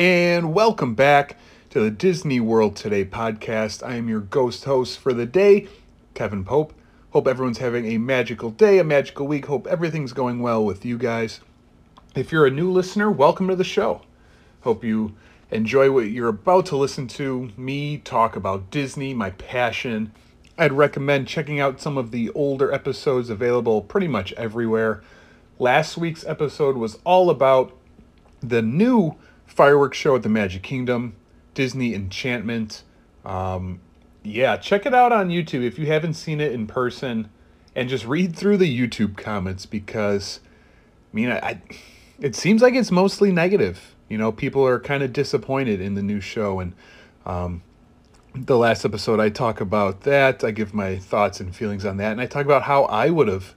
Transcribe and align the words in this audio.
and 0.00 0.54
welcome 0.54 0.94
back 0.94 1.36
to 1.68 1.78
the 1.78 1.90
Disney 1.90 2.40
World 2.40 2.74
Today 2.74 3.04
podcast. 3.04 3.86
I 3.86 3.96
am 3.96 4.08
your 4.08 4.20
ghost 4.20 4.64
host 4.64 4.98
for 4.98 5.12
the 5.12 5.26
day, 5.26 5.68
Kevin 6.14 6.42
Pope. 6.42 6.72
Hope 7.10 7.28
everyone's 7.28 7.58
having 7.58 7.84
a 7.84 7.98
magical 7.98 8.48
day, 8.48 8.78
a 8.78 8.84
magical 8.84 9.26
week. 9.26 9.44
Hope 9.44 9.66
everything's 9.66 10.14
going 10.14 10.40
well 10.40 10.64
with 10.64 10.86
you 10.86 10.96
guys. 10.96 11.40
If 12.14 12.32
you're 12.32 12.46
a 12.46 12.50
new 12.50 12.70
listener, 12.70 13.10
welcome 13.10 13.46
to 13.48 13.56
the 13.56 13.62
show. 13.62 14.00
Hope 14.62 14.82
you 14.82 15.14
enjoy 15.50 15.90
what 15.90 16.08
you're 16.08 16.28
about 16.28 16.64
to 16.66 16.78
listen 16.78 17.06
to 17.08 17.50
me 17.58 17.98
talk 17.98 18.36
about 18.36 18.70
Disney, 18.70 19.12
my 19.12 19.32
passion. 19.32 20.12
I'd 20.56 20.72
recommend 20.72 21.28
checking 21.28 21.60
out 21.60 21.78
some 21.78 21.98
of 21.98 22.10
the 22.10 22.30
older 22.30 22.72
episodes 22.72 23.28
available 23.28 23.82
pretty 23.82 24.08
much 24.08 24.32
everywhere. 24.32 25.02
Last 25.58 25.98
week's 25.98 26.24
episode 26.24 26.78
was 26.78 26.98
all 27.04 27.28
about 27.28 27.76
the 28.40 28.62
new 28.62 29.16
fireworks 29.50 29.98
show 29.98 30.16
at 30.16 30.22
the 30.22 30.28
Magic 30.28 30.62
Kingdom, 30.62 31.14
Disney 31.54 31.94
Enchantment. 31.94 32.82
Um, 33.24 33.80
yeah, 34.22 34.56
check 34.56 34.86
it 34.86 34.94
out 34.94 35.12
on 35.12 35.28
YouTube 35.28 35.64
if 35.64 35.78
you 35.78 35.86
haven't 35.86 36.14
seen 36.14 36.40
it 36.40 36.52
in 36.52 36.66
person, 36.66 37.28
and 37.74 37.88
just 37.88 38.06
read 38.06 38.36
through 38.36 38.56
the 38.56 38.78
YouTube 38.78 39.16
comments 39.16 39.66
because, 39.66 40.40
I 41.12 41.16
mean, 41.16 41.30
I, 41.30 41.38
I 41.38 41.60
it 42.20 42.36
seems 42.36 42.62
like 42.62 42.74
it's 42.74 42.90
mostly 42.90 43.32
negative. 43.32 43.94
You 44.08 44.18
know, 44.18 44.32
people 44.32 44.66
are 44.66 44.78
kind 44.78 45.02
of 45.02 45.12
disappointed 45.12 45.80
in 45.80 45.94
the 45.94 46.02
new 46.02 46.20
show, 46.20 46.60
and 46.60 46.74
um, 47.26 47.62
the 48.34 48.56
last 48.56 48.84
episode 48.84 49.20
I 49.20 49.30
talk 49.30 49.60
about 49.60 50.02
that. 50.02 50.44
I 50.44 50.50
give 50.50 50.74
my 50.74 50.96
thoughts 50.96 51.40
and 51.40 51.54
feelings 51.54 51.84
on 51.84 51.96
that, 51.96 52.12
and 52.12 52.20
I 52.20 52.26
talk 52.26 52.44
about 52.44 52.62
how 52.62 52.84
I 52.84 53.10
would 53.10 53.28
have 53.28 53.54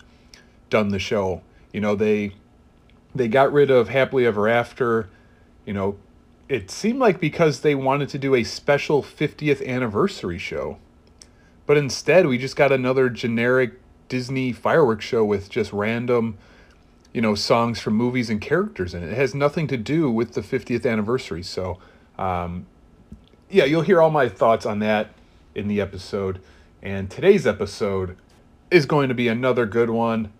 done 0.70 0.90
the 0.90 1.00
show. 1.00 1.42
You 1.72 1.82
know, 1.82 1.96
they 1.96 2.34
they 3.14 3.28
got 3.28 3.52
rid 3.54 3.70
of 3.70 3.90
Happily 3.90 4.26
Ever 4.26 4.48
After 4.48 5.10
you 5.66 5.74
know, 5.74 5.98
it 6.50 6.70
seemed 6.70 7.00
like 7.00 7.20
because 7.20 7.62
they 7.62 7.76
wanted 7.76 8.10
to 8.10 8.20
do 8.20 8.36
a 8.36 8.44
special 8.44 9.02
50th 9.02 9.66
anniversary 9.66 10.38
show. 10.38 10.78
But 11.66 11.78
instead, 11.78 12.28
we 12.28 12.38
just 12.38 12.56
got 12.56 12.72
another 12.72 13.10
generic 13.10 13.80
Disney 14.10 14.52
fireworks 14.52 15.06
show 15.06 15.24
with 15.24 15.50
just 15.50 15.72
random, 15.72 16.38
you 17.14 17.22
know, 17.22 17.36
songs 17.36 17.80
from 17.80 17.96
movies 17.96 18.30
and 18.30 18.42
characters 18.42 18.94
in 18.94 19.02
it. 19.02 19.10
It 19.10 19.16
has 19.16 19.34
nothing 19.34 19.68
to 19.68 19.78
do 19.78 20.12
with 20.12 20.34
the 20.34 20.42
50th 20.42 20.90
anniversary. 20.90 21.44
So, 21.44 21.80
um, 22.18 22.66
yeah, 23.50 23.64
you'll 23.64 23.82
hear 23.82 24.02
all 24.02 24.12
my 24.12 24.28
thoughts 24.28 24.66
on 24.66 24.80
that 24.80 25.12
in 25.56 25.68
the 25.68 25.80
episode. 25.80 26.42
And 26.82 27.10
today's 27.10 27.48
episode 27.48 28.18
is 28.70 28.86
going 28.86 29.08
to 29.08 29.16
be 29.16 29.30
another 29.30 29.66
good 29.66 29.90
one. 29.90 30.34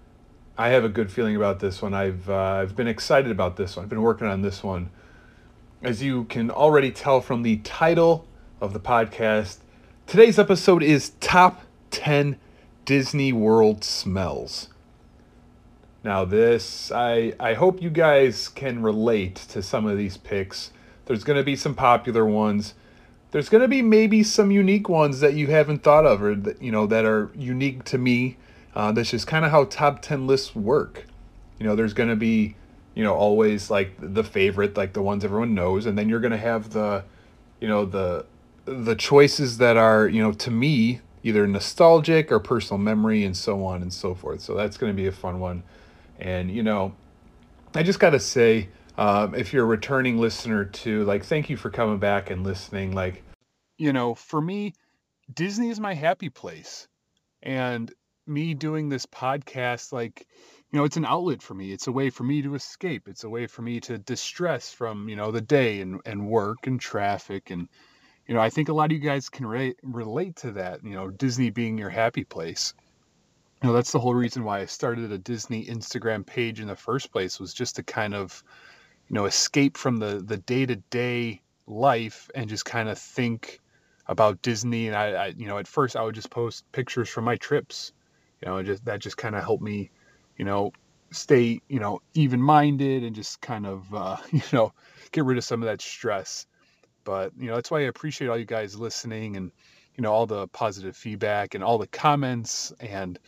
I 0.58 0.70
have 0.70 0.84
a 0.84 0.90
good 0.90 1.10
feeling 1.10 1.36
about 1.36 1.62
this 1.62 1.82
one. 1.82 1.94
I've 1.94 2.30
uh, 2.30 2.36
I've 2.36 2.76
been 2.76 2.88
excited 2.88 3.32
about 3.32 3.56
this 3.56 3.76
one. 3.76 3.86
I've 3.86 3.90
been 3.90 4.02
working 4.02 4.28
on 4.28 4.42
this 4.42 4.62
one 4.62 4.92
as 5.84 6.02
you 6.02 6.24
can 6.26 6.50
already 6.50 6.92
tell 6.92 7.20
from 7.20 7.44
the 7.44 7.58
title 7.58 8.26
of 8.62 8.72
the 8.72 8.80
podcast, 8.80 9.58
today's 10.08 10.40
episode 10.40 10.82
is 10.82 11.10
Top 11.20 11.64
10 11.92 12.40
Disney 12.86 13.34
World 13.34 13.84
Smells. 13.84 14.70
Now, 16.02 16.24
this, 16.24 16.90
I, 16.90 17.34
I 17.38 17.54
hope 17.56 17.82
you 17.82 17.90
guys 17.90 18.48
can 18.48 18.82
relate 18.82 19.36
to 19.50 19.62
some 19.62 19.86
of 19.86 19.98
these 19.98 20.16
picks. 20.16 20.72
There's 21.06 21.26
going 21.26 21.38
to 21.38 21.44
be 21.44 21.58
some 21.58 21.76
popular 21.76 22.26
ones. 22.26 22.76
There's 23.32 23.50
going 23.50 23.62
to 23.62 23.68
be 23.68 23.82
maybe 23.82 24.24
some 24.24 24.52
unique 24.52 24.88
ones 24.88 25.20
that 25.20 25.34
you 25.34 25.48
haven't 25.48 25.84
thought 25.84 26.06
of 26.06 26.24
or 26.24 26.34
that, 26.36 26.62
you 26.62 26.72
know, 26.72 26.88
that 26.88 27.04
are 27.04 27.30
unique 27.36 27.84
to 27.86 27.98
me. 27.98 28.38
Uh, 28.74 28.94
that's 28.94 29.12
just 29.12 29.28
kind 29.28 29.44
of 29.44 29.52
how 29.52 29.66
top 29.66 30.02
10 30.02 30.28
lists 30.28 30.56
work. 30.56 31.08
You 31.60 31.66
know, 31.66 31.76
there's 31.76 31.94
going 31.94 32.10
to 32.10 32.16
be 32.16 32.56
you 32.96 33.04
know 33.04 33.14
always 33.14 33.70
like 33.70 33.94
the 34.00 34.24
favorite 34.24 34.78
like 34.78 34.94
the 34.94 35.02
ones 35.02 35.24
everyone 35.24 35.54
knows 35.54 35.86
and 35.86 35.98
then 35.98 36.10
you're 36.10 36.20
going 36.20 36.32
to 36.32 36.38
have 36.38 36.72
the 36.72 37.04
you 37.60 37.68
know 37.68 37.86
the 37.86 38.26
the 38.66 38.96
choices 38.96 39.58
that 39.58 39.78
are 39.78 40.08
you 40.08 40.22
know 40.22 40.32
to 40.32 40.52
me 40.52 41.02
either 41.24 41.48
nostalgic 41.48 42.32
or 42.32 42.40
personal 42.40 42.78
memory 42.78 43.24
and 43.24 43.38
so 43.38 43.64
on 43.64 43.82
and 43.82 43.94
so 43.94 44.14
forth. 44.14 44.42
So 44.42 44.56
that's 44.56 44.76
going 44.76 44.92
to 44.92 44.96
be 44.96 45.08
a 45.08 45.12
fun 45.12 45.40
one. 45.40 45.64
And 46.20 46.52
you 46.52 46.64
know 46.64 46.94
i 47.76 47.82
just 47.82 48.00
got 48.00 48.12
to 48.12 48.20
say 48.20 48.70
um, 49.00 49.34
if 49.34 49.52
you're 49.52 49.64
a 49.64 49.68
returning 49.68 50.20
listener 50.20 50.64
to 50.64 51.04
like 51.06 51.26
thank 51.26 51.50
you 51.50 51.58
for 51.58 51.72
coming 51.72 51.98
back 51.98 52.30
and 52.30 52.44
listening 52.44 52.94
like 52.94 53.24
you 53.80 53.92
know 53.92 54.14
for 54.14 54.40
me 54.40 54.74
disney 55.32 55.70
is 55.70 55.80
my 55.80 55.94
happy 55.94 56.30
place. 56.30 56.88
And 57.42 57.94
me 58.26 58.54
doing 58.54 58.90
this 58.90 59.06
podcast 59.06 59.92
like 59.92 60.26
you 60.74 60.80
know, 60.80 60.86
it's 60.86 60.98
an 60.98 61.06
outlet 61.06 61.44
for 61.44 61.54
me. 61.54 61.72
It's 61.72 61.86
a 61.86 61.92
way 61.92 62.10
for 62.10 62.24
me 62.24 62.42
to 62.42 62.56
escape. 62.56 63.08
It's 63.08 63.24
a 63.24 63.30
way 63.30 63.46
for 63.46 63.62
me 63.62 63.80
to 63.82 64.00
distress 64.00 64.74
from, 64.74 65.08
you 65.08 65.16
know, 65.16 65.30
the 65.30 65.40
day 65.40 65.82
and, 65.82 66.02
and 66.04 66.28
work 66.28 66.66
and 66.66 66.82
traffic. 66.82 67.52
And, 67.52 67.70
you 68.28 68.34
know, 68.34 68.42
I 68.42 68.50
think 68.50 68.70
a 68.70 68.74
lot 68.74 68.86
of 68.86 68.94
you 68.94 68.98
guys 68.98 69.30
can 69.30 69.46
re- 69.46 69.76
relate 69.84 70.38
to 70.38 70.54
that, 70.54 70.84
you 70.84 70.96
know, 70.96 71.12
Disney 71.12 71.52
being 71.52 71.78
your 71.78 71.92
happy 71.92 72.24
place. 72.24 72.74
You 73.62 73.70
know, 73.70 73.74
that's 73.76 73.92
the 73.92 74.00
whole 74.00 74.16
reason 74.16 74.44
why 74.44 74.62
I 74.62 74.66
started 74.66 75.12
a 75.12 75.18
Disney 75.20 75.64
Instagram 75.64 76.26
page 76.26 76.60
in 76.60 76.68
the 76.68 76.76
first 76.76 77.12
place 77.12 77.40
was 77.40 77.54
just 77.54 77.76
to 77.76 77.84
kind 77.84 78.16
of, 78.16 78.44
you 79.10 79.14
know, 79.14 79.26
escape 79.26 79.78
from 79.78 79.98
the 79.98 80.24
the 80.26 80.38
day 80.38 80.66
to 80.66 80.78
day 80.78 81.44
life 81.68 82.32
and 82.34 82.50
just 82.50 82.66
kind 82.66 82.90
of 82.90 82.98
think 82.98 83.60
about 84.08 84.42
Disney. 84.42 84.88
And 84.88 84.96
I, 84.96 85.12
I, 85.12 85.28
you 85.38 85.46
know, 85.46 85.60
at 85.60 85.68
first 85.68 85.96
I 85.96 86.02
would 86.02 86.16
just 86.16 86.32
post 86.32 86.66
pictures 86.72 87.10
from 87.10 87.26
my 87.26 87.36
trips. 87.36 87.94
You 88.42 88.50
know, 88.50 88.64
just 88.64 88.84
that 88.86 89.02
just 89.02 89.18
kind 89.18 89.36
of 89.36 89.44
helped 89.44 89.64
me 89.64 89.92
you 90.38 90.46
know, 90.46 90.72
stay, 91.12 91.62
you 91.68 91.80
know, 91.80 92.02
even 92.14 92.42
minded 92.42 93.04
and 93.04 93.16
just 93.16 93.42
kind 93.42 93.66
of, 93.66 93.94
uh, 93.94 94.18
you 94.32 94.42
know, 94.52 94.74
get 95.12 95.26
rid 95.26 95.38
of 95.38 95.44
some 95.44 95.62
of 95.62 95.68
that 95.68 95.82
stress. 95.82 96.46
But, 97.04 97.34
you 97.38 97.48
know, 97.48 97.56
that's 97.56 97.70
why 97.70 97.80
I 97.80 97.84
appreciate 97.84 98.28
all 98.28 98.38
you 98.38 98.46
guys 98.46 98.78
listening 98.78 99.36
and, 99.36 99.52
you 99.96 100.02
know, 100.02 100.12
all 100.12 100.26
the 100.26 100.48
positive 100.48 100.96
feedback 100.96 101.54
and 101.54 101.64
all 101.64 101.78
the 101.78 101.88
comments 101.88 102.74
and 102.80 103.20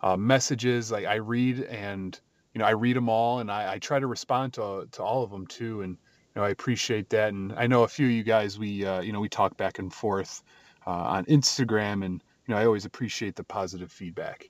uh, 0.00 0.16
messages. 0.16 0.90
Like 0.90 1.04
I 1.04 1.16
read 1.16 1.60
and, 1.60 2.18
you 2.54 2.58
know, 2.60 2.64
I 2.64 2.70
read 2.70 2.96
them 2.96 3.08
all 3.08 3.40
and 3.40 3.50
I, 3.50 3.74
I 3.74 3.78
try 3.78 3.98
to 3.98 4.06
respond 4.06 4.54
to, 4.54 4.88
to 4.92 5.02
all 5.02 5.22
of 5.22 5.30
them 5.30 5.46
too. 5.46 5.82
And, 5.82 5.92
you 5.92 6.40
know, 6.40 6.44
I 6.44 6.50
appreciate 6.50 7.10
that. 7.10 7.28
And 7.28 7.52
I 7.52 7.66
know 7.66 7.82
a 7.82 7.88
few 7.88 8.06
of 8.06 8.12
you 8.12 8.22
guys, 8.22 8.58
we, 8.58 8.84
uh, 8.84 9.00
you 9.02 9.12
know, 9.12 9.20
we 9.20 9.28
talk 9.28 9.56
back 9.56 9.78
and 9.78 9.92
forth 9.92 10.42
uh, 10.86 10.90
on 10.90 11.24
Instagram 11.26 12.04
and, 12.04 12.22
you 12.46 12.54
know, 12.54 12.60
I 12.60 12.64
always 12.64 12.86
appreciate 12.86 13.36
the 13.36 13.44
positive 13.44 13.92
feedback 13.92 14.48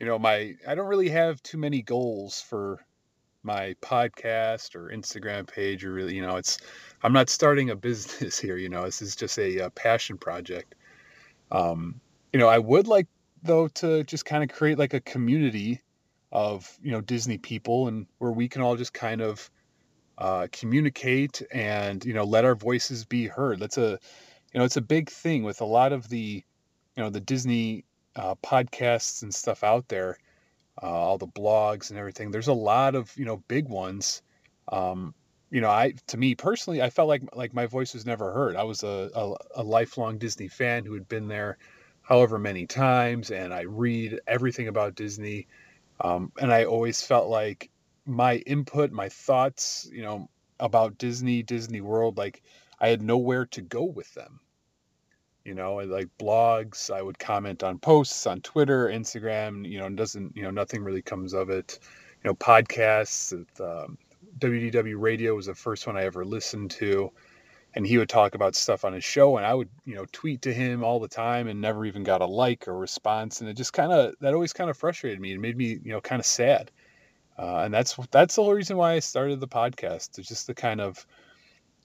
you 0.00 0.06
know, 0.06 0.18
my 0.18 0.54
I 0.66 0.74
don't 0.74 0.86
really 0.86 1.08
have 1.08 1.42
too 1.42 1.58
many 1.58 1.82
goals 1.82 2.40
for 2.40 2.84
my 3.42 3.74
podcast 3.80 4.74
or 4.74 4.90
Instagram 4.90 5.46
page 5.46 5.84
or 5.84 5.92
really, 5.92 6.14
you 6.14 6.22
know, 6.22 6.36
it's 6.36 6.58
I'm 7.02 7.12
not 7.12 7.30
starting 7.30 7.70
a 7.70 7.76
business 7.76 8.38
here, 8.40 8.56
you 8.56 8.68
know, 8.68 8.84
this 8.84 9.00
is 9.00 9.16
just 9.16 9.38
a, 9.38 9.58
a 9.58 9.70
passion 9.70 10.18
project. 10.18 10.74
Um, 11.50 12.00
you 12.32 12.40
know, 12.40 12.48
I 12.48 12.58
would 12.58 12.88
like 12.88 13.06
though 13.42 13.68
to 13.68 14.02
just 14.04 14.24
kind 14.24 14.42
of 14.42 14.54
create 14.54 14.78
like 14.78 14.94
a 14.94 15.00
community 15.00 15.80
of, 16.32 16.76
you 16.82 16.90
know, 16.90 17.00
Disney 17.00 17.38
people 17.38 17.88
and 17.88 18.06
where 18.18 18.32
we 18.32 18.48
can 18.48 18.60
all 18.62 18.76
just 18.76 18.92
kind 18.92 19.22
of 19.22 19.48
uh, 20.18 20.48
communicate 20.50 21.42
and, 21.52 22.04
you 22.04 22.14
know, 22.14 22.24
let 22.24 22.44
our 22.44 22.54
voices 22.54 23.04
be 23.04 23.26
heard. 23.26 23.60
That's 23.60 23.78
a, 23.78 23.98
you 24.52 24.58
know, 24.58 24.64
it's 24.64 24.76
a 24.76 24.82
big 24.82 25.08
thing 25.08 25.44
with 25.44 25.60
a 25.60 25.64
lot 25.64 25.92
of 25.92 26.08
the, 26.08 26.42
you 26.96 27.02
know, 27.02 27.10
the 27.10 27.20
Disney 27.20 27.84
uh, 28.16 28.34
podcasts 28.36 29.22
and 29.22 29.34
stuff 29.34 29.62
out 29.62 29.88
there, 29.88 30.18
uh, 30.82 30.86
all 30.86 31.18
the 31.18 31.26
blogs 31.26 31.90
and 31.90 31.98
everything. 31.98 32.30
There's 32.30 32.48
a 32.48 32.52
lot 32.52 32.94
of 32.94 33.16
you 33.16 33.24
know 33.24 33.38
big 33.48 33.68
ones. 33.68 34.22
Um, 34.68 35.14
you 35.50 35.60
know, 35.60 35.70
I 35.70 35.94
to 36.08 36.16
me 36.16 36.34
personally, 36.34 36.82
I 36.82 36.90
felt 36.90 37.08
like 37.08 37.22
like 37.34 37.54
my 37.54 37.66
voice 37.66 37.94
was 37.94 38.06
never 38.06 38.32
heard. 38.32 38.56
I 38.56 38.64
was 38.64 38.82
a, 38.82 39.10
a, 39.14 39.34
a 39.56 39.62
lifelong 39.62 40.18
Disney 40.18 40.48
fan 40.48 40.84
who 40.84 40.94
had 40.94 41.08
been 41.08 41.28
there 41.28 41.58
however 42.02 42.38
many 42.38 42.66
times, 42.66 43.30
and 43.30 43.52
I 43.52 43.62
read 43.62 44.20
everything 44.26 44.68
about 44.68 44.94
Disney. 44.94 45.46
Um, 46.00 46.32
and 46.40 46.52
I 46.52 46.64
always 46.64 47.02
felt 47.02 47.28
like 47.28 47.70
my 48.04 48.36
input, 48.38 48.92
my 48.92 49.08
thoughts, 49.08 49.88
you 49.92 50.02
know, 50.02 50.28
about 50.60 50.98
Disney, 50.98 51.42
Disney 51.42 51.80
World, 51.80 52.16
like 52.16 52.42
I 52.80 52.88
had 52.88 53.02
nowhere 53.02 53.46
to 53.46 53.62
go 53.62 53.84
with 53.84 54.12
them 54.14 54.40
you 55.46 55.54
know 55.54 55.76
like 55.76 56.08
blogs 56.18 56.90
i 56.92 57.00
would 57.00 57.18
comment 57.18 57.62
on 57.62 57.78
posts 57.78 58.26
on 58.26 58.40
twitter 58.40 58.88
instagram 58.88 59.66
you 59.66 59.78
know 59.78 59.88
doesn't 59.88 60.36
you 60.36 60.42
know 60.42 60.50
nothing 60.50 60.82
really 60.82 61.02
comes 61.02 61.32
of 61.32 61.48
it. 61.50 61.78
You 62.22 62.30
know 62.30 62.34
podcasts 62.34 63.32
um, 63.60 63.96
wdw 64.38 64.94
radio 64.98 65.34
was 65.34 65.46
the 65.46 65.54
first 65.54 65.86
one 65.86 65.96
i 65.96 66.02
ever 66.02 66.24
listened 66.24 66.72
to 66.72 67.12
and 67.74 67.86
he 67.86 67.98
would 67.98 68.08
talk 68.08 68.34
about 68.34 68.56
stuff 68.56 68.84
on 68.84 68.92
his 68.92 69.04
show 69.04 69.36
and 69.36 69.46
i 69.46 69.54
would 69.54 69.68
you 69.84 69.94
know 69.94 70.04
tweet 70.10 70.42
to 70.42 70.52
him 70.52 70.82
all 70.82 70.98
the 70.98 71.08
time 71.08 71.46
and 71.46 71.60
never 71.60 71.86
even 71.86 72.02
got 72.02 72.22
a 72.22 72.26
like 72.26 72.66
or 72.66 72.76
response 72.76 73.40
and 73.40 73.48
it 73.48 73.54
just 73.54 73.72
kind 73.72 73.92
of 73.92 74.14
that 74.20 74.34
always 74.34 74.52
kind 74.52 74.68
of 74.68 74.76
frustrated 74.76 75.20
me 75.20 75.32
and 75.32 75.40
made 75.40 75.56
me 75.56 75.78
you 75.84 75.92
know 75.92 76.00
kind 76.00 76.20
of 76.20 76.26
sad. 76.26 76.70
Uh, 77.38 77.58
and 77.58 77.74
that's 77.74 77.96
that's 78.10 78.34
the 78.34 78.42
whole 78.42 78.54
reason 78.54 78.78
why 78.78 78.94
i 78.94 78.98
started 78.98 79.40
the 79.40 79.46
podcast 79.46 80.18
it's 80.18 80.26
just 80.26 80.46
the 80.46 80.54
kind 80.54 80.80
of 80.80 81.06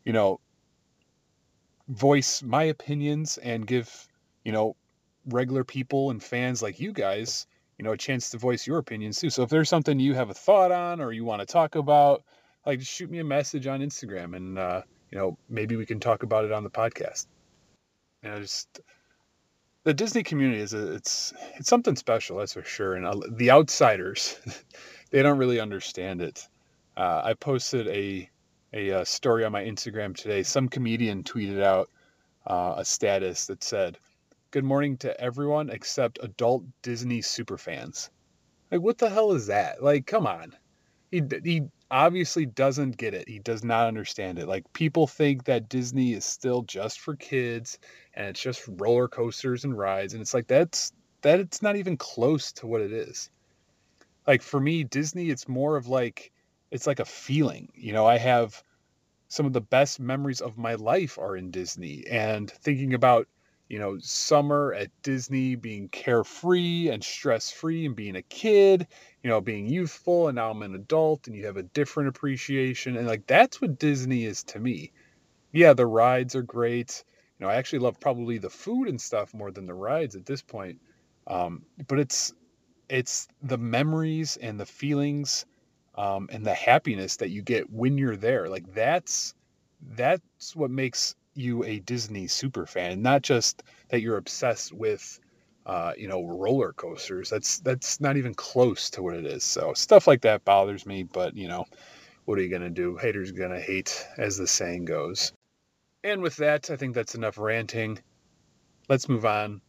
you 0.06 0.14
know 0.14 0.40
voice 1.88 2.42
my 2.42 2.64
opinions 2.64 3.38
and 3.38 3.66
give, 3.66 4.08
you 4.44 4.52
know, 4.52 4.76
regular 5.26 5.64
people 5.64 6.10
and 6.10 6.24
fans 6.24 6.62
like 6.62 6.80
you 6.80 6.92
guys, 6.92 7.48
you 7.78 7.84
know, 7.84 7.92
a 7.92 7.98
chance 7.98 8.30
to 8.30 8.38
voice 8.38 8.66
your 8.66 8.78
opinions 8.78 9.20
too. 9.20 9.30
So 9.30 9.44
if 9.44 9.50
there's 9.50 9.70
something 9.70 10.00
you 10.00 10.14
have 10.14 10.30
a 10.30 10.34
thought 10.34 10.72
on 10.72 11.02
or 11.02 11.12
you 11.12 11.26
want 11.26 11.42
to 11.42 11.46
talk 11.46 11.76
about, 11.76 12.24
like 12.66 12.80
just 12.80 12.92
shoot 12.92 13.10
me 13.10 13.20
a 13.20 13.24
message 13.24 13.68
on 13.68 13.82
Instagram 13.82 14.36
and 14.36 14.58
uh, 14.58 14.82
you 15.12 15.18
know, 15.18 15.38
maybe 15.50 15.76
we 15.76 15.86
can 15.86 16.00
talk 16.00 16.24
about 16.24 16.46
it 16.46 16.52
on 16.52 16.64
the 16.64 16.70
podcast. 16.70 17.28
You 18.24 18.30
know, 18.30 18.40
just 18.40 18.80
the 19.84 19.94
Disney 19.94 20.24
community 20.24 20.62
is 20.62 20.74
a, 20.74 20.94
it's 20.94 21.34
it's 21.56 21.70
something 21.70 21.96
special, 21.96 22.38
that's 22.38 22.54
for 22.54 22.64
sure. 22.64 22.96
And 22.96 23.38
the 23.38 23.52
outsiders, 23.52 24.40
they 25.12 25.22
don't 25.22 25.38
really 25.38 25.60
understand 25.60 26.22
it. 26.22 26.48
Uh, 26.96 27.22
I 27.24 27.34
posted 27.34 27.88
a 27.88 28.30
a, 28.74 28.92
uh, 28.92 29.04
story 29.04 29.44
on 29.44 29.52
my 29.52 29.64
Instagram 29.64 30.16
today. 30.16 30.44
Some 30.44 30.70
comedian 30.70 31.24
tweeted 31.24 31.62
out 31.62 31.90
uh, 32.48 32.76
a 32.78 32.86
status 32.86 33.46
that 33.48 33.64
said, 33.64 33.98
"Good 34.52 34.64
morning 34.64 34.98
to 34.98 35.20
everyone 35.20 35.70
except 35.70 36.20
adult 36.22 36.64
Disney 36.82 37.22
superfans." 37.22 38.10
Like, 38.72 38.82
what 38.82 38.98
the 38.98 39.10
hell 39.10 39.34
is 39.34 39.48
that? 39.48 39.84
Like, 39.84 40.06
come 40.08 40.26
on. 40.26 40.56
He 41.12 41.22
he 41.44 41.64
obviously 41.92 42.46
doesn't 42.46 42.96
get 42.98 43.14
it. 43.14 43.28
He 43.28 43.40
does 43.40 43.64
not 43.64 43.88
understand 43.88 44.40
it. 44.40 44.48
Like 44.48 44.72
people 44.74 45.06
think 45.06 45.44
that 45.44 45.68
Disney 45.68 46.14
is 46.14 46.24
still 46.24 46.62
just 46.64 47.02
for 47.02 47.16
kids 47.18 47.78
and 48.16 48.28
it's 48.28 48.42
just 48.42 48.68
roller 48.68 49.10
coasters 49.10 49.66
and 49.66 49.78
rides 49.78 50.14
and 50.14 50.22
it's 50.22 50.34
like 50.34 50.48
that's 50.48 50.94
that 51.22 51.40
it's 51.40 51.62
not 51.62 51.76
even 51.76 51.98
close 51.98 52.54
to 52.54 52.66
what 52.66 52.82
it 52.82 52.94
is. 52.94 53.30
Like 54.26 54.42
for 54.42 54.60
me 54.60 54.86
Disney 54.86 55.30
it's 55.30 55.50
more 55.50 55.76
of 55.76 55.88
like 55.88 56.32
it's 56.72 56.88
like 56.88 57.00
a 57.00 57.06
feeling. 57.06 57.70
You 57.76 57.94
know, 57.94 58.06
I 58.08 58.18
have 58.18 58.64
some 59.30 59.46
of 59.46 59.54
the 59.54 59.62
best 59.62 60.00
memories 60.00 60.42
of 60.42 60.58
my 60.58 60.76
life 60.76 61.18
are 61.18 61.36
in 61.36 61.52
Disney 61.52 62.06
and 62.08 62.50
thinking 62.52 62.94
about 62.94 63.28
you 63.70 63.80
know, 63.80 63.98
summer 64.00 64.74
at 64.74 64.92
Disney 65.02 65.56
being 65.56 65.88
carefree 65.90 66.90
and 66.90 67.02
stress 67.02 67.50
free 67.52 67.86
and 67.86 67.96
being 67.96 68.18
a 68.18 68.22
kid, 68.24 68.86
you 69.24 69.30
know, 69.30 69.40
being 69.40 69.66
youthful. 69.66 70.28
And 70.28 70.36
now 70.36 70.52
I'm 70.52 70.62
an 70.62 70.76
adult 70.76 71.28
and 71.28 71.36
you 71.38 71.46
have 71.46 71.56
a 71.56 71.64
different 71.64 72.10
appreciation. 72.10 72.98
And 72.98 73.08
like, 73.08 73.28
that's 73.28 73.62
what 73.62 73.80
Disney 73.80 74.26
is 74.26 74.44
to 74.46 74.60
me. 74.60 74.92
Yeah, 75.54 75.74
the 75.74 75.88
rides 75.88 76.36
are 76.36 76.42
great. 76.44 77.04
You 77.40 77.46
know, 77.46 77.52
I 77.52 77.56
actually 77.56 77.80
love 77.80 78.00
probably 78.00 78.38
the 78.38 78.50
food 78.50 78.88
and 78.90 79.00
stuff 79.02 79.34
more 79.34 79.52
than 79.52 79.66
the 79.66 79.74
rides 79.74 80.16
at 80.16 80.26
this 80.26 80.42
point. 80.42 80.82
Um, 81.28 81.66
but 81.88 82.00
it's, 82.00 82.34
it's 82.90 83.28
the 83.42 83.58
memories 83.58 84.38
and 84.38 84.60
the 84.60 84.66
feelings 84.66 85.46
um, 85.96 86.30
and 86.32 86.46
the 86.46 86.54
happiness 86.54 87.18
that 87.18 87.30
you 87.30 87.42
get 87.42 87.72
when 87.72 87.98
you're 87.98 88.18
there. 88.18 88.50
Like 88.50 88.74
that's, 88.74 89.34
that's 89.96 90.56
what 90.56 90.72
makes 90.72 91.16
you 91.34 91.64
a 91.64 91.80
Disney 91.80 92.28
super 92.28 92.66
fan, 92.66 93.02
not 93.02 93.22
just 93.22 93.64
that 93.90 94.02
you're 94.02 94.18
obsessed 94.18 94.74
with 94.74 95.20
uh, 95.66 95.94
you 95.98 96.08
know, 96.08 96.26
roller 96.26 96.74
coasters. 96.74 97.30
That's 97.30 97.60
that's 97.60 98.02
not 98.02 98.18
even 98.18 98.34
close 98.34 98.90
to 98.92 99.04
what 99.04 99.16
it 99.16 99.26
is. 99.26 99.44
So 99.44 99.74
stuff 99.74 100.08
like 100.08 100.22
that 100.22 100.44
bothers 100.44 100.86
me, 100.86 101.04
but 101.04 101.36
you 101.36 101.48
know, 101.48 101.66
what 102.26 102.38
are 102.38 102.42
you 102.42 102.50
gonna 102.50 102.70
do? 102.70 102.98
Haters 102.98 103.32
gonna 103.32 103.60
hate, 103.60 104.08
as 104.18 104.38
the 104.38 104.48
saying 104.48 104.86
goes. 104.86 105.34
And 106.04 106.22
with 106.22 106.36
that, 106.38 106.70
I 106.72 106.76
think 106.76 106.96
that's 106.96 107.16
enough 107.16 107.38
ranting. 107.38 108.00
Let's 108.90 109.08
move 109.08 109.26
on 109.26 109.62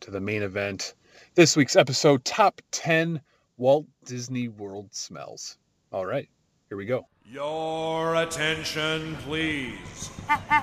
to 0.00 0.10
the 0.10 0.20
main 0.20 0.42
event. 0.42 0.94
This 1.34 1.56
week's 1.56 1.76
episode 1.76 2.24
top 2.24 2.60
10 2.72 3.20
Walt 3.58 3.86
Disney 4.04 4.48
World 4.48 4.88
smells. 4.92 5.58
All 5.92 6.04
right, 6.04 6.28
here 6.68 6.76
we 6.76 6.84
go. 6.84 7.06
Your 7.24 8.16
attention, 8.16 9.16
please. 9.22 10.10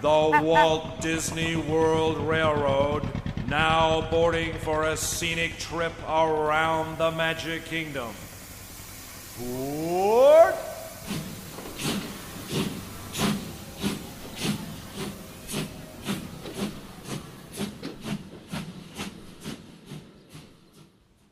The 0.01 0.41
Walt 0.43 1.01
Disney 1.01 1.55
World 1.55 2.17
Railroad 2.17 3.03
now 3.47 4.09
boarding 4.09 4.53
for 4.59 4.83
a 4.83 4.97
scenic 4.97 5.57
trip 5.57 5.93
around 6.07 6.97
the 6.97 7.11
Magic 7.11 7.65
Kingdom. 7.65 8.13
Board! 9.39 10.53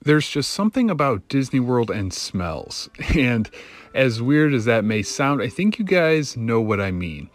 There's 0.04 0.28
just 0.28 0.52
something 0.52 0.90
about 0.90 1.28
Disney 1.28 1.60
World 1.60 1.92
and 1.92 2.12
smells. 2.14 2.90
And 3.16 3.50
as 3.94 4.22
weird 4.22 4.54
as 4.54 4.66
that 4.66 4.84
may 4.84 5.04
sound, 5.04 5.42
I 5.42 5.50
think 5.50 5.78
you 5.78 5.86
guys 5.86 6.38
know 6.38 6.62
what 6.62 6.80
I 6.80 6.92
mean. 6.92 7.30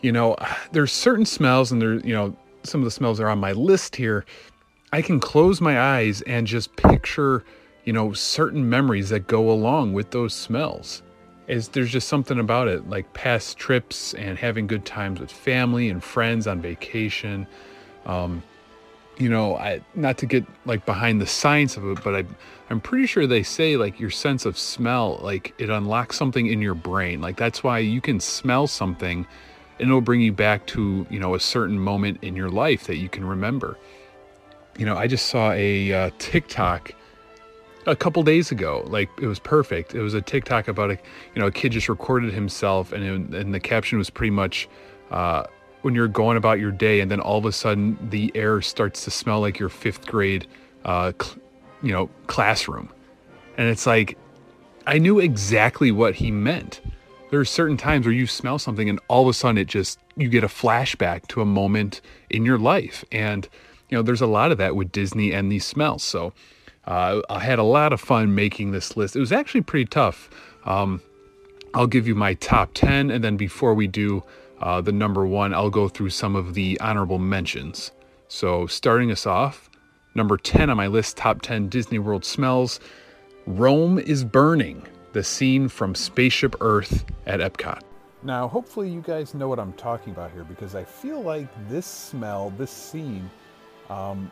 You 0.00 0.12
know, 0.12 0.36
there's 0.72 0.92
certain 0.92 1.24
smells, 1.24 1.72
and 1.72 1.80
there, 1.80 1.94
you 1.94 2.14
know, 2.14 2.36
some 2.62 2.82
of 2.82 2.84
the 2.84 2.90
smells 2.90 3.18
are 3.20 3.28
on 3.28 3.38
my 3.38 3.52
list 3.52 3.96
here. 3.96 4.24
I 4.92 5.02
can 5.02 5.18
close 5.18 5.60
my 5.60 5.80
eyes 5.80 6.20
and 6.22 6.46
just 6.46 6.76
picture, 6.76 7.42
you 7.84 7.92
know, 7.92 8.12
certain 8.12 8.68
memories 8.68 9.08
that 9.08 9.26
go 9.26 9.50
along 9.50 9.94
with 9.94 10.10
those 10.10 10.34
smells. 10.34 11.02
Is 11.48 11.68
there's 11.68 11.90
just 11.90 12.08
something 12.08 12.38
about 12.38 12.68
it, 12.68 12.88
like 12.88 13.12
past 13.14 13.58
trips 13.58 14.14
and 14.14 14.38
having 14.38 14.66
good 14.66 14.84
times 14.84 15.18
with 15.18 15.32
family 15.32 15.88
and 15.88 16.02
friends 16.02 16.46
on 16.46 16.60
vacation. 16.60 17.46
Um, 18.06 18.42
you 19.18 19.28
know, 19.28 19.56
I 19.56 19.80
not 19.94 20.18
to 20.18 20.26
get 20.26 20.44
like 20.64 20.86
behind 20.86 21.20
the 21.20 21.26
science 21.26 21.76
of 21.76 21.84
it, 21.86 22.02
but 22.02 22.14
I 22.14 22.24
I'm 22.70 22.80
pretty 22.80 23.06
sure 23.06 23.26
they 23.26 23.42
say 23.42 23.76
like 23.76 24.00
your 24.00 24.10
sense 24.10 24.46
of 24.46 24.56
smell, 24.56 25.20
like 25.22 25.54
it 25.58 25.70
unlocks 25.70 26.16
something 26.16 26.46
in 26.46 26.62
your 26.62 26.74
brain. 26.74 27.20
Like 27.20 27.36
that's 27.36 27.62
why 27.62 27.78
you 27.78 28.00
can 28.00 28.20
smell 28.20 28.66
something 28.66 29.26
and 29.78 29.88
it'll 29.88 30.00
bring 30.00 30.20
you 30.20 30.32
back 30.32 30.66
to, 30.68 31.06
you 31.10 31.18
know, 31.18 31.34
a 31.34 31.40
certain 31.40 31.78
moment 31.78 32.18
in 32.22 32.36
your 32.36 32.48
life 32.48 32.84
that 32.84 32.96
you 32.96 33.08
can 33.08 33.24
remember. 33.24 33.76
You 34.78 34.86
know, 34.86 34.96
I 34.96 35.06
just 35.06 35.26
saw 35.26 35.52
a 35.52 35.92
uh, 35.92 36.10
TikTok 36.18 36.92
a 37.86 37.96
couple 37.96 38.22
days 38.22 38.50
ago. 38.50 38.84
Like 38.86 39.10
it 39.20 39.26
was 39.26 39.38
perfect. 39.38 39.94
It 39.94 40.00
was 40.00 40.14
a 40.14 40.22
TikTok 40.22 40.68
about 40.68 40.92
a, 40.92 40.98
you 41.34 41.40
know, 41.40 41.46
a 41.46 41.52
kid 41.52 41.72
just 41.72 41.88
recorded 41.88 42.32
himself 42.32 42.92
and 42.92 43.34
it, 43.34 43.40
and 43.40 43.52
the 43.52 43.60
caption 43.60 43.98
was 43.98 44.08
pretty 44.08 44.30
much 44.30 44.68
uh 45.10 45.44
when 45.82 45.94
you're 45.94 46.08
going 46.08 46.36
about 46.36 46.58
your 46.58 46.70
day 46.70 47.00
and 47.00 47.10
then 47.10 47.20
all 47.20 47.38
of 47.38 47.44
a 47.44 47.52
sudden 47.52 47.98
the 48.10 48.32
air 48.34 48.60
starts 48.62 49.04
to 49.04 49.10
smell 49.10 49.40
like 49.40 49.58
your 49.58 49.68
fifth 49.68 50.06
grade 50.06 50.46
uh, 50.84 51.12
cl- 51.20 51.36
you 51.82 51.92
know 51.92 52.08
classroom. 52.26 52.88
And 53.58 53.68
it's 53.68 53.86
like 53.86 54.16
i 54.86 54.98
knew 54.98 55.18
exactly 55.18 55.92
what 55.92 56.14
he 56.14 56.30
meant. 56.30 56.80
There 57.30 57.40
are 57.40 57.44
certain 57.44 57.76
times 57.76 58.06
where 58.06 58.14
you 58.14 58.26
smell 58.26 58.58
something 58.58 58.88
and 58.88 59.00
all 59.08 59.22
of 59.22 59.28
a 59.28 59.32
sudden 59.32 59.58
it 59.58 59.66
just 59.66 59.98
you 60.16 60.28
get 60.28 60.44
a 60.44 60.48
flashback 60.48 61.26
to 61.28 61.40
a 61.40 61.46
moment 61.46 62.00
in 62.30 62.44
your 62.44 62.58
life. 62.58 63.04
And 63.12 63.48
you 63.88 63.96
know 63.96 64.02
there's 64.02 64.22
a 64.22 64.26
lot 64.26 64.52
of 64.52 64.58
that 64.58 64.76
with 64.76 64.92
disney 64.92 65.32
and 65.32 65.50
these 65.50 65.64
smells. 65.64 66.02
So 66.02 66.32
uh, 66.84 67.20
i 67.30 67.38
had 67.38 67.58
a 67.58 67.64
lot 67.64 67.92
of 67.92 68.00
fun 68.00 68.34
making 68.34 68.72
this 68.72 68.96
list. 68.96 69.16
It 69.16 69.20
was 69.20 69.32
actually 69.32 69.62
pretty 69.62 69.86
tough. 69.86 70.30
Um, 70.64 71.02
i'll 71.74 71.86
give 71.86 72.06
you 72.06 72.14
my 72.14 72.34
top 72.34 72.70
10 72.74 73.10
and 73.10 73.24
then 73.24 73.36
before 73.36 73.72
we 73.72 73.86
do 73.86 74.22
uh, 74.62 74.80
the 74.80 74.92
number 74.92 75.26
one, 75.26 75.52
I'll 75.52 75.70
go 75.70 75.88
through 75.88 76.10
some 76.10 76.36
of 76.36 76.54
the 76.54 76.80
honorable 76.80 77.18
mentions. 77.18 77.90
So, 78.28 78.66
starting 78.66 79.10
us 79.10 79.26
off, 79.26 79.68
number 80.14 80.36
10 80.36 80.70
on 80.70 80.76
my 80.76 80.86
list, 80.86 81.16
top 81.16 81.42
10 81.42 81.68
Disney 81.68 81.98
World 81.98 82.24
smells 82.24 82.80
Rome 83.46 83.98
is 83.98 84.22
Burning, 84.22 84.86
the 85.12 85.24
scene 85.24 85.68
from 85.68 85.96
Spaceship 85.96 86.54
Earth 86.60 87.04
at 87.26 87.40
Epcot. 87.40 87.80
Now, 88.22 88.46
hopefully, 88.46 88.88
you 88.88 89.00
guys 89.00 89.34
know 89.34 89.48
what 89.48 89.58
I'm 89.58 89.72
talking 89.72 90.12
about 90.12 90.30
here 90.30 90.44
because 90.44 90.76
I 90.76 90.84
feel 90.84 91.20
like 91.20 91.48
this 91.68 91.86
smell, 91.86 92.50
this 92.50 92.70
scene, 92.70 93.28
um, 93.90 94.30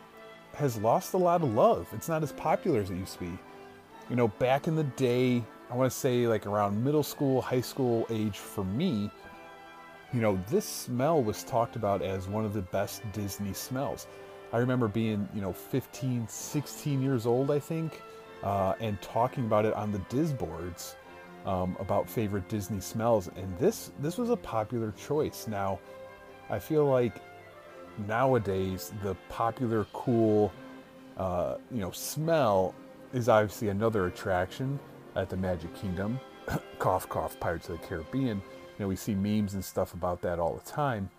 has 0.53 0.77
lost 0.77 1.13
a 1.13 1.17
lot 1.17 1.43
of 1.43 1.53
love. 1.53 1.87
It's 1.91 2.07
not 2.07 2.23
as 2.23 2.31
popular 2.31 2.79
as 2.79 2.89
it 2.89 2.95
used 2.95 3.13
to 3.15 3.19
be. 3.19 3.37
You 4.09 4.15
know, 4.15 4.29
back 4.29 4.67
in 4.67 4.75
the 4.75 4.83
day, 4.83 5.43
I 5.69 5.75
want 5.75 5.91
to 5.91 5.97
say 5.97 6.25
like 6.25 6.45
around 6.45 6.81
middle 6.81 7.03
school, 7.03 7.41
high 7.41 7.61
school 7.61 8.07
age 8.09 8.37
for 8.37 8.63
me, 8.63 9.11
you 10.13 10.21
know, 10.21 10.39
this 10.49 10.65
smell 10.65 11.23
was 11.23 11.43
talked 11.43 11.75
about 11.75 12.01
as 12.01 12.27
one 12.27 12.45
of 12.45 12.53
the 12.53 12.61
best 12.61 13.01
Disney 13.13 13.53
smells. 13.53 14.07
I 14.51 14.57
remember 14.57 14.87
being, 14.87 15.27
you 15.33 15.41
know, 15.41 15.53
15, 15.53 16.27
16 16.27 17.01
years 17.01 17.25
old, 17.25 17.49
I 17.51 17.59
think, 17.59 18.01
uh, 18.43 18.73
and 18.79 19.01
talking 19.01 19.45
about 19.45 19.65
it 19.65 19.73
on 19.73 19.91
the 19.91 19.99
Disboards 20.09 20.95
um, 21.45 21.77
about 21.79 22.09
favorite 22.09 22.47
Disney 22.49 22.81
smells, 22.81 23.29
and 23.35 23.57
this 23.57 23.91
this 23.99 24.17
was 24.17 24.29
a 24.29 24.37
popular 24.37 24.91
choice. 24.91 25.47
Now, 25.47 25.79
I 26.49 26.59
feel 26.59 26.85
like 26.85 27.15
nowadays 28.07 28.93
the 29.01 29.15
popular, 29.29 29.85
cool, 29.93 30.51
uh, 31.17 31.55
you 31.71 31.79
know, 31.79 31.91
smell 31.91 32.75
is 33.13 33.29
obviously 33.29 33.69
another 33.69 34.05
attraction 34.07 34.79
at 35.15 35.29
the 35.29 35.37
Magic 35.37 35.73
Kingdom. 35.73 36.19
cough, 36.79 37.09
cough, 37.09 37.39
Pirates 37.39 37.69
of 37.69 37.79
the 37.81 37.87
Caribbean 37.87 38.41
know, 38.81 38.87
we 38.87 38.95
see 38.95 39.15
memes 39.15 39.53
and 39.53 39.63
stuff 39.63 39.93
about 39.93 40.21
that 40.21 40.39
all 40.39 40.53
the 40.53 40.69
time. 40.69 41.09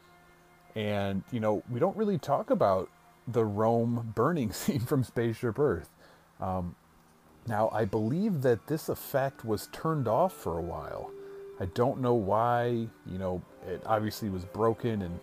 And, 0.75 1.23
you 1.31 1.41
know, 1.41 1.63
we 1.71 1.81
don't 1.81 1.97
really 1.97 2.19
talk 2.19 2.51
about 2.51 2.89
the 3.29 3.45
Rome 3.45 4.13
burning 4.15 4.53
scene 4.53 4.81
from 4.81 5.05
Spaceship 5.05 5.59
Earth. 5.59 5.91
Um, 6.41 6.75
now, 7.47 7.71
I 7.73 7.85
believe 7.85 8.43
that 8.43 8.67
this 8.67 8.89
effect 8.89 9.45
was 9.45 9.69
turned 9.73 10.07
off 10.07 10.33
for 10.33 10.59
a 10.59 10.63
while. 10.63 11.11
I 11.61 11.67
don't 11.67 12.01
know 12.01 12.15
why, 12.15 12.89
you 13.07 13.19
know, 13.19 13.43
it 13.67 13.83
obviously 13.87 14.29
was 14.29 14.45
broken 14.45 15.03
and, 15.03 15.21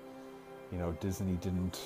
you 0.72 0.77
know, 0.77 0.91
Disney 1.00 1.34
didn't 1.38 1.79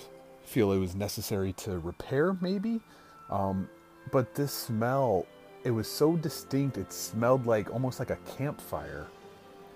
feel 0.43 0.71
it 0.71 0.79
was 0.79 0.95
necessary 0.95 1.53
to 1.53 1.79
repair, 1.79 2.35
maybe. 2.41 2.81
Um, 3.29 3.69
but 4.11 4.35
this 4.35 4.51
smell, 4.51 5.25
it 5.63 5.71
was 5.71 5.87
so 5.87 6.15
distinct, 6.17 6.77
it 6.77 6.91
smelled 6.91 7.45
like 7.45 7.71
almost 7.71 7.99
like 7.99 8.09
a 8.09 8.17
campfire. 8.37 9.07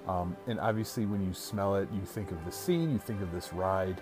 Um, 0.08 0.38
and 0.48 0.60
obviously, 0.60 1.06
when 1.06 1.26
you 1.26 1.34
smell 1.34 1.76
it, 1.76 1.90
you 1.94 2.02
think 2.02 2.32
of 2.32 2.44
the 2.46 2.52
scene, 2.52 2.92
you 2.92 2.98
think 2.98 3.22
of 3.22 3.32
this 3.32 3.52
ride, 3.52 4.02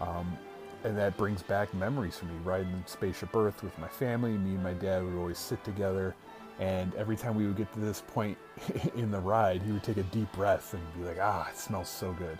um, 0.00 0.36
and 0.82 0.98
that 0.98 1.16
brings 1.16 1.42
back 1.42 1.72
memories 1.72 2.18
for 2.18 2.26
me. 2.26 2.34
Riding 2.42 2.82
Spaceship 2.86 3.34
Earth 3.36 3.62
with 3.62 3.76
my 3.78 3.88
family, 3.88 4.36
me 4.36 4.54
and 4.54 4.62
my 4.62 4.74
dad 4.74 5.04
would 5.04 5.16
always 5.16 5.38
sit 5.38 5.62
together, 5.62 6.16
and 6.58 6.92
every 6.96 7.16
time 7.16 7.36
we 7.36 7.46
would 7.46 7.56
get 7.56 7.72
to 7.74 7.80
this 7.80 8.00
point 8.00 8.36
in 8.96 9.12
the 9.12 9.20
ride, 9.20 9.62
he 9.62 9.70
would 9.70 9.84
take 9.84 9.96
a 9.96 10.02
deep 10.04 10.30
breath 10.32 10.74
and 10.74 10.82
be 10.94 11.08
like, 11.08 11.18
"Ah, 11.20 11.48
it 11.48 11.56
smells 11.56 11.88
so 11.88 12.12
good." 12.12 12.38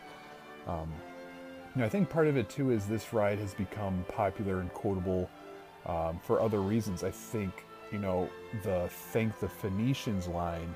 Um, 0.66 0.92
you 1.74 1.80
know, 1.80 1.86
I 1.86 1.88
think 1.88 2.10
part 2.10 2.26
of 2.26 2.36
it 2.36 2.48
too 2.48 2.72
is 2.72 2.86
this 2.86 3.12
ride 3.12 3.38
has 3.38 3.54
become 3.54 4.04
popular 4.08 4.58
and 4.58 4.72
quotable 4.72 5.30
um, 5.86 6.18
for 6.20 6.40
other 6.40 6.60
reasons. 6.60 7.04
I 7.04 7.12
think 7.12 7.64
you 7.92 7.98
know 7.98 8.28
the 8.64 8.88
"Thank 8.90 9.38
the 9.38 9.48
Phoenicians" 9.48 10.26
line 10.26 10.74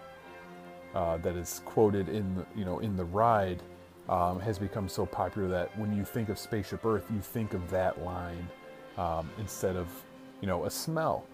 uh, 0.98 1.16
that 1.18 1.36
is 1.36 1.62
quoted 1.64 2.08
in 2.08 2.34
the, 2.34 2.46
you 2.56 2.64
know 2.64 2.80
in 2.80 2.96
the 2.96 3.04
ride 3.04 3.62
um, 4.08 4.40
has 4.40 4.58
become 4.58 4.88
so 4.88 5.06
popular 5.06 5.46
that 5.48 5.78
when 5.78 5.96
you 5.96 6.04
think 6.04 6.28
of 6.28 6.38
Spaceship 6.38 6.84
Earth, 6.84 7.04
you 7.14 7.20
think 7.20 7.54
of 7.54 7.70
that 7.70 8.02
line 8.02 8.48
um, 8.96 9.30
instead 9.38 9.76
of 9.76 9.86
you 10.40 10.48
know 10.48 10.64
a 10.64 10.70
smell. 10.70 11.24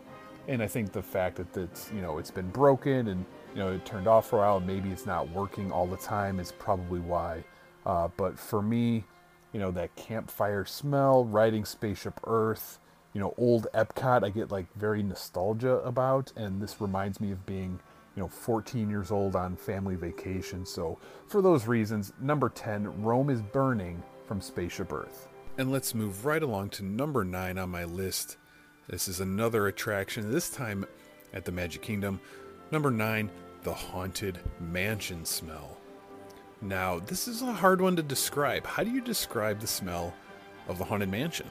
And 0.48 0.62
I 0.62 0.66
think 0.66 0.92
the 0.92 1.02
fact 1.02 1.36
that 1.36 1.56
it's 1.56 1.90
you 1.94 2.02
know 2.02 2.18
it's 2.18 2.30
been 2.30 2.50
broken 2.50 3.08
and 3.08 3.24
you 3.54 3.60
know 3.60 3.72
it 3.72 3.86
turned 3.86 4.06
off 4.06 4.28
for 4.28 4.36
a 4.36 4.38
while, 4.40 4.58
and 4.58 4.66
maybe 4.66 4.90
it's 4.90 5.06
not 5.06 5.30
working 5.30 5.72
all 5.72 5.86
the 5.86 5.96
time 5.96 6.40
is 6.40 6.52
probably 6.52 7.00
why. 7.00 7.42
Uh, 7.86 8.08
but 8.18 8.38
for 8.38 8.60
me, 8.60 9.04
you 9.54 9.60
know 9.60 9.70
that 9.70 9.96
campfire 9.96 10.66
smell, 10.66 11.24
riding 11.24 11.64
Spaceship 11.64 12.20
Earth, 12.24 12.80
you 13.14 13.20
know 13.20 13.32
old 13.38 13.66
Epcot, 13.72 14.24
I 14.24 14.28
get 14.28 14.52
like 14.52 14.66
very 14.74 15.02
nostalgia 15.02 15.76
about, 15.78 16.32
and 16.36 16.60
this 16.60 16.82
reminds 16.82 17.18
me 17.18 17.32
of 17.32 17.46
being 17.46 17.80
you 18.16 18.22
know 18.22 18.28
14 18.28 18.88
years 18.88 19.10
old 19.10 19.36
on 19.36 19.56
family 19.56 19.96
vacation. 19.96 20.64
So 20.64 20.98
for 21.26 21.42
those 21.42 21.66
reasons, 21.66 22.12
number 22.20 22.48
10, 22.48 23.02
Rome 23.02 23.30
is 23.30 23.42
burning 23.42 24.02
from 24.26 24.40
Spaceship 24.40 24.92
Earth. 24.92 25.28
And 25.58 25.70
let's 25.70 25.94
move 25.94 26.24
right 26.24 26.42
along 26.42 26.70
to 26.70 26.84
number 26.84 27.24
9 27.24 27.58
on 27.58 27.70
my 27.70 27.84
list. 27.84 28.36
This 28.88 29.08
is 29.08 29.20
another 29.20 29.66
attraction, 29.66 30.30
this 30.30 30.50
time 30.50 30.84
at 31.32 31.44
the 31.44 31.52
Magic 31.52 31.82
Kingdom. 31.82 32.20
Number 32.70 32.90
9, 32.90 33.30
the 33.62 33.74
Haunted 33.74 34.38
Mansion 34.60 35.24
smell. 35.24 35.78
Now, 36.60 36.98
this 36.98 37.28
is 37.28 37.42
a 37.42 37.52
hard 37.52 37.80
one 37.80 37.96
to 37.96 38.02
describe. 38.02 38.66
How 38.66 38.84
do 38.84 38.90
you 38.90 39.00
describe 39.00 39.60
the 39.60 39.66
smell 39.66 40.14
of 40.68 40.78
the 40.78 40.84
Haunted 40.84 41.10
Mansion? 41.10 41.48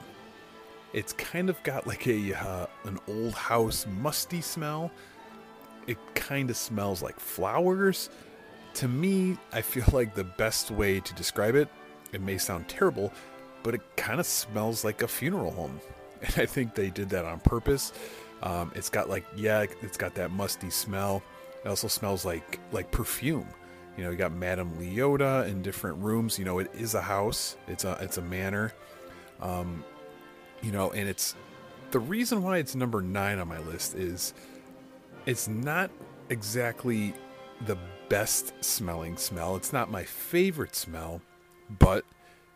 It's 0.92 1.12
kind 1.12 1.50
of 1.50 1.60
got 1.62 1.86
like 1.86 2.06
a 2.06 2.34
uh, 2.34 2.66
an 2.84 2.98
old 3.08 3.34
house 3.34 3.86
musty 4.00 4.40
smell 4.40 4.92
it 5.86 5.98
kind 6.14 6.50
of 6.50 6.56
smells 6.56 7.02
like 7.02 7.18
flowers. 7.18 8.10
To 8.74 8.88
me, 8.88 9.38
I 9.52 9.62
feel 9.62 9.84
like 9.92 10.14
the 10.14 10.24
best 10.24 10.70
way 10.70 11.00
to 11.00 11.14
describe 11.14 11.54
it, 11.54 11.68
it 12.12 12.20
may 12.20 12.38
sound 12.38 12.68
terrible, 12.68 13.12
but 13.62 13.74
it 13.74 13.82
kind 13.96 14.20
of 14.20 14.26
smells 14.26 14.84
like 14.84 15.02
a 15.02 15.08
funeral 15.08 15.50
home. 15.50 15.80
And 16.22 16.38
I 16.38 16.46
think 16.46 16.74
they 16.74 16.88
did 16.88 17.10
that 17.10 17.26
on 17.26 17.40
purpose. 17.40 17.92
Um, 18.42 18.72
it's 18.74 18.88
got 18.88 19.10
like, 19.10 19.26
yeah, 19.36 19.66
it's 19.82 19.98
got 19.98 20.14
that 20.14 20.30
musty 20.30 20.70
smell. 20.70 21.22
It 21.62 21.68
also 21.68 21.86
smells 21.86 22.24
like 22.24 22.60
like 22.72 22.90
perfume. 22.90 23.46
You 23.98 24.04
know, 24.04 24.10
you 24.10 24.16
got 24.16 24.32
Madame 24.32 24.72
Leota 24.78 25.46
in 25.46 25.60
different 25.60 25.98
rooms. 25.98 26.38
You 26.38 26.46
know, 26.46 26.60
it 26.60 26.70
is 26.74 26.94
a 26.94 27.02
house. 27.02 27.58
It's 27.68 27.84
a 27.84 27.98
it's 28.00 28.16
a 28.16 28.22
manor. 28.22 28.72
Um, 29.40 29.84
you 30.62 30.72
know, 30.72 30.92
and 30.92 31.08
it's 31.08 31.34
the 31.90 31.98
reason 32.00 32.42
why 32.42 32.58
it's 32.58 32.74
number 32.74 33.02
nine 33.02 33.38
on 33.38 33.48
my 33.48 33.60
list 33.60 33.94
is 33.94 34.32
it's 35.26 35.48
not 35.48 35.90
exactly 36.28 37.14
the 37.66 37.78
best 38.08 38.52
smelling 38.62 39.16
smell. 39.16 39.56
It's 39.56 39.72
not 39.72 39.90
my 39.90 40.04
favorite 40.04 40.74
smell, 40.74 41.22
but 41.78 42.04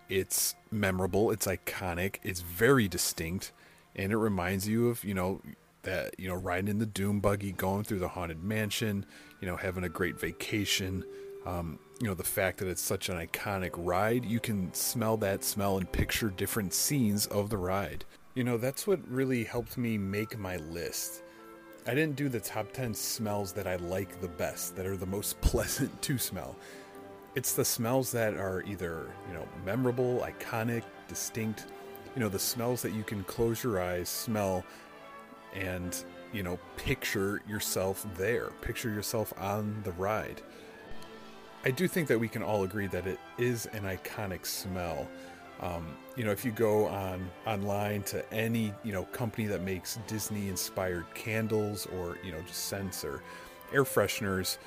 it's 0.09 0.55
memorable, 0.71 1.31
it's 1.31 1.47
iconic, 1.47 2.17
it's 2.23 2.41
very 2.41 2.89
distinct, 2.89 3.53
and 3.97 4.13
it 4.13 4.17
reminds 4.17 4.69
you 4.69 4.89
of, 4.89 5.05
you 5.05 5.15
know, 5.15 5.41
that, 5.83 6.19
you 6.19 6.29
know, 6.29 6.35
riding 6.35 6.69
in 6.69 6.79
the 6.79 6.87
Doom 6.87 7.21
buggy, 7.21 7.53
going 7.53 7.85
through 7.85 8.01
the 8.01 8.09
Haunted 8.09 8.43
Mansion, 8.43 9.07
you 9.41 9.47
know, 9.47 9.57
having 9.57 9.85
a 9.85 9.89
great 9.89 10.19
vacation. 10.19 11.05
Um, 11.47 11.79
you 12.01 12.07
know, 12.07 12.15
the 12.15 12.25
fact 12.25 12.59
that 12.59 12.69
it's 12.69 12.83
such 12.83 13.09
an 13.09 13.17
iconic 13.17 13.71
ride, 13.75 14.25
you 14.25 14.41
can 14.41 14.73
smell 14.75 15.17
that 15.19 15.45
smell 15.45 15.79
and 15.79 15.91
picture 15.91 16.29
different 16.29 16.75
scenes 16.75 17.27
of 17.27 17.49
the 17.49 17.57
ride. 17.57 18.05
You 18.35 18.45
know, 18.45 18.59
that's 18.59 18.87
what 18.87 19.01
really 19.09 19.45
helped 19.45 19.79
me 19.79 19.97
make 19.99 20.39
my 20.39 20.57
list 20.57 21.23
I 21.89 21.95
didn't 21.95 22.17
do 22.17 22.29
the 22.29 22.39
top 22.39 22.71
10 22.73 22.93
smells 22.93 23.53
that 23.53 23.67
I 23.67 23.77
like 23.77 24.21
the 24.21 24.29
best, 24.29 24.77
that 24.77 24.85
are 24.85 24.99
the 24.99 25.07
most 25.07 25.41
pleasant 25.41 26.03
to 26.03 26.19
smell. 26.19 26.55
It's 27.35 27.55
the 27.55 27.65
smells 27.65 28.13
that 28.13 28.35
are 28.35 28.63
either, 28.67 29.07
you 29.27 29.33
know, 29.33 29.49
memorable, 29.65 30.21
iconic, 30.21 30.83
distinct, 31.09 31.65
you 32.15 32.21
know, 32.21 32.29
the 32.29 32.39
smells 32.39 32.83
that 32.83 32.93
you 32.93 33.05
can 33.05 33.25
close 33.25 33.65
your 33.65 33.81
eyes, 33.81 34.11
smell, 34.11 34.67
and, 35.55 36.05
you 36.31 36.43
know, 36.43 36.59
picture 36.77 37.41
yourself 37.49 38.07
there, 38.19 38.51
picture 38.61 38.91
yourself 38.91 39.33
on 39.39 39.81
the 39.85 39.93
ride. 39.93 40.43
I 41.65 41.71
do 41.71 41.89
think 41.89 42.07
that 42.09 42.21
we 42.21 42.29
can 42.29 42.43
all 42.43 42.65
agree 42.65 42.89
that 42.89 43.07
it 43.07 43.19
is 43.39 43.65
an 43.65 43.85
iconic 43.85 44.45
smell. 44.45 45.09
Um, 45.61 45.87
you 46.17 46.25
know, 46.25 46.31
if 46.31 46.45
you 46.45 46.53
go 46.53 46.87
on 46.87 47.29
online 47.47 48.03
to 48.05 48.33
any 48.33 48.73
you 48.85 48.93
know 48.93 49.05
company 49.05 49.47
that 49.49 49.63
makes 49.63 49.99
Disney 50.07 50.49
inspired 50.49 51.07
candles 51.15 51.87
or 51.87 52.19
you 52.25 52.33
know 52.33 52.41
just 52.43 52.67
scents 52.67 53.05
or 53.05 53.23
air 53.73 53.85
fresheners, 53.85 54.59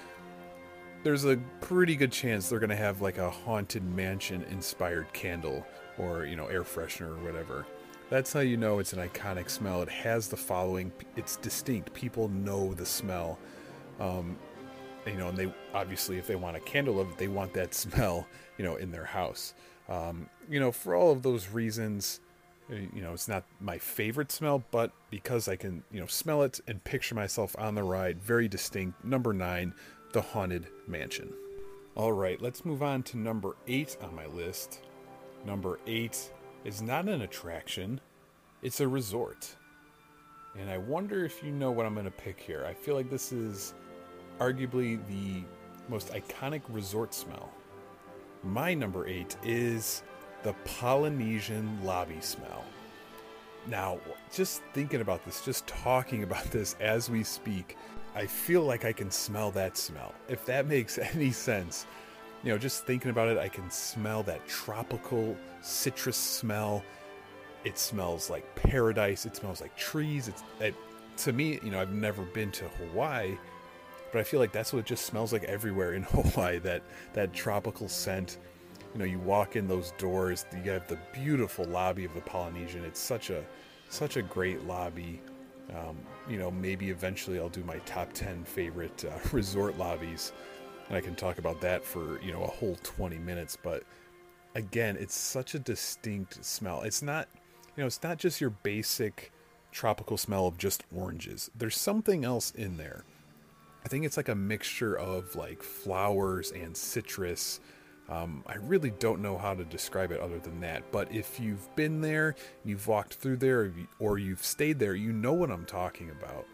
there's 1.03 1.25
a 1.25 1.37
pretty 1.59 1.95
good 1.95 2.11
chance 2.11 2.49
they're 2.49 2.59
going 2.59 2.69
to 2.69 2.75
have 2.75 3.01
like 3.01 3.17
a 3.17 3.29
haunted 3.29 3.83
mansion 3.83 4.43
inspired 4.49 5.11
candle 5.13 5.65
or 5.97 6.25
you 6.25 6.35
know 6.35 6.47
air 6.47 6.63
freshener 6.63 7.17
or 7.17 7.23
whatever. 7.23 7.65
That's 8.09 8.33
how 8.33 8.41
you 8.41 8.57
know 8.57 8.79
it's 8.79 8.91
an 8.91 8.99
iconic 8.99 9.49
smell. 9.49 9.81
It 9.81 9.89
has 9.89 10.27
the 10.27 10.35
following. 10.35 10.91
It's 11.15 11.37
distinct. 11.37 11.93
People 11.93 12.27
know 12.27 12.73
the 12.73 12.85
smell. 12.85 13.39
Um, 14.01 14.37
you 15.05 15.15
know, 15.15 15.29
and 15.29 15.37
they 15.37 15.53
obviously, 15.73 16.17
if 16.17 16.27
they 16.27 16.35
want 16.35 16.57
a 16.57 16.59
candle 16.59 16.99
of 16.99 17.09
it, 17.09 17.17
they 17.17 17.29
want 17.29 17.53
that 17.53 17.73
smell, 17.73 18.27
you 18.57 18.65
know, 18.65 18.75
in 18.75 18.91
their 18.91 19.05
house. 19.05 19.53
Um, 19.89 20.29
you 20.49 20.59
know, 20.59 20.71
for 20.71 20.95
all 20.95 21.11
of 21.11 21.23
those 21.23 21.49
reasons, 21.49 22.19
uh, 22.71 22.75
you 22.75 23.01
know, 23.01 23.13
it's 23.13 23.27
not 23.27 23.43
my 23.59 23.77
favorite 23.77 24.31
smell, 24.31 24.63
but 24.71 24.91
because 25.09 25.47
I 25.47 25.55
can, 25.55 25.83
you 25.91 25.99
know, 25.99 26.05
smell 26.05 26.43
it 26.43 26.59
and 26.67 26.83
picture 26.83 27.15
myself 27.15 27.55
on 27.57 27.75
the 27.75 27.83
ride, 27.83 28.21
very 28.21 28.47
distinct. 28.47 29.03
Number 29.03 29.33
nine, 29.33 29.73
the 30.13 30.21
Haunted 30.21 30.67
Mansion. 30.87 31.33
All 31.95 32.13
right, 32.13 32.41
let's 32.41 32.63
move 32.63 32.83
on 32.83 33.03
to 33.03 33.17
number 33.17 33.57
eight 33.67 33.97
on 34.01 34.15
my 34.15 34.25
list. 34.27 34.79
Number 35.45 35.79
eight 35.87 36.31
is 36.63 36.81
not 36.81 37.09
an 37.09 37.21
attraction, 37.21 37.99
it's 38.61 38.79
a 38.79 38.87
resort. 38.87 39.55
And 40.57 40.69
I 40.69 40.77
wonder 40.77 41.25
if 41.25 41.43
you 41.43 41.51
know 41.51 41.71
what 41.71 41.85
I'm 41.85 41.93
going 41.93 42.05
to 42.05 42.11
pick 42.11 42.39
here. 42.39 42.65
I 42.65 42.73
feel 42.73 42.95
like 42.95 43.09
this 43.09 43.31
is 43.31 43.73
arguably 44.39 44.99
the 45.07 45.43
most 45.89 46.09
iconic 46.09 46.61
resort 46.69 47.13
smell. 47.13 47.49
My 48.43 48.73
number 48.73 49.07
eight 49.07 49.37
is 49.43 50.01
the 50.43 50.53
Polynesian 50.65 51.79
lobby 51.83 52.19
smell. 52.21 52.65
Now, 53.67 53.99
just 54.33 54.63
thinking 54.73 55.01
about 55.01 55.23
this, 55.23 55.45
just 55.45 55.67
talking 55.67 56.23
about 56.23 56.45
this 56.45 56.75
as 56.79 57.09
we 57.09 57.23
speak, 57.23 57.77
I 58.15 58.25
feel 58.25 58.63
like 58.63 58.83
I 58.83 58.93
can 58.93 59.11
smell 59.11 59.51
that 59.51 59.77
smell. 59.77 60.15
If 60.27 60.45
that 60.47 60.65
makes 60.65 60.97
any 61.13 61.31
sense, 61.31 61.85
you 62.43 62.51
know, 62.51 62.57
just 62.57 62.85
thinking 62.87 63.11
about 63.11 63.27
it, 63.27 63.37
I 63.37 63.47
can 63.47 63.69
smell 63.69 64.23
that 64.23 64.47
tropical 64.47 65.37
citrus 65.61 66.17
smell. 66.17 66.83
It 67.63 67.77
smells 67.77 68.31
like 68.31 68.55
paradise. 68.55 69.27
It 69.27 69.35
smells 69.35 69.61
like 69.61 69.77
trees. 69.77 70.27
It's 70.27 70.43
it, 70.59 70.73
to 71.17 71.31
me, 71.31 71.59
you 71.61 71.69
know, 71.69 71.79
I've 71.79 71.93
never 71.93 72.23
been 72.23 72.51
to 72.53 72.67
Hawaii, 72.67 73.37
but 74.11 74.19
I 74.19 74.23
feel 74.23 74.39
like 74.39 74.51
that's 74.51 74.73
what 74.73 74.79
it 74.79 74.85
just 74.85 75.05
smells 75.05 75.33
like 75.33 75.43
everywhere 75.45 75.93
in 75.93 76.03
Hawaii. 76.11 76.59
That 76.59 76.83
that 77.13 77.33
tropical 77.33 77.87
scent. 77.87 78.37
You 78.93 78.99
know, 78.99 79.05
you 79.05 79.19
walk 79.19 79.55
in 79.55 79.69
those 79.69 79.93
doors, 79.97 80.45
you 80.65 80.69
have 80.69 80.85
the 80.89 80.99
beautiful 81.13 81.63
lobby 81.63 82.03
of 82.03 82.13
the 82.13 82.19
Polynesian. 82.19 82.83
It's 82.83 82.99
such 82.99 83.29
a 83.29 83.45
such 83.89 84.17
a 84.17 84.21
great 84.21 84.65
lobby. 84.65 85.21
Um, 85.73 85.97
you 86.29 86.37
know, 86.37 86.51
maybe 86.51 86.89
eventually 86.89 87.39
I'll 87.39 87.47
do 87.47 87.63
my 87.63 87.77
top 87.79 88.11
ten 88.11 88.43
favorite 88.43 89.05
uh, 89.05 89.17
resort 89.31 89.77
lobbies, 89.77 90.33
and 90.89 90.97
I 90.97 91.01
can 91.01 91.15
talk 91.15 91.37
about 91.37 91.61
that 91.61 91.85
for 91.85 92.21
you 92.21 92.33
know 92.33 92.43
a 92.43 92.47
whole 92.47 92.77
twenty 92.83 93.17
minutes. 93.17 93.57
But 93.61 93.83
again, 94.55 94.97
it's 94.99 95.15
such 95.15 95.55
a 95.55 95.59
distinct 95.59 96.43
smell. 96.43 96.81
It's 96.81 97.01
not, 97.01 97.29
you 97.77 97.83
know, 97.83 97.87
it's 97.87 98.03
not 98.03 98.17
just 98.17 98.41
your 98.41 98.49
basic 98.49 99.31
tropical 99.71 100.17
smell 100.17 100.47
of 100.47 100.57
just 100.57 100.83
oranges. 100.93 101.49
There's 101.55 101.77
something 101.77 102.25
else 102.25 102.51
in 102.51 102.75
there 102.75 103.05
I 103.83 103.87
think 103.87 104.05
it's 104.05 104.17
like 104.17 104.29
a 104.29 104.35
mixture 104.35 104.95
of 104.97 105.35
like 105.35 105.63
flowers 105.63 106.51
and 106.51 106.75
citrus. 106.77 107.59
Um, 108.09 108.43
I 108.45 108.55
really 108.57 108.91
don't 108.91 109.21
know 109.21 109.37
how 109.37 109.53
to 109.53 109.63
describe 109.63 110.11
it 110.11 110.19
other 110.19 110.39
than 110.39 110.59
that. 110.61 110.91
But 110.91 111.11
if 111.13 111.39
you've 111.39 111.73
been 111.75 112.01
there, 112.01 112.35
you've 112.65 112.87
walked 112.87 113.15
through 113.15 113.37
there, 113.37 113.71
or 113.99 114.17
you've 114.17 114.43
stayed 114.43 114.79
there, 114.79 114.95
you 114.95 115.13
know 115.13 115.33
what 115.33 115.49
I'm 115.49 115.65
talking 115.65 116.09
about. 116.09 116.45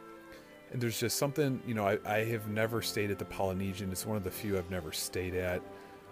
and 0.71 0.81
there's 0.81 0.99
just 0.99 1.17
something, 1.17 1.61
you 1.65 1.73
know, 1.73 1.87
I, 1.87 1.97
I 2.05 2.25
have 2.25 2.47
never 2.49 2.81
stayed 2.81 3.11
at 3.11 3.19
the 3.19 3.25
Polynesian. 3.25 3.91
It's 3.91 4.05
one 4.05 4.17
of 4.17 4.23
the 4.23 4.31
few 4.31 4.57
I've 4.57 4.69
never 4.69 4.91
stayed 4.91 5.33
at. 5.35 5.61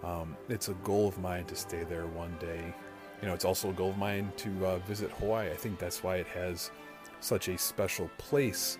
Um, 0.04 0.36
it's 0.50 0.70
a 0.70 0.74
goal 0.76 1.08
of 1.08 1.18
mine 1.20 1.46
to 1.46 1.56
stay 1.56 1.84
there 1.84 2.06
one 2.08 2.36
day. 2.40 2.74
You 3.22 3.28
know, 3.28 3.34
it's 3.34 3.46
also 3.46 3.70
a 3.70 3.74
goal 3.74 3.90
of 3.90 3.98
mine 3.98 4.32
to 4.38 4.66
uh, 4.66 4.78
visit 4.80 5.12
Hawaii. 5.12 5.50
I 5.52 5.56
think 5.56 5.80
that's 5.80 6.04
why 6.04 6.18
it 6.18 6.28
has 6.28 6.72
such 7.20 7.48
a 7.50 7.58
special 7.58 8.10
place 8.18 8.78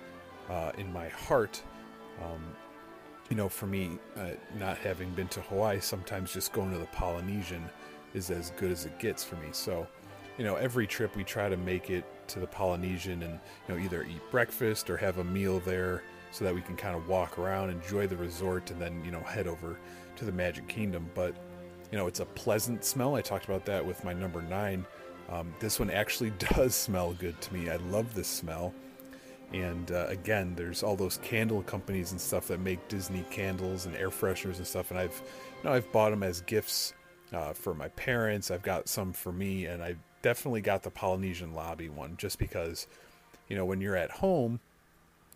uh, 0.50 0.72
in 0.78 0.92
my 0.94 1.10
heart. 1.10 1.62
Um, 2.24 2.42
you 3.30 3.36
know, 3.36 3.50
for 3.50 3.66
me, 3.66 3.98
uh, 4.18 4.32
not 4.58 4.78
having 4.78 5.10
been 5.12 5.28
to 5.30 5.42
Hawaii, 5.42 5.80
sometimes 5.80 6.34
just 6.34 6.54
going 6.54 6.72
to 6.72 6.78
the 6.78 6.86
Polynesian 6.88 7.68
is 8.14 8.30
as 8.30 8.52
good 8.52 8.72
as 8.72 8.86
it 8.86 8.98
gets 9.00 9.24
for 9.24 9.36
me. 9.38 9.48
So, 9.52 9.88
you 10.38 10.44
know, 10.44 10.56
every 10.56 10.86
trip 10.86 11.16
we 11.16 11.24
try 11.24 11.50
to 11.50 11.58
make 11.58 11.90
it 11.90 12.06
to 12.28 12.40
the 12.40 12.48
Polynesian 12.48 13.24
and, 13.24 13.40
you 13.68 13.76
know, 13.76 13.82
either 13.82 14.04
eat 14.04 14.22
breakfast 14.32 14.90
or 14.90 14.98
have 14.98 15.18
a 15.18 15.24
meal 15.24 15.60
there 15.60 16.04
so 16.32 16.46
that 16.46 16.54
we 16.54 16.62
can 16.62 16.76
kind 16.76 16.96
of 16.96 17.08
walk 17.08 17.40
around, 17.40 17.70
enjoy 17.70 18.08
the 18.08 18.18
resort, 18.18 18.70
and 18.72 18.82
then, 18.82 19.04
you 19.04 19.12
know, 19.12 19.22
head 19.22 19.48
over 19.48 19.80
to 20.18 20.26
the 20.26 20.32
Magic 20.32 20.68
Kingdom. 20.68 21.10
But, 21.16 21.36
you 21.92 21.98
know, 21.98 22.08
it's 22.08 22.20
a 22.20 22.26
pleasant 22.26 22.84
smell. 22.84 23.16
I 23.16 23.22
talked 23.22 23.46
about 23.46 23.66
that 23.66 23.86
with 23.86 24.04
my 24.04 24.14
number 24.14 24.42
nine. 24.42 24.86
Um, 25.30 25.54
this 25.60 25.80
one 25.80 25.90
actually 25.90 26.30
does 26.56 26.76
smell 26.76 27.14
good 27.14 27.40
to 27.42 27.54
me. 27.54 27.70
I 27.70 27.78
love 27.78 28.14
this 28.14 28.28
smell. 28.28 28.74
And 29.54 29.92
uh, 29.92 30.08
again, 30.08 30.54
there's 30.56 30.84
all 30.84 30.96
those 30.96 31.18
candle 31.18 31.62
companies 31.64 32.12
and 32.12 32.20
stuff 32.20 32.48
that 32.48 32.60
make 32.60 32.86
Disney 32.88 33.24
candles 33.30 33.86
and 33.86 33.96
air 33.96 34.10
fresheners 34.10 34.58
and 34.58 34.68
stuff. 34.68 34.92
And 34.92 35.00
I've, 35.00 35.22
you 35.64 35.70
know, 35.70 35.76
I've 35.76 35.90
bought 35.92 36.10
them 36.10 36.24
as 36.24 36.42
gifts 36.42 36.94
uh, 37.34 37.54
for 37.54 37.74
my 37.74 37.88
parents. 37.90 38.52
I've 38.52 38.64
got 38.64 38.88
some 38.88 39.14
for 39.14 39.32
me, 39.32 39.66
and 39.66 39.84
I 39.84 39.96
definitely 40.22 40.62
got 40.62 40.84
the 40.84 40.90
Polynesian 40.90 41.54
lobby 41.54 41.90
one 41.90 42.18
just 42.18 42.40
because, 42.40 42.88
you 43.48 43.56
know, 43.56 43.66
when 43.66 43.82
you're 43.82 43.96
at 43.96 44.12
home, 44.12 44.60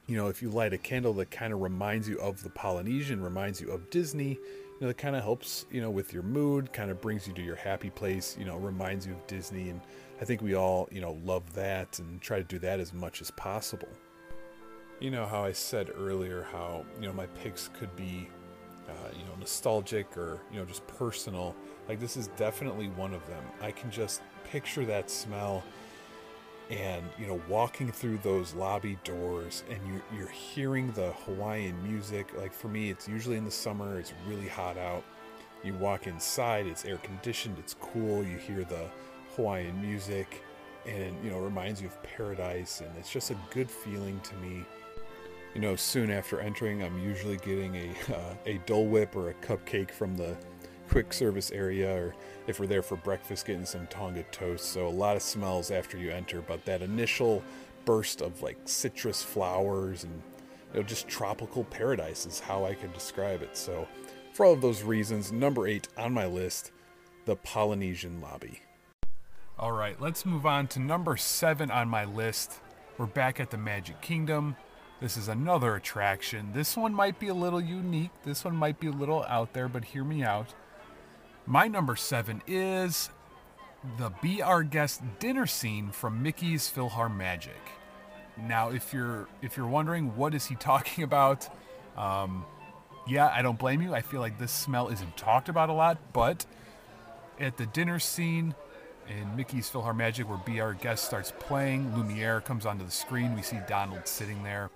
you 0.07 0.17
know, 0.17 0.27
if 0.27 0.41
you 0.41 0.49
light 0.49 0.73
a 0.73 0.77
candle 0.77 1.13
that 1.13 1.29
kind 1.29 1.53
of 1.53 1.61
reminds 1.61 2.09
you 2.09 2.19
of 2.19 2.41
the 2.43 2.49
Polynesian, 2.49 3.21
reminds 3.21 3.61
you 3.61 3.69
of 3.71 3.89
Disney, 3.91 4.29
you 4.29 4.77
know, 4.81 4.87
that 4.87 4.97
kind 4.97 5.15
of 5.15 5.23
helps, 5.23 5.65
you 5.71 5.81
know, 5.81 5.91
with 5.91 6.13
your 6.13 6.23
mood, 6.23 6.73
kind 6.73 6.89
of 6.89 6.99
brings 6.99 7.27
you 7.27 7.33
to 7.33 7.41
your 7.43 7.55
happy 7.55 7.89
place, 7.91 8.35
you 8.39 8.45
know, 8.45 8.57
reminds 8.57 9.05
you 9.05 9.13
of 9.13 9.27
Disney. 9.27 9.69
And 9.69 9.81
I 10.21 10.25
think 10.25 10.41
we 10.41 10.55
all, 10.55 10.89
you 10.91 11.01
know, 11.01 11.17
love 11.23 11.53
that 11.53 11.99
and 11.99 12.21
try 12.21 12.37
to 12.39 12.43
do 12.43 12.59
that 12.59 12.79
as 12.79 12.93
much 12.93 13.21
as 13.21 13.31
possible. 13.31 13.87
You 14.99 15.11
know, 15.11 15.25
how 15.25 15.43
I 15.43 15.53
said 15.53 15.91
earlier 15.97 16.45
how, 16.51 16.85
you 16.99 17.07
know, 17.07 17.13
my 17.13 17.27
picks 17.27 17.69
could 17.69 17.95
be, 17.95 18.29
uh, 18.89 19.09
you 19.13 19.23
know, 19.23 19.35
nostalgic 19.39 20.17
or, 20.17 20.41
you 20.51 20.59
know, 20.59 20.65
just 20.65 20.85
personal. 20.87 21.55
Like, 21.87 21.99
this 21.99 22.17
is 22.17 22.27
definitely 22.35 22.89
one 22.89 23.13
of 23.13 23.25
them. 23.27 23.43
I 23.61 23.71
can 23.71 23.89
just 23.89 24.21
picture 24.43 24.85
that 24.85 25.09
smell 25.09 25.63
and 26.69 27.03
you 27.17 27.25
know 27.25 27.41
walking 27.47 27.91
through 27.91 28.19
those 28.19 28.53
lobby 28.53 28.97
doors 29.03 29.63
and 29.69 29.79
you, 29.87 30.01
you're 30.15 30.29
hearing 30.29 30.91
the 30.91 31.11
hawaiian 31.25 31.81
music 31.83 32.31
like 32.37 32.53
for 32.53 32.67
me 32.67 32.91
it's 32.91 33.07
usually 33.07 33.37
in 33.37 33.45
the 33.45 33.51
summer 33.51 33.99
it's 33.99 34.13
really 34.27 34.47
hot 34.47 34.77
out 34.77 35.03
you 35.63 35.73
walk 35.75 36.05
inside 36.05 36.67
it's 36.67 36.85
air 36.85 36.97
conditioned 36.97 37.57
it's 37.57 37.75
cool 37.79 38.23
you 38.23 38.37
hear 38.37 38.63
the 38.63 38.85
hawaiian 39.39 39.81
music 39.81 40.43
and 40.85 41.15
you 41.23 41.29
know 41.29 41.39
reminds 41.39 41.81
you 41.81 41.87
of 41.87 42.03
paradise 42.03 42.81
and 42.81 42.89
it's 42.97 43.11
just 43.11 43.31
a 43.31 43.37
good 43.51 43.71
feeling 43.71 44.19
to 44.21 44.35
me. 44.35 44.65
You 45.55 45.61
know 45.61 45.75
soon 45.75 46.11
after 46.11 46.39
entering 46.39 46.83
i'm 46.83 46.99
usually 46.99 47.37
getting 47.37 47.75
a 47.75 47.89
uh, 48.15 48.35
a 48.45 48.57
dole 48.65 48.85
whip 48.85 49.15
or 49.15 49.29
a 49.29 49.33
cupcake 49.35 49.91
from 49.91 50.15
the 50.15 50.35
quick 50.89 51.13
service 51.13 51.51
area 51.51 51.95
or 51.95 52.15
if 52.47 52.59
we're 52.59 52.67
there 52.67 52.81
for 52.81 52.95
breakfast 52.97 53.45
getting 53.45 53.65
some 53.65 53.85
tonga 53.87 54.23
toast. 54.31 54.65
So 54.65 54.87
a 54.87 54.89
lot 54.89 55.15
of 55.15 55.21
smells 55.21 55.71
after 55.71 55.97
you 55.97 56.11
enter 56.11 56.41
but 56.41 56.65
that 56.65 56.81
initial 56.81 57.43
burst 57.85 58.21
of 58.21 58.41
like 58.41 58.57
citrus 58.65 59.23
flowers 59.23 60.03
and 60.03 60.21
you 60.73 60.79
know 60.79 60.85
just 60.85 61.07
tropical 61.07 61.63
paradise 61.63 62.25
is 62.25 62.39
how 62.39 62.65
i 62.65 62.73
could 62.73 62.93
describe 62.93 63.41
it. 63.41 63.55
So 63.55 63.87
for 64.33 64.45
all 64.45 64.53
of 64.53 64.61
those 64.61 64.83
reasons 64.83 65.31
number 65.31 65.67
eight 65.67 65.87
on 65.97 66.13
my 66.13 66.25
list 66.25 66.71
the 67.25 67.35
polynesian 67.35 68.21
lobby 68.21 68.61
all 69.59 69.71
right 69.71 70.01
let's 70.01 70.25
move 70.25 70.45
on 70.45 70.67
to 70.67 70.79
number 70.79 71.15
seven 71.17 71.69
on 71.69 71.87
my 71.87 72.05
list 72.05 72.59
we're 72.97 73.05
back 73.05 73.39
at 73.39 73.51
the 73.51 73.57
magic 73.57 74.01
kingdom 74.01 74.55
this 74.99 75.15
is 75.15 75.29
another 75.29 75.75
attraction. 75.75 76.51
This 76.53 76.75
one 76.75 76.93
might 76.93 77.19
be 77.19 77.29
a 77.29 77.33
little 77.33 77.61
unique. 77.61 78.11
This 78.23 78.43
one 78.43 78.55
might 78.55 78.81
be 78.81 78.87
a 78.87 78.91
little 78.91 79.23
out 79.23 79.53
there, 79.53 79.69
but 79.69 79.85
hear 79.85 80.03
me 80.03 80.23
out. 80.23 80.53
My 81.45 81.69
number 81.69 81.95
seven 81.95 82.41
is 82.45 83.09
the 83.97 84.11
Be 84.21 84.41
Our 84.41 84.61
Guest 84.61 85.01
dinner 85.19 85.47
scene 85.47 85.91
from 85.91 86.21
Mickey's 86.21 86.69
PhilharMagic. 86.69 87.51
Now, 88.37 88.69
if 88.71 88.93
you're 88.93 89.27
if 89.41 89.55
you're 89.55 89.67
wondering 89.67 90.17
what 90.17 90.35
is 90.35 90.47
he 90.47 90.55
talking 90.59 91.05
about, 91.05 91.47
um, 91.97 92.45
yeah, 93.07 93.31
I 93.33 93.41
don't 93.41 93.57
blame 93.57 93.81
you. 93.81 93.93
I 93.93 94.01
feel 94.01 94.19
like 94.19 94.37
this 94.37 94.51
smell 94.51 94.89
isn't 94.89 95.15
talked 95.15 95.47
about 95.47 95.69
a 95.69 95.73
lot, 95.73 95.97
but 96.11 96.45
at 97.39 97.55
the 97.55 97.65
dinner 97.65 97.99
scene 97.99 98.53
in 99.09 99.35
Mickey's 99.35 99.69
PhilharMagic, 99.69 100.25
where 100.25 100.37
Be 100.37 100.61
Our 100.61 100.73
Guest 100.73 101.05
starts 101.05 101.33
playing, 101.39 101.95
Lumiere 101.95 102.41
comes 102.41 102.65
onto 102.65 102.85
the 102.85 102.91
screen. 102.91 103.35
We 103.35 103.41
see 103.41 103.59
Donald 103.67 104.07
sitting 104.07 104.43
there. 104.43 104.69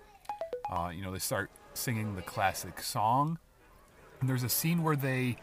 Uh, 0.72 0.92
you 0.94 1.04
know, 1.04 1.12
they 1.12 1.20
start 1.20 1.52
singing 1.74 2.16
the 2.16 2.22
classic 2.22 2.82
song. 2.82 3.38
And 4.20 4.30
there's 4.30 4.44
a 4.44 4.50
scene 4.50 4.84
where 4.84 4.96
they 4.96 5.38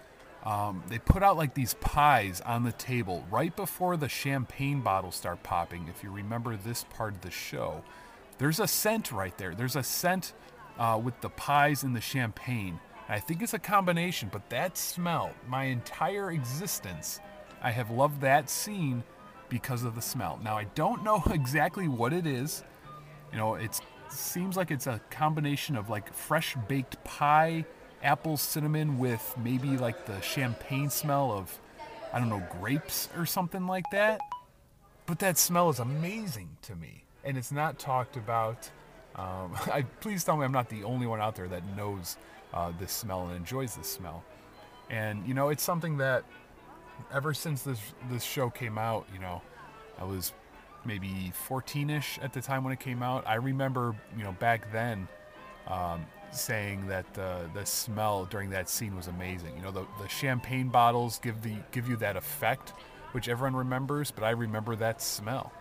um, 0.44 0.82
they 0.88 0.98
put 0.98 1.22
out 1.22 1.36
like 1.36 1.54
these 1.54 1.74
pies 1.74 2.40
on 2.40 2.64
the 2.64 2.72
table 2.72 3.24
right 3.30 3.54
before 3.54 3.98
the 3.98 4.08
champagne 4.08 4.80
bottles 4.80 5.16
start 5.16 5.42
popping. 5.42 5.86
If 5.88 6.02
you 6.02 6.10
remember 6.10 6.56
this 6.56 6.84
part 6.84 7.14
of 7.14 7.20
the 7.20 7.30
show, 7.30 7.84
there's 8.38 8.58
a 8.58 8.66
scent 8.66 9.12
right 9.12 9.36
there. 9.36 9.54
There's 9.54 9.76
a 9.76 9.82
scent 9.82 10.32
uh, 10.78 10.98
with 11.02 11.20
the 11.20 11.28
pies 11.28 11.82
and 11.82 11.94
the 11.94 12.00
champagne. 12.00 12.80
I 13.08 13.18
think 13.18 13.42
it's 13.42 13.54
a 13.54 13.58
combination, 13.58 14.30
but 14.32 14.48
that 14.50 14.78
smell, 14.78 15.32
my 15.46 15.64
entire 15.64 16.30
existence, 16.30 17.20
I 17.62 17.70
have 17.70 17.90
loved 17.90 18.20
that 18.22 18.48
scene 18.48 19.04
because 19.48 19.84
of 19.84 19.94
the 19.94 20.02
smell. 20.02 20.40
Now, 20.42 20.56
I 20.56 20.64
don't 20.74 21.04
know 21.04 21.22
exactly 21.30 21.88
what 21.88 22.12
it 22.12 22.26
is. 22.26 22.64
You 23.32 23.38
know, 23.38 23.54
it 23.54 23.78
seems 24.08 24.56
like 24.56 24.70
it's 24.70 24.86
a 24.86 25.00
combination 25.10 25.76
of 25.76 25.88
like 25.88 26.12
fresh 26.12 26.56
baked 26.68 27.02
pie 27.04 27.64
apple 28.02 28.36
cinnamon 28.36 28.98
with 28.98 29.34
maybe 29.42 29.76
like 29.76 30.06
the 30.06 30.20
champagne 30.20 30.88
smell 30.88 31.32
of, 31.32 31.58
I 32.12 32.18
don't 32.18 32.28
know, 32.28 32.42
grapes 32.60 33.08
or 33.16 33.26
something 33.26 33.66
like 33.66 33.84
that. 33.92 34.20
But 35.06 35.18
that 35.18 35.38
smell 35.38 35.70
is 35.70 35.78
amazing 35.78 36.56
to 36.62 36.74
me. 36.76 37.04
And 37.24 37.36
it's 37.36 37.52
not 37.52 37.78
talked 37.78 38.16
about. 38.16 38.70
Um, 39.16 39.52
I, 39.72 39.84
please 40.00 40.24
tell 40.24 40.36
me 40.36 40.44
I'm 40.44 40.52
not 40.52 40.68
the 40.68 40.84
only 40.84 41.06
one 41.06 41.20
out 41.20 41.36
there 41.36 41.48
that 41.48 41.62
knows 41.76 42.16
uh, 42.54 42.72
this 42.78 42.92
smell 42.92 43.26
and 43.26 43.36
enjoys 43.36 43.76
this 43.76 43.88
smell. 43.88 44.24
And, 44.88 45.26
you 45.26 45.34
know, 45.34 45.50
it's 45.50 45.62
something 45.62 45.98
that 45.98 46.24
ever 47.12 47.34
since 47.34 47.62
this, 47.62 47.80
this 48.10 48.22
show 48.22 48.50
came 48.50 48.78
out, 48.78 49.06
you 49.12 49.20
know, 49.20 49.42
I 49.98 50.04
was 50.04 50.32
maybe 50.84 51.32
14ish 51.48 52.22
at 52.22 52.32
the 52.32 52.40
time 52.40 52.64
when 52.64 52.72
it 52.72 52.80
came 52.80 53.02
out. 53.02 53.26
I 53.26 53.34
remember, 53.34 53.94
you 54.16 54.24
know, 54.24 54.32
back 54.32 54.72
then, 54.72 55.08
um, 55.68 56.06
saying 56.32 56.86
that 56.86 57.06
uh, 57.18 57.40
the 57.54 57.64
smell 57.66 58.24
during 58.24 58.50
that 58.50 58.68
scene 58.68 58.96
was 58.96 59.08
amazing. 59.08 59.56
You 59.56 59.62
know, 59.62 59.70
the, 59.70 59.86
the 60.00 60.08
champagne 60.08 60.68
bottles 60.68 61.18
give 61.18 61.42
the 61.42 61.56
give 61.72 61.88
you 61.88 61.96
that 61.96 62.16
effect, 62.16 62.72
which 63.12 63.28
everyone 63.28 63.56
remembers, 63.56 64.10
but 64.10 64.24
I 64.24 64.30
remember 64.30 64.76
that 64.76 65.02
smell. 65.02 65.52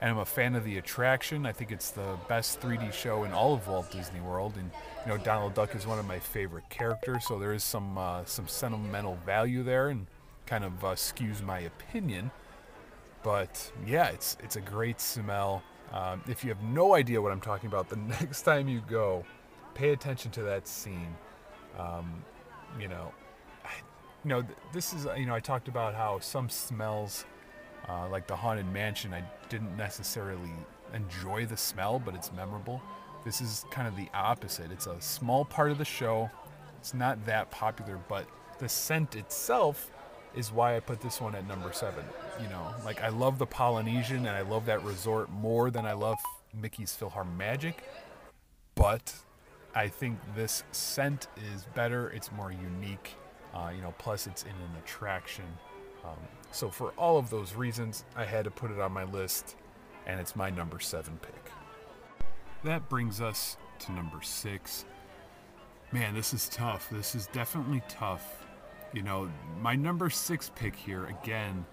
And 0.00 0.10
I'm 0.10 0.18
a 0.18 0.26
fan 0.26 0.54
of 0.54 0.64
the 0.64 0.76
attraction. 0.76 1.46
I 1.46 1.52
think 1.52 1.72
it's 1.72 1.90
the 1.90 2.18
best 2.28 2.60
3D 2.60 2.92
show 2.92 3.24
in 3.24 3.32
all 3.32 3.54
of 3.54 3.66
Walt 3.66 3.90
Disney 3.90 4.20
World, 4.20 4.54
and 4.56 4.70
you 5.04 5.12
know 5.12 5.18
Donald 5.18 5.54
Duck 5.54 5.74
is 5.74 5.86
one 5.86 5.98
of 5.98 6.06
my 6.06 6.18
favorite 6.18 6.68
characters, 6.68 7.24
so 7.26 7.38
there 7.38 7.54
is 7.54 7.64
some 7.64 7.96
uh, 7.96 8.24
some 8.24 8.46
sentimental 8.46 9.18
value 9.24 9.62
there, 9.62 9.88
and 9.88 10.06
kind 10.46 10.64
of 10.64 10.84
uh, 10.84 10.88
skews 10.88 11.42
my 11.42 11.60
opinion. 11.60 12.30
But 13.22 13.72
yeah, 13.86 14.08
it's 14.08 14.36
it's 14.42 14.56
a 14.56 14.60
great 14.60 15.00
smell. 15.00 15.62
Um, 15.92 16.22
if 16.28 16.44
you 16.44 16.50
have 16.50 16.62
no 16.62 16.94
idea 16.94 17.20
what 17.20 17.32
I'm 17.32 17.40
talking 17.40 17.68
about, 17.68 17.88
the 17.90 17.96
next 17.96 18.42
time 18.42 18.68
you 18.68 18.82
go, 18.88 19.24
pay 19.74 19.90
attention 19.90 20.30
to 20.32 20.42
that 20.42 20.68
scene. 20.68 21.14
Um, 21.78 22.24
you 22.80 22.88
know, 22.88 23.12
I, 23.64 23.70
you 24.24 24.28
know, 24.28 24.44
this 24.72 24.92
is 24.92 25.06
you 25.16 25.26
know 25.26 25.34
I 25.34 25.40
talked 25.40 25.68
about 25.68 25.94
how 25.94 26.20
some 26.20 26.48
smells, 26.48 27.24
uh, 27.88 28.08
like 28.08 28.26
the 28.26 28.36
haunted 28.36 28.72
mansion, 28.72 29.12
I 29.12 29.24
didn't 29.48 29.76
necessarily 29.76 30.52
enjoy 30.94 31.46
the 31.46 31.56
smell, 31.56 31.98
but 31.98 32.14
it's 32.14 32.32
memorable. 32.32 32.80
This 33.24 33.40
is 33.40 33.64
kind 33.70 33.88
of 33.88 33.96
the 33.96 34.08
opposite. 34.14 34.70
It's 34.70 34.86
a 34.86 35.00
small 35.00 35.44
part 35.44 35.72
of 35.72 35.78
the 35.78 35.84
show. 35.84 36.30
It's 36.78 36.94
not 36.94 37.24
that 37.26 37.50
popular, 37.50 37.98
but 38.08 38.28
the 38.60 38.68
scent 38.68 39.16
itself 39.16 39.90
is 40.36 40.52
why 40.52 40.76
I 40.76 40.80
put 40.80 41.00
this 41.00 41.20
one 41.20 41.34
at 41.34 41.46
number 41.48 41.72
seven. 41.72 42.04
You 42.40 42.48
know, 42.48 42.74
like 42.84 43.02
I 43.02 43.08
love 43.08 43.38
the 43.38 43.46
Polynesian 43.46 44.18
and 44.18 44.28
I 44.28 44.42
love 44.42 44.66
that 44.66 44.82
resort 44.84 45.30
more 45.30 45.70
than 45.70 45.86
I 45.86 45.92
love 45.92 46.18
Mickey's 46.54 46.96
PhilharMagic, 46.98 47.74
but 48.74 49.14
I 49.74 49.88
think 49.88 50.18
this 50.34 50.64
scent 50.72 51.28
is 51.54 51.66
better. 51.74 52.10
It's 52.10 52.30
more 52.32 52.52
unique. 52.52 53.14
Uh, 53.54 53.70
you 53.74 53.80
know, 53.80 53.94
plus 53.98 54.26
it's 54.26 54.42
in 54.42 54.50
an 54.50 54.76
attraction. 54.82 55.44
Um, 56.04 56.18
so 56.50 56.70
for 56.70 56.90
all 56.92 57.18
of 57.18 57.30
those 57.30 57.54
reasons, 57.54 58.04
I 58.14 58.24
had 58.24 58.44
to 58.44 58.50
put 58.50 58.70
it 58.70 58.78
on 58.78 58.92
my 58.92 59.04
list, 59.04 59.56
and 60.06 60.20
it's 60.20 60.36
my 60.36 60.50
number 60.50 60.78
seven 60.78 61.18
pick. 61.22 61.50
That 62.64 62.88
brings 62.88 63.20
us 63.20 63.56
to 63.80 63.92
number 63.92 64.22
six. 64.22 64.84
Man, 65.92 66.14
this 66.14 66.34
is 66.34 66.48
tough. 66.48 66.88
This 66.90 67.14
is 67.14 67.26
definitely 67.28 67.82
tough. 67.88 68.45
You 68.96 69.02
know, 69.02 69.28
my 69.60 69.76
number 69.76 70.08
six 70.08 70.50
pick 70.56 70.74
here, 70.74 71.04
again, 71.04 71.66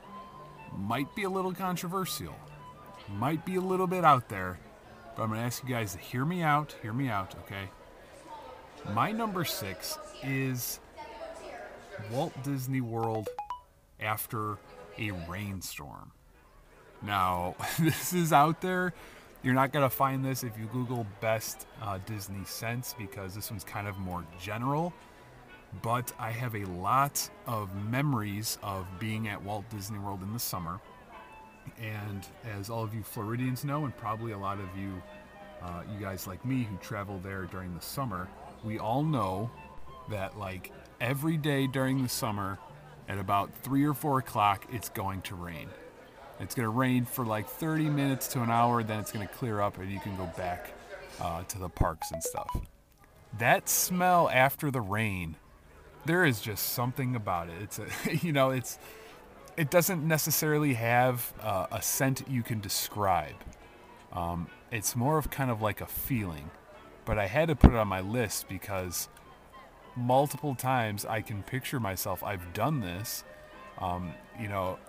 might 0.78 1.16
be 1.16 1.24
a 1.24 1.30
little 1.30 1.54
controversial, 1.54 2.36
might 3.08 3.46
be 3.46 3.56
a 3.56 3.62
little 3.62 3.88
bit 3.88 4.04
out 4.04 4.28
there, 4.28 4.60
but 5.16 5.24
I'm 5.24 5.30
going 5.30 5.40
to 5.40 5.46
ask 5.46 5.64
you 5.64 5.70
guys 5.70 5.94
to 5.94 6.00
hear 6.00 6.26
me 6.26 6.42
out. 6.42 6.76
Hear 6.82 6.92
me 6.92 7.08
out, 7.08 7.34
okay? 7.46 7.70
My 8.94 9.14
number 9.14 9.46
six 9.46 9.98
is 10.22 10.82
Walt 12.12 12.34
Disney 12.44 12.82
World 12.82 13.30
after 14.02 14.58
a 15.00 15.12
rainstorm. 15.30 16.12
Now, 17.02 17.56
this 17.80 18.12
is 18.12 18.34
out 18.34 18.60
there. 18.60 18.94
You're 19.44 19.54
not 19.54 19.72
going 19.72 19.90
to 19.90 19.96
find 19.96 20.26
this 20.26 20.44
if 20.44 20.58
you 20.60 20.66
Google 20.74 21.08
best 21.22 21.68
uh, 21.82 22.00
Disney 22.06 22.44
scents 22.44 22.94
because 22.98 23.34
this 23.34 23.50
one's 23.50 23.64
kind 23.64 23.88
of 23.88 23.98
more 23.98 24.26
general. 24.42 24.94
But 25.82 26.14
I 26.20 26.32
have 26.32 26.56
a 26.56 26.66
lot 26.66 27.30
of 27.48 27.76
memories 27.90 28.58
of 28.64 28.86
being 29.00 29.28
at 29.28 29.42
Walt 29.42 29.70
Disney 29.70 30.00
World 30.00 30.22
in 30.22 30.32
the 30.34 30.40
summer. 30.40 30.80
And 31.82 32.26
as 32.58 32.70
all 32.70 32.84
of 32.84 32.94
you 32.94 33.04
Floridians 33.04 33.66
know, 33.66 33.86
and 33.86 33.96
probably 33.98 34.34
a 34.34 34.38
lot 34.38 34.60
of 34.60 34.68
you, 34.78 35.02
uh, 35.62 35.84
you 35.92 36.00
guys 36.00 36.28
like 36.28 36.46
me 36.46 36.64
who 36.64 36.78
travel 36.78 37.20
there 37.24 37.46
during 37.46 37.74
the 37.74 37.82
summer, 37.82 38.30
we 38.64 38.80
all 38.80 39.04
know 39.04 39.50
that 40.10 40.38
like 40.38 40.72
every 41.02 41.38
day 41.38 41.68
during 41.68 42.04
the 42.04 42.10
summer 42.10 42.58
at 43.08 43.18
about 43.18 43.54
three 43.64 43.86
or 43.86 43.94
four 43.94 44.20
o'clock, 44.20 44.66
it's 44.72 44.90
going 44.90 45.22
to 45.24 45.36
rain. 45.36 45.70
It's 46.40 46.56
going 46.56 46.66
to 46.66 46.70
rain 46.70 47.06
for 47.06 47.26
like 47.26 47.48
30 47.48 47.90
minutes 47.90 48.28
to 48.30 48.42
an 48.42 48.50
hour, 48.50 48.84
then 48.84 49.00
it's 49.00 49.12
going 49.12 49.28
to 49.28 49.34
clear 49.34 49.62
up 49.62 49.78
and 49.78 49.92
you 49.92 50.00
can 50.00 50.16
go 50.18 50.30
back 50.38 50.74
uh, 51.22 51.44
to 51.44 51.60
the 51.60 51.70
parks 51.70 52.12
and 52.12 52.22
stuff. 52.22 52.50
That 53.40 53.70
smell 53.70 54.30
after 54.30 54.70
the 54.70 54.82
rain, 54.82 55.36
there 56.06 56.26
is 56.26 56.42
just 56.42 56.74
something 56.74 57.16
about 57.16 57.50
it. 57.50 57.56
It's 57.62 57.80
a, 57.80 57.88
you 58.22 58.32
know, 58.32 58.52
it's, 58.52 58.78
it 59.58 59.70
doesn't 59.70 60.08
necessarily 60.08 60.74
have 60.74 61.34
uh, 61.42 61.68
a 61.72 61.82
scent 61.82 62.24
you 62.30 62.44
can 62.44 62.60
describe. 62.60 63.36
Um, 64.12 64.48
it's 64.72 64.96
more 64.96 65.18
of 65.18 65.30
kind 65.30 65.52
of 65.52 65.62
like 65.62 65.82
a 65.82 65.86
feeling. 65.86 66.50
But 67.06 67.18
I 67.18 67.28
had 67.28 67.50
to 67.50 67.56
put 67.56 67.72
it 67.72 67.78
on 67.78 67.88
my 67.88 68.02
list 68.02 68.48
because 68.48 69.10
multiple 69.96 70.56
times 70.56 71.06
I 71.06 71.22
can 71.22 71.44
picture 71.44 71.80
myself. 71.80 72.24
I've 72.24 72.54
done 72.54 72.80
this. 72.80 73.24
Um, 73.80 74.14
you 74.40 74.48
know, 74.48 74.80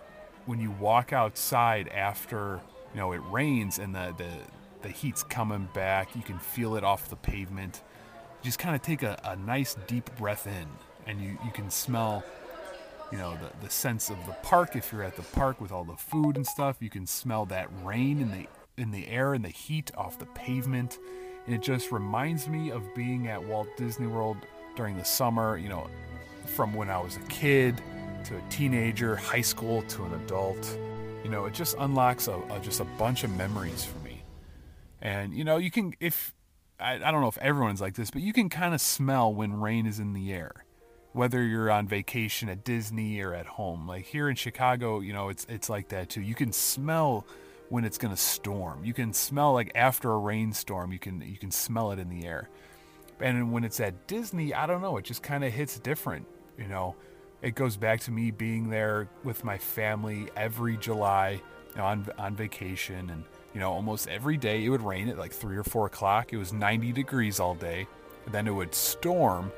when 0.45 0.59
you 0.59 0.71
walk 0.71 1.11
outside 1.11 1.87
after 1.89 2.61
you 2.93 2.99
know 2.99 3.11
it 3.11 3.21
rains 3.29 3.79
and 3.79 3.93
the 3.93 4.13
the, 4.17 4.29
the 4.83 4.89
heat's 4.89 5.23
coming 5.23 5.69
back, 5.73 6.15
you 6.15 6.21
can 6.21 6.39
feel 6.39 6.75
it 6.75 6.83
off 6.83 7.09
the 7.09 7.15
pavement. 7.15 7.81
Just 8.41 8.59
kind 8.59 8.75
of 8.75 8.81
take 8.81 9.03
a, 9.03 9.19
a 9.23 9.35
nice 9.35 9.75
deep 9.87 10.15
breath 10.17 10.47
in, 10.47 10.67
and 11.07 11.21
you 11.21 11.37
you 11.45 11.51
can 11.51 11.69
smell. 11.69 12.23
You 13.11 13.19
know 13.19 13.37
the, 13.37 13.65
the 13.65 13.69
scents 13.69 14.09
of 14.09 14.17
the 14.25 14.33
park. 14.41 14.75
If 14.75 14.91
you're 14.91 15.03
at 15.03 15.15
the 15.15 15.21
park 15.21 15.61
with 15.61 15.71
all 15.71 15.83
the 15.83 15.95
food 15.95 16.35
and 16.35 16.45
stuff, 16.45 16.77
you 16.79 16.89
can 16.89 17.05
smell 17.05 17.45
that 17.47 17.69
rain 17.83 18.19
in 18.19 18.31
the 18.31 18.47
in 18.77 18.91
the 18.91 19.07
air 19.07 19.33
and 19.33 19.45
the 19.45 19.49
heat 19.49 19.91
off 19.95 20.19
the 20.19 20.25
pavement. 20.27 20.97
And 21.45 21.53
it 21.53 21.61
just 21.61 21.91
reminds 21.91 22.47
me 22.47 22.71
of 22.71 22.83
being 22.95 23.27
at 23.27 23.41
Walt 23.43 23.69
Disney 23.77 24.07
World 24.07 24.37
during 24.75 24.97
the 24.97 25.05
summer, 25.05 25.57
you 25.57 25.69
know, 25.69 25.87
from 26.45 26.73
when 26.73 26.89
I 26.89 26.99
was 26.99 27.17
a 27.17 27.21
kid 27.21 27.81
to 28.25 28.35
a 28.35 28.41
teenager, 28.49 29.15
high 29.15 29.41
school 29.41 29.83
to 29.83 30.03
an 30.05 30.13
adult. 30.15 30.77
You 31.23 31.29
know, 31.29 31.45
it 31.45 31.53
just 31.53 31.75
unlocks 31.79 32.27
a, 32.27 32.39
a 32.51 32.59
just 32.59 32.79
a 32.79 32.85
bunch 32.85 33.23
of 33.23 33.35
memories 33.35 33.85
for 33.85 33.99
me. 33.99 34.23
And, 35.01 35.35
you 35.35 35.43
know, 35.43 35.57
you 35.57 35.69
can, 35.69 35.93
if, 35.99 36.33
I, 36.79 36.95
I 36.95 37.11
don't 37.11 37.21
know 37.21 37.27
if 37.27 37.37
everyone's 37.37 37.81
like 37.81 37.93
this, 37.93 38.09
but 38.09 38.21
you 38.21 38.33
can 38.33 38.49
kind 38.49 38.73
of 38.73 38.81
smell 38.81 39.33
when 39.33 39.53
rain 39.59 39.85
is 39.85 39.99
in 39.99 40.13
the 40.13 40.33
air. 40.33 40.64
Whether 41.15 41.43
you're 41.43 41.71
on 41.71 41.87
vacation 41.87 42.49
at 42.49 42.63
Disney 42.63 43.19
or 43.21 43.33
at 43.33 43.45
home, 43.45 43.87
like 43.87 44.05
here 44.05 44.29
in 44.29 44.35
Chicago, 44.35 44.99
you 44.99 45.13
know, 45.13 45.29
it's 45.29 45.47
it's 45.49 45.69
like 45.69 45.89
that 45.89 46.09
too. 46.09 46.21
You 46.21 46.35
can 46.35 46.51
smell 46.51 47.25
when 47.69 47.85
it's 47.85 47.97
gonna 47.97 48.17
storm. 48.17 48.85
You 48.85 48.93
can 48.93 49.13
smell 49.13 49.53
like 49.53 49.71
after 49.73 50.11
a 50.11 50.17
rainstorm. 50.17 50.91
You 50.91 50.99
can 50.99 51.21
you 51.21 51.37
can 51.37 51.51
smell 51.51 51.91
it 51.91 51.99
in 51.99 52.09
the 52.09 52.27
air 52.27 52.49
and 53.19 53.51
when 53.51 53.63
it's 53.63 53.79
at 53.79 54.07
Disney, 54.07 54.53
I 54.53 54.65
don't 54.65 54.81
know, 54.81 54.97
it 54.97 55.05
just 55.05 55.23
kind 55.23 55.43
of 55.43 55.53
hits 55.53 55.79
different. 55.79 56.25
You 56.57 56.67
know, 56.67 56.95
it 57.41 57.55
goes 57.55 57.77
back 57.77 58.01
to 58.01 58.11
me 58.11 58.31
being 58.31 58.69
there 58.69 59.09
with 59.23 59.43
my 59.43 59.57
family 59.57 60.29
every 60.35 60.77
July 60.77 61.41
you 61.71 61.77
know, 61.77 61.85
on 61.85 62.07
on 62.17 62.35
vacation, 62.35 63.09
and 63.09 63.23
you 63.53 63.59
know, 63.59 63.71
almost 63.71 64.07
every 64.07 64.37
day 64.37 64.65
it 64.65 64.69
would 64.69 64.81
rain 64.81 65.09
at 65.09 65.17
like 65.17 65.31
three 65.31 65.57
or 65.57 65.63
four 65.63 65.85
o'clock. 65.85 66.33
It 66.33 66.37
was 66.37 66.53
90 66.53 66.91
degrees 66.91 67.39
all 67.39 67.55
day, 67.55 67.87
and 68.25 68.33
then 68.33 68.47
it 68.47 68.51
would 68.51 68.73
storm, 68.73 69.51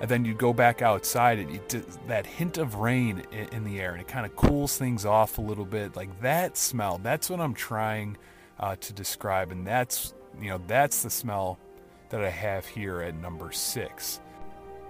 and 0.00 0.08
then 0.08 0.24
you'd 0.24 0.38
go 0.38 0.52
back 0.52 0.82
outside, 0.82 1.38
and 1.38 1.50
you 1.52 1.60
that 2.06 2.26
hint 2.26 2.58
of 2.58 2.76
rain 2.76 3.22
in, 3.32 3.48
in 3.48 3.64
the 3.64 3.80
air, 3.80 3.92
and 3.92 4.00
it 4.00 4.08
kind 4.08 4.26
of 4.26 4.34
cools 4.36 4.76
things 4.76 5.04
off 5.04 5.38
a 5.38 5.42
little 5.42 5.64
bit. 5.64 5.96
Like 5.96 6.20
that 6.22 6.56
smell, 6.56 6.98
that's 7.02 7.28
what 7.30 7.40
I'm 7.40 7.54
trying 7.54 8.16
uh, 8.58 8.76
to 8.76 8.92
describe, 8.92 9.52
and 9.52 9.66
that's 9.66 10.14
you 10.40 10.48
know, 10.48 10.60
that's 10.66 11.02
the 11.02 11.10
smell 11.10 11.58
that 12.10 12.22
I 12.22 12.30
have 12.30 12.66
here 12.66 13.00
at 13.02 13.14
number 13.14 13.52
six. 13.52 14.20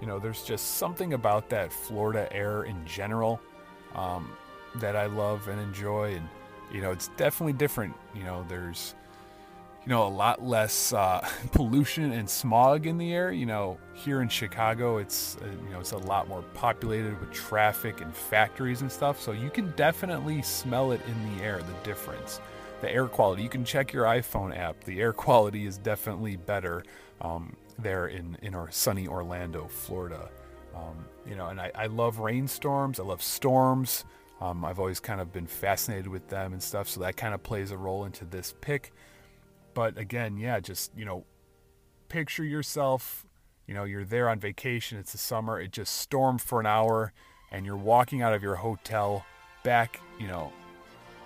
You 0.01 0.07
know, 0.07 0.19
there's 0.19 0.43
just 0.43 0.75
something 0.75 1.13
about 1.13 1.49
that 1.49 1.71
Florida 1.71 2.31
air 2.31 2.63
in 2.63 2.85
general 2.85 3.39
um, 3.95 4.31
that 4.75 4.95
I 4.95 5.05
love 5.05 5.47
and 5.47 5.59
enjoy. 5.59 6.15
And, 6.15 6.27
you 6.73 6.81
know, 6.81 6.91
it's 6.91 7.09
definitely 7.09 7.53
different. 7.53 7.93
You 8.15 8.23
know, 8.23 8.45
there's, 8.47 8.95
you 9.83 9.89
know, 9.89 10.07
a 10.07 10.09
lot 10.09 10.43
less 10.43 10.93
uh, 10.93 11.27
pollution 11.51 12.11
and 12.11 12.29
smog 12.29 12.85
in 12.85 12.97
the 12.97 13.13
air. 13.13 13.31
You 13.31 13.45
know, 13.45 13.77
here 13.93 14.21
in 14.21 14.29
Chicago, 14.29 14.97
it's, 14.97 15.37
uh, 15.41 15.45
you 15.45 15.69
know, 15.71 15.79
it's 15.79 15.91
a 15.91 15.97
lot 15.97 16.27
more 16.27 16.43
populated 16.53 17.19
with 17.19 17.31
traffic 17.31 18.01
and 18.01 18.15
factories 18.15 18.81
and 18.81 18.91
stuff. 18.91 19.19
So 19.21 19.31
you 19.31 19.49
can 19.49 19.71
definitely 19.71 20.41
smell 20.41 20.91
it 20.91 21.01
in 21.07 21.37
the 21.37 21.43
air, 21.43 21.59
the 21.59 21.73
difference 21.83 22.39
the 22.81 22.91
air 22.91 23.07
quality. 23.07 23.43
You 23.43 23.49
can 23.49 23.63
check 23.63 23.93
your 23.93 24.05
iPhone 24.05 24.57
app. 24.57 24.83
The 24.83 24.99
air 24.99 25.13
quality 25.25 25.65
is 25.65 25.77
definitely 25.77 26.35
better 26.35 26.83
um, 27.21 27.55
there 27.79 28.07
in, 28.07 28.37
in 28.41 28.55
our 28.55 28.69
sunny 28.71 29.07
Orlando, 29.07 29.67
Florida. 29.67 30.29
Um, 30.75 31.05
you 31.27 31.35
know, 31.35 31.47
and 31.47 31.61
I, 31.61 31.71
I 31.75 31.85
love 31.87 32.19
rainstorms. 32.19 32.99
I 32.99 33.03
love 33.03 33.21
storms. 33.21 34.05
Um, 34.41 34.65
I've 34.65 34.79
always 34.79 34.99
kind 34.99 35.21
of 35.21 35.31
been 35.31 35.45
fascinated 35.45 36.07
with 36.07 36.27
them 36.29 36.53
and 36.53 36.61
stuff. 36.61 36.89
So 36.89 37.01
that 37.01 37.15
kind 37.15 37.33
of 37.33 37.43
plays 37.43 37.71
a 37.71 37.77
role 37.77 38.05
into 38.05 38.25
this 38.25 38.55
pick. 38.61 38.91
But 39.73 39.97
again, 39.97 40.37
yeah, 40.37 40.59
just, 40.59 40.91
you 40.95 41.05
know, 41.05 41.25
picture 42.09 42.43
yourself, 42.43 43.25
you 43.67 43.73
know, 43.73 43.83
you're 43.85 44.05
there 44.05 44.29
on 44.29 44.39
vacation. 44.39 44.97
It's 44.97 45.13
the 45.13 45.17
summer. 45.17 45.59
It 45.59 45.71
just 45.71 45.97
stormed 45.97 46.41
for 46.41 46.59
an 46.59 46.65
hour 46.65 47.13
and 47.51 47.65
you're 47.65 47.77
walking 47.77 48.21
out 48.21 48.33
of 48.33 48.43
your 48.43 48.55
hotel 48.55 49.25
back, 49.63 49.99
you 50.19 50.27
know, 50.27 50.51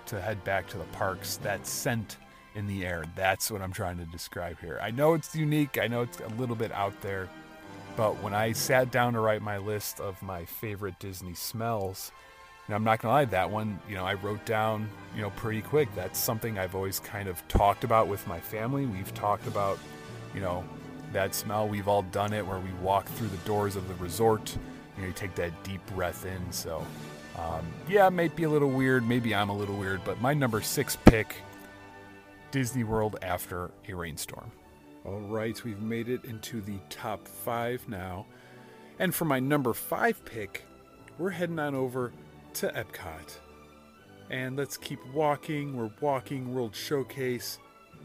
to 0.06 0.20
head 0.20 0.42
back 0.44 0.68
to 0.68 0.78
the 0.78 0.84
parks. 0.84 1.38
That 1.38 1.66
scent 1.66 2.18
in 2.54 2.66
the 2.66 2.86
air. 2.86 3.04
That's 3.14 3.50
what 3.50 3.60
I'm 3.60 3.72
trying 3.72 3.98
to 3.98 4.04
describe 4.06 4.58
here. 4.60 4.78
I 4.82 4.90
know 4.90 5.14
it's 5.14 5.34
unique, 5.34 5.78
I 5.78 5.88
know 5.88 6.02
it's 6.02 6.20
a 6.20 6.28
little 6.40 6.56
bit 6.56 6.72
out 6.72 6.98
there, 7.02 7.28
but 7.96 8.22
when 8.22 8.32
I 8.32 8.52
sat 8.52 8.90
down 8.90 9.12
to 9.12 9.20
write 9.20 9.42
my 9.42 9.58
list 9.58 10.00
of 10.00 10.20
my 10.22 10.44
favorite 10.44 10.98
Disney 10.98 11.34
smells, 11.34 12.12
know, 12.68 12.76
I'm 12.76 12.84
not 12.84 13.00
gonna 13.00 13.14
lie, 13.14 13.24
that 13.26 13.50
one, 13.50 13.78
you 13.88 13.94
know, 13.94 14.04
I 14.04 14.14
wrote 14.14 14.44
down, 14.44 14.88
you 15.14 15.22
know, 15.22 15.30
pretty 15.30 15.62
quick. 15.62 15.88
That's 15.94 16.18
something 16.18 16.58
I've 16.58 16.74
always 16.74 17.00
kind 17.00 17.28
of 17.28 17.46
talked 17.48 17.84
about 17.84 18.08
with 18.08 18.26
my 18.26 18.40
family. 18.40 18.86
We've 18.86 19.12
talked 19.14 19.46
about, 19.46 19.78
you 20.34 20.40
know, 20.40 20.64
that 21.12 21.34
smell. 21.34 21.68
We've 21.68 21.88
all 21.88 22.02
done 22.02 22.32
it 22.32 22.46
where 22.46 22.58
we 22.58 22.72
walk 22.82 23.06
through 23.06 23.28
the 23.28 23.36
doors 23.38 23.76
of 23.76 23.86
the 23.88 23.94
resort. 23.94 24.56
You 24.96 25.02
know, 25.02 25.08
you 25.08 25.14
take 25.14 25.34
that 25.36 25.52
deep 25.62 25.84
breath 25.94 26.26
in. 26.26 26.52
So, 26.52 26.84
um, 27.38 27.66
yeah, 27.88 28.06
it 28.06 28.10
might 28.10 28.34
be 28.34 28.44
a 28.44 28.50
little 28.50 28.70
weird. 28.70 29.06
Maybe 29.06 29.34
I'm 29.34 29.48
a 29.48 29.56
little 29.56 29.76
weird, 29.76 30.02
but 30.04 30.20
my 30.20 30.34
number 30.34 30.60
six 30.60 30.96
pick 31.04 31.36
Disney 32.50 32.84
World 32.84 33.16
after 33.22 33.70
a 33.88 33.94
rainstorm. 33.94 34.50
All 35.04 35.20
right, 35.20 35.62
we've 35.62 35.80
made 35.80 36.08
it 36.08 36.24
into 36.24 36.60
the 36.60 36.78
top 36.90 37.28
five 37.28 37.88
now. 37.88 38.26
And 38.98 39.14
for 39.14 39.24
my 39.24 39.38
number 39.38 39.72
five 39.72 40.24
pick, 40.24 40.64
we're 41.18 41.30
heading 41.30 41.58
on 41.58 41.74
over 41.74 42.12
to 42.56 42.68
Epcot. 42.68 43.36
And 44.30 44.56
let's 44.56 44.78
keep 44.78 44.98
walking. 45.12 45.76
We're 45.76 45.90
walking 46.00 46.54
World 46.54 46.74
Showcase. 46.74 47.58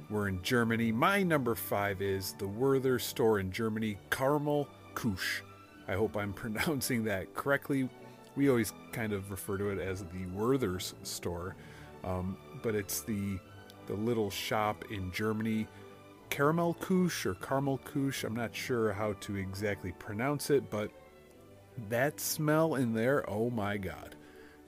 We're 0.09 0.27
in 0.27 0.41
Germany. 0.43 0.91
My 0.91 1.23
number 1.23 1.55
five 1.55 2.01
is 2.01 2.33
the 2.37 2.49
Werther 2.49 2.99
store 2.99 3.39
in 3.39 3.49
Germany, 3.49 3.97
Carmel 4.09 4.67
Kusch. 4.93 5.39
I 5.87 5.93
hope 5.93 6.17
I'm 6.17 6.33
pronouncing 6.43 7.05
that 7.05 7.33
correctly. 7.33 7.87
We 8.35 8.49
always 8.49 8.73
kind 8.91 9.13
of 9.13 9.31
refer 9.31 9.57
to 9.57 9.69
it 9.69 9.79
as 9.79 10.03
the 10.03 10.25
Werther's 10.33 10.95
store, 11.03 11.55
um, 12.03 12.35
but 12.61 12.75
it's 12.75 13.01
the 13.01 13.39
the 13.87 13.93
little 13.93 14.29
shop 14.29 14.83
in 14.91 15.13
Germany, 15.13 15.65
Karamelkusch 16.29 17.25
or 17.25 17.35
Karmelkusch. 17.35 18.25
I'm 18.25 18.35
not 18.35 18.53
sure 18.53 18.91
how 18.91 19.13
to 19.13 19.37
exactly 19.37 19.93
pronounce 19.93 20.49
it, 20.49 20.69
but 20.69 20.91
that 21.89 22.19
smell 22.19 22.75
in 22.75 22.93
there, 22.93 23.29
oh 23.29 23.49
my 23.49 23.77
god. 23.77 24.15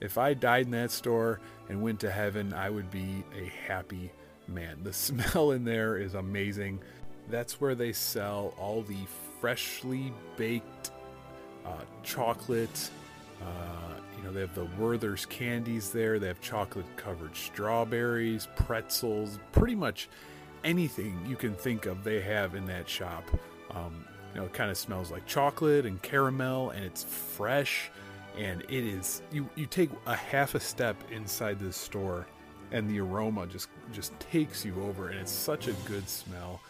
If 0.00 0.18
I 0.18 0.34
died 0.34 0.66
in 0.66 0.72
that 0.72 0.90
store 0.90 1.40
and 1.68 1.82
went 1.82 2.00
to 2.00 2.10
heaven, 2.10 2.52
I 2.52 2.70
would 2.70 2.90
be 2.90 3.24
a 3.36 3.46
happy 3.66 4.10
man. 4.48 4.78
The 4.82 4.92
smell 4.92 5.52
in 5.52 5.64
there 5.64 5.96
is 5.96 6.14
amazing. 6.14 6.80
That's 7.28 7.60
where 7.60 7.74
they 7.74 7.92
sell 7.92 8.54
all 8.58 8.82
the 8.82 9.06
freshly 9.40 10.12
baked 10.36 10.90
uh, 11.64 11.80
chocolate. 12.02 12.90
Uh, 13.42 13.94
you 14.16 14.24
know, 14.24 14.32
they 14.32 14.40
have 14.40 14.54
the 14.54 14.68
Werther's 14.78 15.26
candies 15.26 15.90
there. 15.90 16.18
They 16.18 16.28
have 16.28 16.40
chocolate 16.40 16.86
covered 16.96 17.34
strawberries, 17.34 18.48
pretzels, 18.56 19.38
pretty 19.52 19.74
much 19.74 20.08
anything 20.64 21.18
you 21.26 21.36
can 21.36 21.54
think 21.54 21.86
of, 21.86 22.04
they 22.04 22.20
have 22.20 22.54
in 22.54 22.66
that 22.66 22.88
shop. 22.88 23.24
Um, 23.70 24.04
you 24.34 24.40
know, 24.40 24.46
it 24.46 24.52
kind 24.52 24.70
of 24.70 24.76
smells 24.76 25.10
like 25.10 25.26
chocolate 25.26 25.86
and 25.86 26.00
caramel, 26.02 26.70
and 26.70 26.84
it's 26.84 27.04
fresh. 27.04 27.90
And 28.36 28.62
it 28.62 28.84
is 28.84 29.22
you. 29.30 29.48
You 29.54 29.66
take 29.66 29.90
a 30.06 30.16
half 30.16 30.54
a 30.54 30.60
step 30.60 30.96
inside 31.10 31.60
this 31.60 31.76
store, 31.76 32.26
and 32.72 32.90
the 32.90 33.00
aroma 33.00 33.46
just 33.46 33.68
just 33.92 34.18
takes 34.18 34.64
you 34.64 34.82
over, 34.82 35.08
and 35.08 35.20
it's 35.20 35.30
such 35.30 35.68
a 35.68 35.72
good 35.86 36.08
smell. 36.08 36.60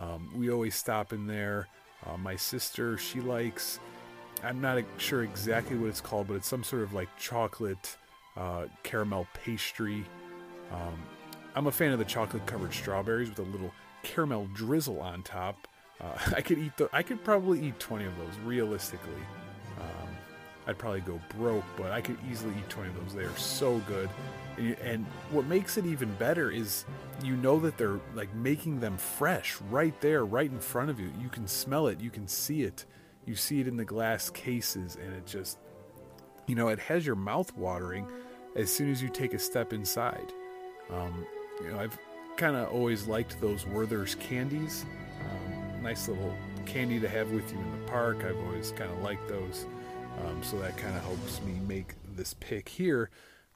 Um, 0.00 0.30
we 0.36 0.50
always 0.50 0.76
stop 0.76 1.12
in 1.12 1.26
there. 1.26 1.66
Uh, 2.06 2.16
my 2.16 2.36
sister, 2.36 2.96
she 2.96 3.20
likes. 3.20 3.80
I'm 4.44 4.60
not 4.60 4.82
sure 4.98 5.24
exactly 5.24 5.76
what 5.76 5.88
it's 5.88 6.00
called, 6.00 6.28
but 6.28 6.34
it's 6.34 6.46
some 6.46 6.62
sort 6.62 6.82
of 6.82 6.92
like 6.92 7.08
chocolate 7.18 7.96
uh, 8.36 8.66
caramel 8.84 9.26
pastry. 9.34 10.04
Um, 10.72 10.96
I'm 11.56 11.66
a 11.66 11.72
fan 11.72 11.92
of 11.92 11.98
the 11.98 12.04
chocolate 12.04 12.46
covered 12.46 12.72
strawberries 12.72 13.30
with 13.30 13.40
a 13.40 13.50
little 13.50 13.72
caramel 14.04 14.48
drizzle 14.54 15.00
on 15.00 15.22
top. 15.22 15.66
Uh, 16.00 16.16
I 16.36 16.40
could 16.40 16.58
eat 16.58 16.76
the. 16.76 16.88
I 16.92 17.02
could 17.02 17.24
probably 17.24 17.66
eat 17.66 17.80
20 17.80 18.04
of 18.04 18.16
those 18.16 18.38
realistically. 18.44 19.22
I'd 20.68 20.76
probably 20.76 21.00
go 21.00 21.18
broke, 21.38 21.64
but 21.78 21.92
I 21.92 22.02
could 22.02 22.18
easily 22.30 22.52
eat 22.58 22.68
20 22.68 22.90
of 22.90 23.04
those. 23.04 23.14
They 23.14 23.24
are 23.24 23.36
so 23.36 23.78
good. 23.88 24.10
And, 24.58 24.76
and 24.80 25.06
what 25.30 25.46
makes 25.46 25.78
it 25.78 25.86
even 25.86 26.12
better 26.16 26.50
is 26.50 26.84
you 27.24 27.36
know 27.36 27.58
that 27.60 27.78
they're 27.78 27.98
like 28.14 28.32
making 28.34 28.78
them 28.78 28.98
fresh 28.98 29.58
right 29.70 29.98
there, 30.02 30.26
right 30.26 30.50
in 30.50 30.60
front 30.60 30.90
of 30.90 31.00
you. 31.00 31.10
You 31.18 31.30
can 31.30 31.48
smell 31.48 31.86
it, 31.86 32.00
you 32.00 32.10
can 32.10 32.28
see 32.28 32.62
it. 32.62 32.84
You 33.24 33.34
see 33.34 33.60
it 33.60 33.66
in 33.66 33.78
the 33.78 33.84
glass 33.84 34.28
cases, 34.30 34.96
and 34.96 35.14
it 35.14 35.26
just, 35.26 35.58
you 36.46 36.54
know, 36.54 36.68
it 36.68 36.78
has 36.78 37.04
your 37.04 37.16
mouth 37.16 37.54
watering 37.56 38.06
as 38.54 38.72
soon 38.72 38.90
as 38.90 39.02
you 39.02 39.08
take 39.08 39.32
a 39.32 39.38
step 39.38 39.72
inside. 39.72 40.32
Um, 40.90 41.26
you 41.62 41.70
know, 41.70 41.78
I've 41.78 41.98
kind 42.36 42.56
of 42.56 42.70
always 42.72 43.06
liked 43.06 43.40
those 43.40 43.66
Werther's 43.66 44.14
candies. 44.16 44.84
Um, 45.20 45.82
nice 45.82 46.08
little 46.08 46.34
candy 46.66 47.00
to 47.00 47.08
have 47.08 47.30
with 47.30 47.52
you 47.52 47.58
in 47.58 47.80
the 47.80 47.90
park. 47.90 48.24
I've 48.24 48.38
always 48.46 48.72
kind 48.72 48.90
of 48.90 49.02
liked 49.02 49.28
those. 49.28 49.66
Um, 50.24 50.42
so 50.42 50.58
that 50.58 50.76
kind 50.76 50.96
of 50.96 51.02
helps 51.04 51.40
me 51.42 51.60
make 51.66 51.94
this 52.16 52.34
pick 52.34 52.68
here. 52.68 53.10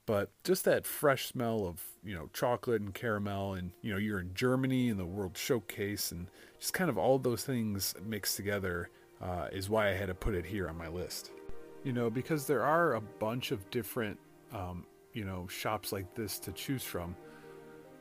But 0.05 0.31
just 0.43 0.65
that 0.65 0.87
fresh 0.87 1.27
smell 1.27 1.67
of 1.67 1.81
you 2.03 2.15
know 2.15 2.29
chocolate 2.33 2.83
and 2.83 2.93
caramel, 2.93 3.55
and 3.55 3.71
you 3.83 3.93
know 3.93 3.99
you're 3.99 4.21
in 4.21 4.35
Germany 4.35 4.89
and 4.89 4.99
the 4.99 5.07
World 5.07 5.37
Showcase, 5.37 6.11
and 6.11 6.27
just 6.59 6.75
kind 6.75 6.91
of 6.91 6.99
all 6.99 7.19
those 7.19 7.45
things 7.45 7.95
mixed 8.05 8.37
together 8.37 8.91
uh, 9.23 9.49
is 9.53 9.71
why 9.71 9.91
I 9.91 9.93
had 9.93 10.09
to 10.09 10.15
put 10.15 10.35
it 10.35 10.45
here 10.45 10.69
on 10.69 10.77
my 10.77 10.89
list. 10.89 11.31
You 11.85 11.93
know 11.93 12.11
because 12.11 12.47
there 12.47 12.65
are 12.65 12.95
a 12.95 13.01
bunch 13.01 13.53
of 13.53 13.69
different 13.71 14.19
um, 14.53 14.87
you 15.13 15.25
know 15.25 15.47
shops 15.47 15.93
like 15.93 16.15
this 16.15 16.39
to 16.41 16.53
choose 16.53 16.83
from 16.83 17.15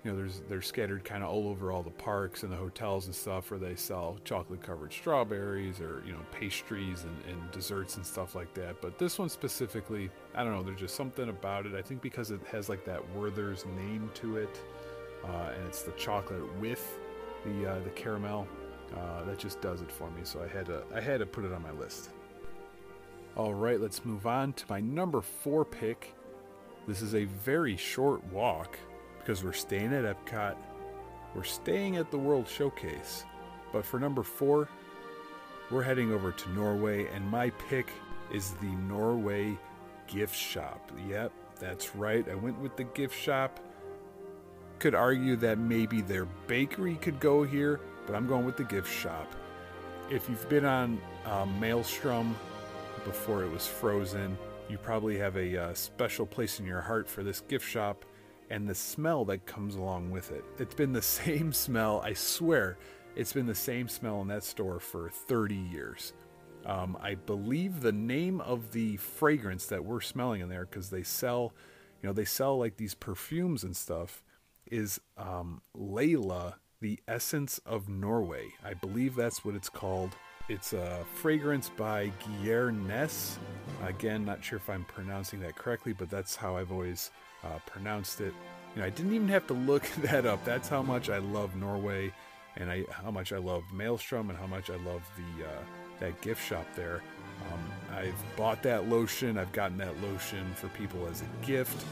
you 0.04 0.12
know, 0.12 0.18
there's 0.18 0.42
they're 0.50 0.62
scattered 0.64 1.04
kind 1.04 1.24
of 1.24 1.30
all 1.30 1.48
over 1.48 1.72
all 1.72 1.84
the 1.84 1.92
parks 1.92 2.42
and 2.42 2.52
the 2.52 2.56
hotels 2.56 3.06
and 3.06 3.14
stuff 3.14 3.52
where 3.52 3.60
they 3.60 3.76
sell 3.76 4.18
chocolate 4.24 4.64
covered 4.64 4.92
strawberries 4.92 5.80
or 5.80 6.02
you 6.06 6.12
know 6.12 6.20
pastries 6.32 7.04
and, 7.04 7.16
and, 7.30 7.52
desserts 7.52 7.98
and 7.98 8.06
stuff 8.06 8.34
like 8.34 8.52
that. 8.56 8.82
But 8.82 8.98
this 8.98 9.20
one 9.20 9.30
specifically, 9.30 10.10
I 10.34 10.44
don't 10.44 10.54
know. 10.54 10.64
There's 10.64 10.80
just 10.80 10.96
something 10.96 11.30
about 11.30 11.68
it. 11.68 11.76
I 11.76 11.84
think 11.84 12.02
because 12.02 12.32
it 12.32 12.42
has 12.52 12.68
like 12.68 12.84
that 12.86 13.02
Werther's 13.16 13.66
name 13.78 14.10
to 14.16 14.38
it, 14.38 14.60
uh, 15.24 15.52
and 15.56 15.68
it's 15.68 15.84
the 15.84 15.92
chocolate 15.92 16.52
with 16.60 16.98
the 17.46 17.72
uh, 17.72 17.80
the 17.80 17.92
caramel. 17.92 18.48
Uh, 18.96 19.24
that 19.24 19.38
just 19.38 19.62
does 19.62 19.82
it 19.82 19.92
for 19.92 20.10
me. 20.12 20.22
So 20.24 20.42
I 20.44 20.48
had 20.48 20.66
to 20.66 20.84
I 20.96 21.00
had 21.00 21.20
to 21.20 21.28
put 21.28 21.46
it 21.46 21.54
on 21.54 21.62
my 21.62 21.72
list. 21.72 22.10
All 23.38 23.54
right, 23.54 23.80
let's 23.80 24.04
move 24.04 24.26
on 24.26 24.54
to 24.54 24.66
my 24.68 24.82
number 24.82 25.22
four 25.22 25.64
pick. 25.64 26.16
This 26.88 27.04
is 27.04 27.14
a 27.14 27.26
very 27.26 27.78
short 27.78 28.24
walk 28.26 28.78
because 29.22 29.44
we're 29.44 29.54
staying 29.54 29.94
at 29.94 30.04
Epcot. 30.04 30.56
We're 31.36 31.44
staying 31.44 31.98
at 31.98 32.12
the 32.12 32.18
World 32.18 32.48
Showcase. 32.48 33.24
But 33.72 33.86
for 33.86 34.00
number 34.00 34.24
four, 34.24 34.68
we're 35.70 35.84
heading 35.84 36.12
over 36.12 36.32
to 36.32 36.50
Norway, 36.52 37.08
and 37.08 37.26
my 37.26 37.52
pick 37.70 37.90
is 38.34 38.52
the 38.56 38.72
Norway 38.90 39.58
gift 40.08 40.36
shop. 40.36 40.92
Yep, 41.08 41.32
that's 41.60 41.96
right. 41.96 42.28
I 42.28 42.36
went 42.36 42.60
with 42.60 42.76
the 42.76 42.84
gift 42.84 43.18
shop. 43.18 43.60
Could 44.80 44.96
argue 44.96 45.36
that 45.38 45.60
maybe 45.60 46.02
their 46.02 46.26
bakery 46.48 46.96
could 46.96 47.20
go 47.20 47.44
here, 47.44 47.80
but 48.08 48.16
I'm 48.16 48.28
going 48.28 48.46
with 48.46 48.58
the 48.58 48.64
gift 48.64 48.92
shop. 48.92 49.34
If 50.10 50.28
you've 50.28 50.50
been 50.50 50.66
on 50.66 51.00
uh, 51.26 51.46
Maelstrom 51.46 52.36
before 53.06 53.44
it 53.44 53.52
was 53.52 53.68
frozen, 53.68 54.38
you 54.68 54.78
probably 54.78 55.18
have 55.18 55.38
a 55.38 55.58
uh, 55.58 55.74
special 55.74 56.26
place 56.26 56.60
in 56.60 56.66
your 56.66 56.82
heart 56.82 57.08
for 57.08 57.24
this 57.24 57.42
gift 57.42 57.66
shop 57.68 58.04
and 58.52 58.68
the 58.68 58.76
smell 58.76 59.24
that 59.26 59.46
comes 59.46 59.76
along 59.76 60.12
with 60.12 60.32
it. 60.32 60.44
It's 60.60 60.76
been 60.76 60.92
the 60.92 61.02
same 61.24 61.54
smell, 61.54 62.02
I 62.02 62.14
swear, 62.14 62.78
it's 63.16 63.34
been 63.34 63.48
the 63.48 63.56
same 63.56 63.88
smell 63.88 64.22
in 64.22 64.28
that 64.28 64.44
store 64.44 64.80
for 64.80 65.10
30 65.10 65.56
years. 65.56 66.14
Um, 66.66 66.98
I 67.02 67.16
believe 67.16 67.82
the 67.82 67.92
name 67.92 68.40
of 68.42 68.72
the 68.72 68.98
fragrance 68.98 69.66
that 69.68 69.84
we're 69.84 70.02
smelling 70.02 70.42
in 70.42 70.50
there, 70.50 70.66
because 70.66 70.90
they 70.90 71.02
sell, 71.02 71.54
you 72.02 72.08
know, 72.08 72.14
they 72.14 72.26
sell 72.26 72.58
like 72.60 72.78
these 72.78 72.94
perfumes 72.94 73.64
and 73.64 73.76
stuff, 73.76 74.22
is 74.70 75.02
um, 75.18 75.62
Laila, 75.74 76.58
the 76.80 77.00
Essence 77.08 77.60
of 77.66 77.90
Norway. 77.90 78.50
I 78.64 78.76
believe 78.76 79.16
that's 79.16 79.44
what 79.44 79.56
it's 79.56 79.70
called. 79.70 80.16
It's 80.50 80.74
a 80.74 81.04
fragrance 81.16 81.70
by 81.70 82.12
Geir 82.44 82.72
Ness. 82.72 83.40
Again, 83.84 84.24
not 84.24 84.44
sure 84.44 84.58
if 84.58 84.70
I'm 84.70 84.84
pronouncing 84.86 85.40
that 85.40 85.56
correctly, 85.56 85.94
but 85.94 86.10
that's 86.10 86.36
how 86.36 86.58
I've 86.58 86.72
always 86.72 87.12
uh, 87.44 87.60
pronounced 87.66 88.22
it. 88.22 88.34
You 88.76 88.82
know, 88.82 88.88
I 88.88 88.90
didn't 88.90 89.14
even 89.14 89.28
have 89.30 89.48
to 89.48 89.54
look 89.54 89.84
that 90.04 90.26
up. 90.26 90.44
That's 90.46 90.70
how 90.70 90.82
much 90.82 91.10
I 91.10 91.18
love 91.20 91.56
Norway, 91.56 92.14
and 92.56 92.72
I 92.72 92.86
how 92.92 93.12
much 93.12 93.34
I 93.34 93.38
love 93.38 93.64
Maelstrom, 93.74 94.30
and 94.30 94.38
how 94.38 94.48
much 94.48 94.70
I 94.70 94.76
love 94.78 95.02
the 95.18 95.46
uh, 95.46 95.62
that 96.00 96.20
gift 96.22 96.46
shop 96.46 96.66
there. 96.76 97.02
Um, 97.52 97.98
I've 97.98 98.36
bought 98.36 98.62
that 98.64 98.90
lotion. 98.90 99.38
I've 99.38 99.52
gotten 99.52 99.78
that 99.78 100.02
lotion 100.02 100.54
for 100.56 100.68
people 100.70 101.08
as 101.08 101.22
a 101.22 101.46
gift. 101.46 101.86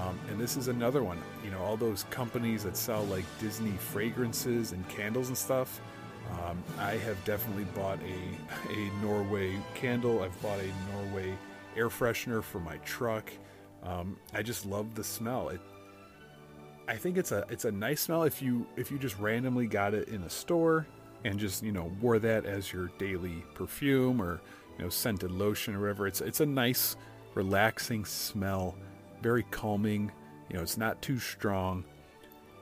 Um, 0.00 0.18
and 0.30 0.40
this 0.40 0.56
is 0.56 0.68
another 0.68 1.02
one. 1.02 1.18
You 1.44 1.50
know, 1.50 1.58
all 1.58 1.76
those 1.76 2.04
companies 2.10 2.64
that 2.64 2.76
sell 2.76 3.04
like 3.04 3.24
Disney 3.40 3.72
fragrances 3.72 4.72
and 4.72 4.88
candles 4.88 5.28
and 5.28 5.36
stuff. 5.36 5.80
Um, 6.30 6.62
I 6.78 6.92
have 6.92 7.22
definitely 7.24 7.64
bought 7.64 7.98
a 8.02 8.72
a 8.72 8.90
Norway 9.02 9.56
candle. 9.74 10.22
I've 10.22 10.40
bought 10.40 10.60
a 10.60 10.92
Norway 10.94 11.34
air 11.76 11.88
freshener 11.88 12.42
for 12.42 12.60
my 12.60 12.76
truck. 12.78 13.30
Um, 13.82 14.16
I 14.32 14.42
just 14.42 14.64
love 14.66 14.94
the 14.94 15.04
smell. 15.04 15.48
It, 15.48 15.60
I 16.88 16.96
think 16.96 17.16
it's 17.16 17.32
a 17.32 17.44
it's 17.48 17.64
a 17.64 17.72
nice 17.72 18.00
smell 18.02 18.24
if 18.24 18.42
you 18.42 18.66
if 18.76 18.90
you 18.90 18.98
just 18.98 19.18
randomly 19.18 19.66
got 19.66 19.94
it 19.94 20.08
in 20.08 20.22
a 20.22 20.30
store 20.30 20.86
and 21.24 21.38
just 21.38 21.62
you 21.62 21.72
know 21.72 21.92
wore 22.00 22.18
that 22.18 22.44
as 22.44 22.72
your 22.72 22.88
daily 22.98 23.44
perfume 23.54 24.20
or 24.20 24.40
you 24.78 24.84
know 24.84 24.90
scented 24.90 25.30
lotion 25.30 25.74
or 25.74 25.80
whatever. 25.80 26.06
It's 26.06 26.20
it's 26.20 26.40
a 26.40 26.46
nice 26.46 26.96
relaxing 27.34 28.04
smell, 28.04 28.76
very 29.20 29.44
calming. 29.44 30.12
You 30.48 30.56
know, 30.56 30.62
it's 30.62 30.76
not 30.76 31.00
too 31.00 31.18
strong, 31.18 31.84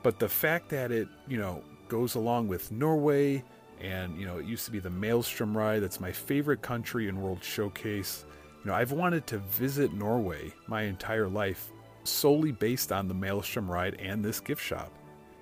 but 0.03 0.19
the 0.19 0.29
fact 0.29 0.69
that 0.69 0.91
it 0.91 1.07
you 1.27 1.37
know 1.37 1.63
goes 1.87 2.15
along 2.15 2.47
with 2.47 2.71
Norway 2.71 3.43
and 3.81 4.17
you 4.17 4.25
know 4.25 4.37
it 4.37 4.45
used 4.45 4.65
to 4.65 4.71
be 4.71 4.79
the 4.79 4.89
Maelstrom 4.89 5.57
ride. 5.57 5.81
That's 5.81 5.99
my 5.99 6.11
favorite 6.11 6.61
country 6.61 7.07
in 7.07 7.21
World 7.21 7.43
Showcase. 7.43 8.25
You 8.63 8.69
know, 8.69 8.75
I've 8.75 8.91
wanted 8.91 9.25
to 9.27 9.39
visit 9.39 9.93
Norway 9.93 10.53
my 10.67 10.83
entire 10.83 11.27
life 11.27 11.71
solely 12.03 12.51
based 12.51 12.91
on 12.91 13.07
the 13.07 13.13
Maelstrom 13.13 13.69
ride 13.69 13.95
and 13.95 14.23
this 14.23 14.39
gift 14.39 14.63
shop. 14.63 14.91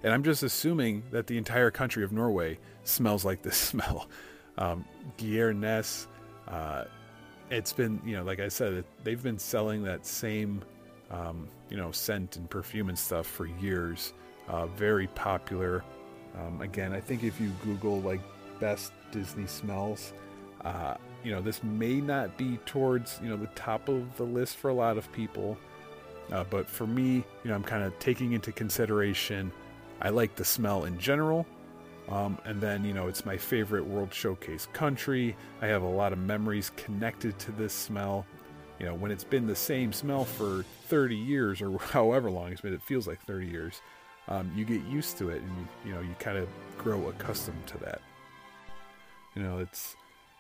And 0.04 0.14
I'm 0.14 0.24
just 0.24 0.44
assuming 0.44 1.04
that 1.12 1.28
the 1.28 1.38
entire 1.38 1.72
country 1.72 2.04
of 2.04 2.14
Norway 2.14 2.58
smells 2.84 3.26
like 3.26 3.42
this 3.42 3.58
smell. 3.58 4.08
Um, 4.58 4.86
uh, 6.48 6.84
it's 7.50 7.74
been, 7.74 8.02
you 8.06 8.16
know, 8.16 8.24
like 8.24 8.40
I 8.40 8.48
said, 8.48 8.84
they've 9.04 9.22
been 9.22 9.40
selling 9.40 9.84
that 9.84 10.06
same, 10.06 10.62
um, 11.12 11.48
you 11.70 11.78
know, 11.78 11.92
scent 11.92 12.38
and 12.38 12.50
perfume 12.50 12.90
and 12.90 12.98
stuff 12.98 13.28
for 13.28 13.46
years. 13.46 14.14
Uh, 14.48 14.66
very 14.68 15.08
popular. 15.08 15.84
Um, 16.38 16.62
again, 16.62 16.94
I 16.94 17.00
think 17.00 17.24
if 17.24 17.40
you 17.40 17.52
Google 17.64 18.02
like 18.02 18.22
best 18.60 18.94
Disney 19.12 19.48
smells, 19.48 20.14
uh, 20.64 20.96
you 21.24 21.32
know, 21.32 21.42
this 21.42 21.64
may 21.64 22.02
not 22.02 22.38
be 22.38 22.58
towards, 22.66 23.20
you 23.22 23.30
know, 23.30 23.38
the 23.38 23.48
top 23.48 23.90
of 23.90 24.16
the 24.18 24.24
list 24.24 24.58
for 24.58 24.70
a 24.70 24.74
lot 24.74 24.98
of 24.98 25.12
people. 25.12 25.58
Uh, 26.32 26.44
but 26.50 26.70
for 26.70 26.86
me, 26.88 27.24
you 27.44 27.50
know, 27.50 27.56
I'm 27.56 27.64
kind 27.64 27.84
of 27.84 27.98
taking 28.00 28.34
into 28.34 28.52
consideration, 28.52 29.52
I 30.02 30.10
like 30.10 30.36
the 30.36 30.46
smell 30.46 30.86
in 30.86 31.00
general. 31.00 31.46
Um, 32.08 32.38
and 32.46 32.60
then, 32.60 32.84
you 32.86 32.94
know, 32.94 33.08
it's 33.08 33.26
my 33.26 33.38
favorite 33.38 33.86
World 33.86 34.14
Showcase 34.14 34.68
country. 34.74 35.36
I 35.62 35.68
have 35.68 35.84
a 35.84 35.88
lot 35.88 36.14
of 36.14 36.20
memories 36.20 36.72
connected 36.76 37.38
to 37.40 37.52
this 37.52 37.74
smell. 37.74 38.26
You 38.80 38.88
know, 38.88 38.96
when 38.96 39.12
it's 39.12 39.24
been 39.24 39.46
the 39.46 39.56
same 39.56 39.92
smell 39.94 40.26
for 40.26 40.64
30 40.88 41.16
years 41.16 41.62
or 41.62 41.78
however 41.80 42.32
long 42.32 42.52
it's 42.52 42.62
been, 42.62 42.74
it 42.74 42.82
feels 42.82 43.08
like 43.08 43.22
30 43.26 43.48
years. 43.48 43.82
um, 44.30 44.52
you 44.56 44.64
get 44.64 44.84
used 44.86 45.18
to 45.18 45.30
it, 45.30 45.42
and 45.42 45.52
you, 45.58 45.90
you 45.90 45.96
know 45.96 46.02
you 46.02 46.16
kind 46.20 46.38
of 46.38 46.48
grow 46.78 47.10
accustomed 47.10 47.66
to 47.68 47.78
that. 47.80 48.02
You 49.36 49.44
know, 49.44 49.58
it's 49.60 49.96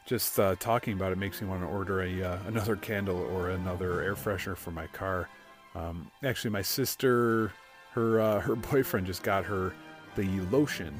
just 0.09 0.39
uh, 0.39 0.55
talking 0.59 0.93
about 0.93 1.11
it 1.11 1.17
makes 1.17 1.41
me 1.41 1.47
want 1.47 1.61
to 1.61 1.67
order 1.67 2.01
a 2.01 2.23
uh, 2.23 2.37
another 2.47 2.75
candle 2.75 3.17
or 3.17 3.51
another 3.51 4.01
air 4.01 4.15
freshener 4.15 4.57
for 4.57 4.71
my 4.71 4.87
car. 4.87 5.29
Um, 5.75 6.11
actually, 6.23 6.49
my 6.49 6.63
sister, 6.63 7.53
her 7.91 8.19
uh, 8.19 8.41
her 8.41 8.55
boyfriend 8.71 9.05
just 9.05 9.23
got 9.23 9.45
her 9.45 9.73
the 10.15 10.41
lotion 10.51 10.99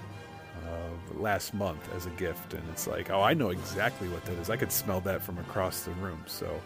last 1.19 1.54
month 1.54 1.88
as 1.95 2.06
a 2.06 2.10
gift, 2.12 2.54
and 2.54 2.63
it's 2.69 2.88
like, 2.88 3.10
oh, 3.10 3.22
I 3.22 3.34
know 3.34 3.50
exactly 3.50 4.08
what 4.10 4.24
that 4.26 4.38
is. 4.38 4.50
I 4.50 4.58
could 4.58 4.72
smell 4.72 5.02
that 5.02 5.22
from 5.22 5.38
across 5.39 5.84
the 5.84 5.91
room. 5.91 6.24
So, 6.28 6.62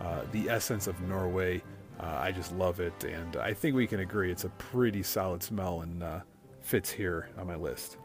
uh, 0.00 0.22
the 0.32 0.48
essence 0.48 0.86
of 0.86 1.00
Norway, 1.02 1.62
uh, 2.00 2.18
I 2.20 2.32
just 2.32 2.52
love 2.52 2.80
it, 2.80 3.04
and 3.04 3.36
I 3.36 3.52
think 3.52 3.74
we 3.74 3.86
can 3.86 4.00
agree 4.00 4.30
it's 4.30 4.44
a 4.44 4.50
pretty 4.50 5.02
solid 5.02 5.42
smell 5.42 5.82
and 5.82 6.02
uh, 6.02 6.20
fits 6.60 6.90
here 6.90 7.30
on 7.38 7.46
my 7.46 7.56
list. 7.56 7.98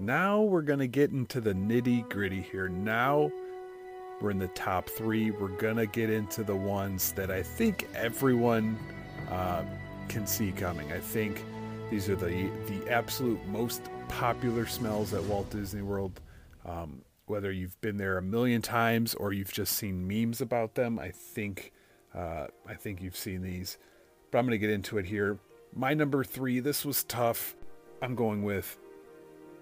Now 0.00 0.42
we're 0.42 0.62
gonna 0.62 0.86
get 0.86 1.10
into 1.10 1.40
the 1.40 1.52
nitty 1.52 2.08
gritty 2.08 2.42
here. 2.42 2.68
Now 2.68 3.30
we're 4.20 4.30
in 4.30 4.38
the 4.38 4.48
top 4.48 4.88
three. 4.88 5.30
We're 5.30 5.48
gonna 5.48 5.86
get 5.86 6.10
into 6.10 6.42
the 6.42 6.56
ones 6.56 7.12
that 7.12 7.30
I 7.30 7.42
think 7.42 7.88
everyone 7.94 8.78
uh, 9.30 9.62
can 10.08 10.26
see 10.26 10.52
coming. 10.52 10.92
I 10.92 10.98
think 10.98 11.44
these 11.90 12.08
are 12.08 12.16
the 12.16 12.50
the 12.66 12.90
absolute 12.90 13.44
most 13.46 13.82
popular 14.08 14.66
smells 14.66 15.14
at 15.14 15.22
Walt 15.24 15.50
Disney 15.50 15.82
World. 15.82 16.20
Um, 16.64 17.02
whether 17.26 17.50
you've 17.50 17.80
been 17.80 17.96
there 17.96 18.18
a 18.18 18.22
million 18.22 18.62
times 18.62 19.14
or 19.14 19.32
you've 19.32 19.52
just 19.52 19.74
seen 19.74 20.06
memes 20.06 20.40
about 20.40 20.74
them, 20.74 20.98
I 20.98 21.10
think 21.10 21.72
uh, 22.14 22.48
I 22.66 22.74
think 22.74 23.02
you've 23.02 23.16
seen 23.16 23.42
these. 23.42 23.78
But 24.30 24.38
I'm 24.38 24.46
going 24.46 24.58
to 24.58 24.58
get 24.58 24.70
into 24.70 24.98
it 24.98 25.06
here. 25.06 25.38
My 25.74 25.94
number 25.94 26.24
three. 26.24 26.60
This 26.60 26.84
was 26.84 27.04
tough. 27.04 27.56
I'm 28.02 28.14
going 28.14 28.42
with 28.42 28.78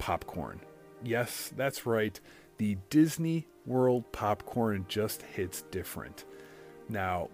popcorn. 0.02 0.58
Yes, 1.04 1.52
that's 1.56 1.86
right. 1.86 2.18
The 2.58 2.76
Disney 2.90 3.46
World 3.66 4.10
popcorn 4.10 4.84
just 4.88 5.22
hits 5.22 5.62
different. 5.70 6.24
Now, 6.88 7.28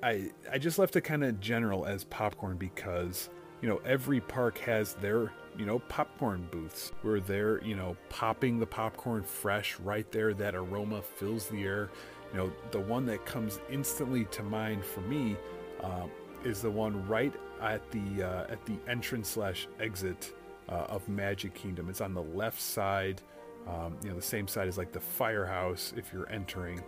I 0.00 0.30
I 0.48 0.58
just 0.58 0.78
left 0.78 0.94
it 0.94 1.00
kind 1.00 1.24
of 1.24 1.40
general 1.40 1.86
as 1.86 2.04
popcorn 2.04 2.56
because 2.56 3.30
you 3.60 3.68
know 3.68 3.80
every 3.84 4.20
park 4.20 4.58
has 4.58 4.94
their 4.94 5.32
you 5.58 5.66
know 5.66 5.80
popcorn 5.88 6.46
booths 6.52 6.92
where 7.02 7.18
they're 7.18 7.60
you 7.64 7.74
know 7.74 7.96
popping 8.10 8.60
the 8.60 8.66
popcorn 8.66 9.24
fresh 9.24 9.76
right 9.80 10.08
there. 10.12 10.34
That 10.34 10.54
aroma 10.54 11.02
fills 11.02 11.48
the 11.48 11.64
air. 11.64 11.90
You 12.30 12.38
know 12.38 12.52
the 12.70 12.80
one 12.80 13.06
that 13.06 13.26
comes 13.26 13.58
instantly 13.72 14.24
to 14.26 14.44
mind 14.44 14.84
for 14.84 15.00
me 15.00 15.36
uh, 15.82 16.06
is 16.44 16.62
the 16.62 16.70
one 16.70 17.04
right 17.08 17.34
at 17.60 17.90
the 17.90 18.22
uh, 18.22 18.52
at 18.52 18.64
the 18.66 18.78
entrance 18.86 19.30
slash 19.30 19.66
exit 19.80 20.32
uh, 20.68 20.86
of 20.88 21.08
Magic 21.08 21.54
Kingdom. 21.54 21.88
It's 21.88 22.00
on 22.00 22.14
the 22.14 22.22
left 22.22 22.60
side, 22.60 23.22
um, 23.66 23.96
you 24.02 24.10
know, 24.10 24.16
the 24.16 24.22
same 24.22 24.48
side 24.48 24.68
as 24.68 24.78
like 24.78 24.92
the 24.92 25.00
firehouse 25.00 25.92
if 25.96 26.12
you're 26.12 26.30
entering. 26.30 26.82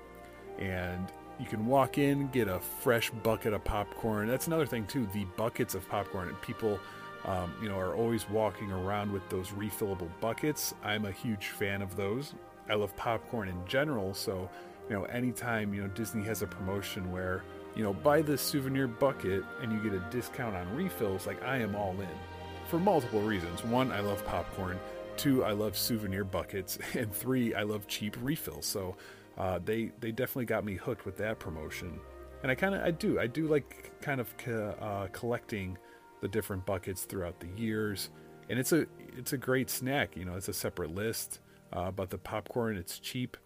And 0.59 1.11
you 1.39 1.47
can 1.47 1.67
walk 1.67 1.99
in, 1.99 2.29
get 2.29 2.49
a 2.49 2.61
fresh 2.61 3.11
bucket 3.23 3.55
of 3.55 3.65
popcorn. 3.65 4.29
That's 4.29 4.47
another 4.47 4.67
thing 4.67 4.87
too. 4.87 5.09
The 5.15 5.25
buckets 5.37 5.75
of 5.75 5.89
popcorn. 5.89 6.29
And 6.29 6.41
people, 6.43 6.79
um, 7.25 7.55
you 7.63 7.69
know, 7.69 7.79
are 7.79 7.95
always 7.95 8.29
walking 8.29 8.71
around 8.71 9.11
with 9.11 9.27
those 9.31 9.49
refillable 9.49 10.11
buckets. 10.21 10.75
I'm 10.85 11.07
a 11.07 11.13
huge 11.13 11.49
fan 11.49 11.81
of 11.81 11.97
those. 11.97 12.35
I 12.69 12.75
love 12.75 12.95
popcorn 12.97 13.49
in 13.49 13.67
general. 13.67 14.13
So, 14.13 14.49
you 14.89 14.97
know, 14.97 15.05
anytime 15.05 15.73
you 15.73 15.83
know 15.83 15.89
Disney 15.89 16.25
has 16.25 16.43
a 16.43 16.47
promotion 16.47 17.11
where 17.11 17.43
you 17.75 17.83
know 17.83 17.95
buy 17.95 18.23
this 18.23 18.43
souvenir 18.43 18.87
bucket 18.87 19.45
and 19.63 19.73
you 19.73 19.81
get 19.83 19.95
a 19.95 20.05
discount 20.11 20.55
on 20.55 20.75
refills, 20.75 21.27
like 21.27 21.43
I 21.43 21.59
am 21.59 21.75
all 21.75 21.93
in 21.93 22.09
for 22.71 22.79
multiple 22.79 23.21
reasons. 23.21 23.65
One, 23.65 23.91
I 23.91 23.99
love 23.99 24.25
popcorn. 24.25 24.79
Two, 25.17 25.43
I 25.43 25.51
love 25.51 25.77
souvenir 25.77 26.23
buckets, 26.23 26.79
and 26.95 27.13
three, 27.13 27.53
I 27.53 27.65
love 27.65 27.89
cheap 27.89 28.17
refills. 28.23 28.65
So 28.65 28.97
uh, 29.37 29.59
they 29.65 29.91
they 29.99 30.13
definitely 30.13 30.45
got 30.45 30.65
me 30.65 30.77
hooked 30.77 31.05
with 31.05 31.17
that 31.17 31.41
promotion. 31.41 32.01
And 32.43 32.51
I 32.51 32.55
kind 32.55 32.75
of 32.77 32.83
I 32.83 32.93
do 32.93 33.19
I 33.19 33.27
do 33.27 33.49
like 33.49 34.01
kind 34.01 34.21
of 34.21 34.35
co- 34.37 34.77
uh, 34.81 35.09
collecting 35.09 35.77
the 36.21 36.29
different 36.29 36.65
buckets 36.65 37.03
throughout 37.03 37.41
the 37.41 37.49
years. 37.61 38.11
And 38.49 38.59
it's 38.59 38.73
a 38.73 38.87
it's 39.17 39.33
a 39.33 39.39
great 39.39 39.69
snack. 39.69 40.17
You 40.17 40.25
know, 40.25 40.37
it's 40.37 40.49
a 40.49 40.53
separate 40.53 40.95
list. 40.95 41.41
Uh, 41.73 41.91
but 41.91 42.11
the 42.11 42.19
popcorn, 42.19 42.77
it's 42.77 42.99
cheap. 43.01 43.37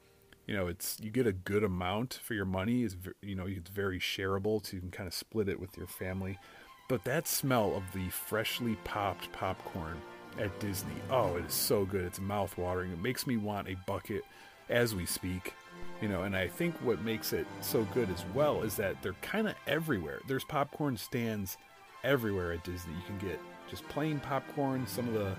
You 0.46 0.54
know, 0.54 0.66
it's 0.66 0.98
you 1.00 1.10
get 1.10 1.26
a 1.26 1.32
good 1.32 1.64
amount 1.64 2.20
for 2.22 2.34
your 2.34 2.44
money. 2.44 2.82
Is 2.82 2.96
you 3.22 3.34
know 3.34 3.46
it's 3.46 3.70
very 3.70 3.98
shareable, 3.98 4.64
so 4.64 4.74
you 4.74 4.80
can 4.80 4.90
kind 4.90 5.06
of 5.06 5.14
split 5.14 5.48
it 5.48 5.58
with 5.58 5.78
your 5.78 5.86
family. 5.86 6.38
But 6.88 7.04
that 7.04 7.26
smell 7.26 7.74
of 7.74 7.84
the 7.92 8.08
freshly 8.10 8.76
popped 8.84 9.32
popcorn 9.32 10.00
at 10.38 10.58
Disney, 10.60 10.94
oh, 11.10 11.36
it 11.36 11.46
is 11.46 11.54
so 11.54 11.84
good. 11.84 12.04
It's 12.04 12.20
mouth-watering. 12.20 12.92
It 12.92 13.00
makes 13.00 13.26
me 13.26 13.36
want 13.36 13.68
a 13.68 13.76
bucket 13.86 14.24
as 14.68 14.94
we 14.94 15.06
speak. 15.06 15.54
You 16.02 16.08
know, 16.08 16.24
and 16.24 16.36
I 16.36 16.48
think 16.48 16.74
what 16.82 17.02
makes 17.02 17.32
it 17.32 17.46
so 17.60 17.84
good 17.94 18.10
as 18.10 18.24
well 18.34 18.62
is 18.62 18.76
that 18.76 19.00
they're 19.02 19.14
kind 19.22 19.48
of 19.48 19.54
everywhere. 19.66 20.20
There's 20.28 20.44
popcorn 20.44 20.96
stands 20.96 21.56
everywhere 22.02 22.52
at 22.52 22.64
Disney. 22.64 22.92
You 22.94 23.02
can 23.06 23.18
get 23.18 23.40
just 23.70 23.88
plain 23.88 24.20
popcorn. 24.20 24.86
Some 24.86 25.08
of 25.08 25.14
the, 25.14 25.34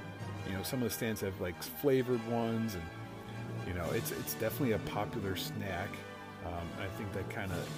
you 0.48 0.54
know, 0.54 0.64
some 0.64 0.82
of 0.82 0.90
the 0.90 0.94
stands 0.94 1.22
have 1.22 1.40
like 1.40 1.62
flavored 1.62 2.26
ones, 2.28 2.76
and 2.76 2.84
you 3.68 3.74
know, 3.74 3.90
it's 3.92 4.12
it's 4.12 4.34
definitely 4.36 4.72
a 4.72 4.80
popular 4.80 5.36
snack. 5.36 5.90
Um, 6.46 6.68
I 6.82 6.88
think 6.98 7.12
that 7.14 7.30
kind 7.30 7.52
of 7.52 7.70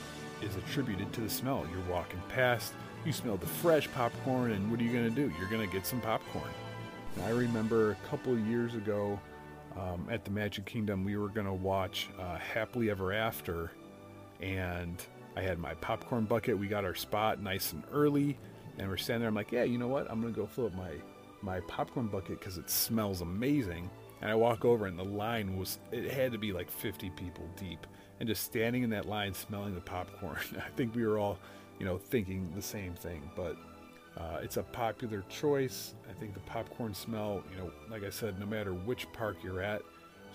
is 0.42 0.56
attributed 0.56 1.12
to 1.14 1.22
the 1.22 1.30
smell. 1.30 1.66
You're 1.72 1.94
walking 1.94 2.22
past, 2.30 2.74
you 3.08 3.14
smell 3.14 3.38
the 3.38 3.48
fresh 3.48 3.90
popcorn, 3.94 4.52
and 4.52 4.70
what 4.70 4.82
are 4.82 4.84
you 4.84 4.92
going 4.92 5.06
to 5.06 5.10
do? 5.10 5.34
You're 5.40 5.50
going 5.50 5.66
to 5.66 5.74
get 5.74 5.86
some 5.86 6.02
popcorn. 6.02 6.50
And 7.16 7.24
I 7.24 7.30
remember 7.30 7.92
a 7.92 8.08
couple 8.10 8.38
years 8.38 8.76
ago 8.76 9.18
um, 9.80 10.06
at 10.12 10.26
the 10.26 10.32
Magic 10.32 10.66
Kingdom, 10.66 11.06
we 11.06 11.16
were 11.16 11.30
going 11.30 11.48
to 11.48 11.54
watch 11.54 12.10
uh, 12.20 12.36
Happily 12.36 12.90
Ever 12.90 13.14
After, 13.14 13.72
and 14.42 15.02
I 15.38 15.42
had 15.42 15.58
my 15.58 15.74
popcorn 15.76 16.26
bucket. 16.26 16.60
We 16.60 16.68
got 16.68 16.84
our 16.84 16.96
spot 16.96 17.42
nice 17.42 17.72
and 17.72 17.82
early, 17.94 18.38
and 18.78 18.90
we're 18.90 18.98
standing 18.98 19.22
there. 19.22 19.30
I'm 19.30 19.36
like, 19.36 19.54
yeah, 19.54 19.64
you 19.64 19.78
know 19.78 19.88
what? 19.88 20.12
I'm 20.12 20.20
going 20.20 20.34
to 20.34 20.40
go 20.40 20.46
fill 20.46 20.66
up 20.66 20.76
my 20.76 20.92
my 21.42 21.62
popcorn 21.62 22.08
bucket 22.08 22.40
because 22.40 22.58
it 22.58 22.70
smells 22.70 23.22
amazing. 23.22 23.90
And 24.22 24.30
I 24.30 24.36
walk 24.36 24.66
over, 24.66 24.86
and 24.86 25.00
the 25.00 25.06
line 25.06 25.56
was, 25.56 25.80
it 25.94 26.12
had 26.12 26.34
to 26.34 26.38
be 26.38 26.52
like 26.52 26.70
50 26.70 27.12
people 27.12 27.48
deep. 27.56 27.88
And 28.20 28.28
just 28.28 28.44
standing 28.44 28.84
in 28.84 28.90
that 28.90 29.08
line 29.08 29.34
smelling 29.34 29.76
the 29.76 29.82
popcorn, 29.82 30.40
I 30.58 30.70
think 30.76 30.94
we 30.94 31.06
were 31.06 31.20
all 31.20 31.38
you 31.80 31.86
know, 31.86 31.98
thinking 31.98 32.52
the 32.56 32.62
same 32.62 32.94
thing. 32.94 33.30
But 33.36 33.58
uh, 34.18 34.40
it's 34.42 34.58
a 34.58 34.64
popular 34.64 35.24
choice. 35.30 35.94
I 36.10 36.14
think 36.20 36.34
the 36.34 36.40
popcorn 36.42 36.94
smell, 36.94 37.44
you 37.52 37.58
know, 37.58 37.72
like 37.90 38.04
I 38.04 38.10
said, 38.10 38.40
no 38.40 38.46
matter 38.46 38.74
which 38.74 39.12
park 39.14 39.38
you're 39.44 39.62
at, 39.62 39.82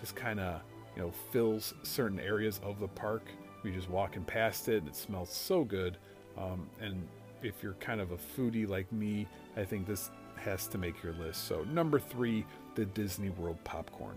just 0.01 0.15
kind 0.15 0.41
of, 0.41 0.61
you 0.97 1.03
know, 1.03 1.13
fills 1.33 1.75
certain 1.83 2.21
areas 2.21 2.61
of 2.63 2.79
the 2.79 2.89
park. 2.89 3.25
You're 3.65 3.75
just 3.75 3.91
walking 3.91 4.25
past 4.25 4.69
it, 4.69 4.79
and 4.79 4.89
it 4.89 4.97
smells 4.97 5.31
so 5.31 5.65
good. 5.65 5.97
Um, 6.37 6.69
and 6.81 7.07
if 7.43 7.63
you're 7.63 7.75
kind 7.75 8.01
of 8.01 8.13
a 8.13 8.17
foodie 8.17 8.69
like 8.69 8.91
me, 8.93 9.27
I 9.57 9.65
think 9.65 9.87
this 9.87 10.11
has 10.37 10.67
to 10.69 10.79
make 10.79 11.03
your 11.03 11.13
list. 11.15 11.45
So, 11.47 11.65
number 11.65 11.99
three, 11.99 12.45
the 12.75 12.85
Disney 12.87 13.31
World 13.31 13.59
popcorn. 13.65 14.17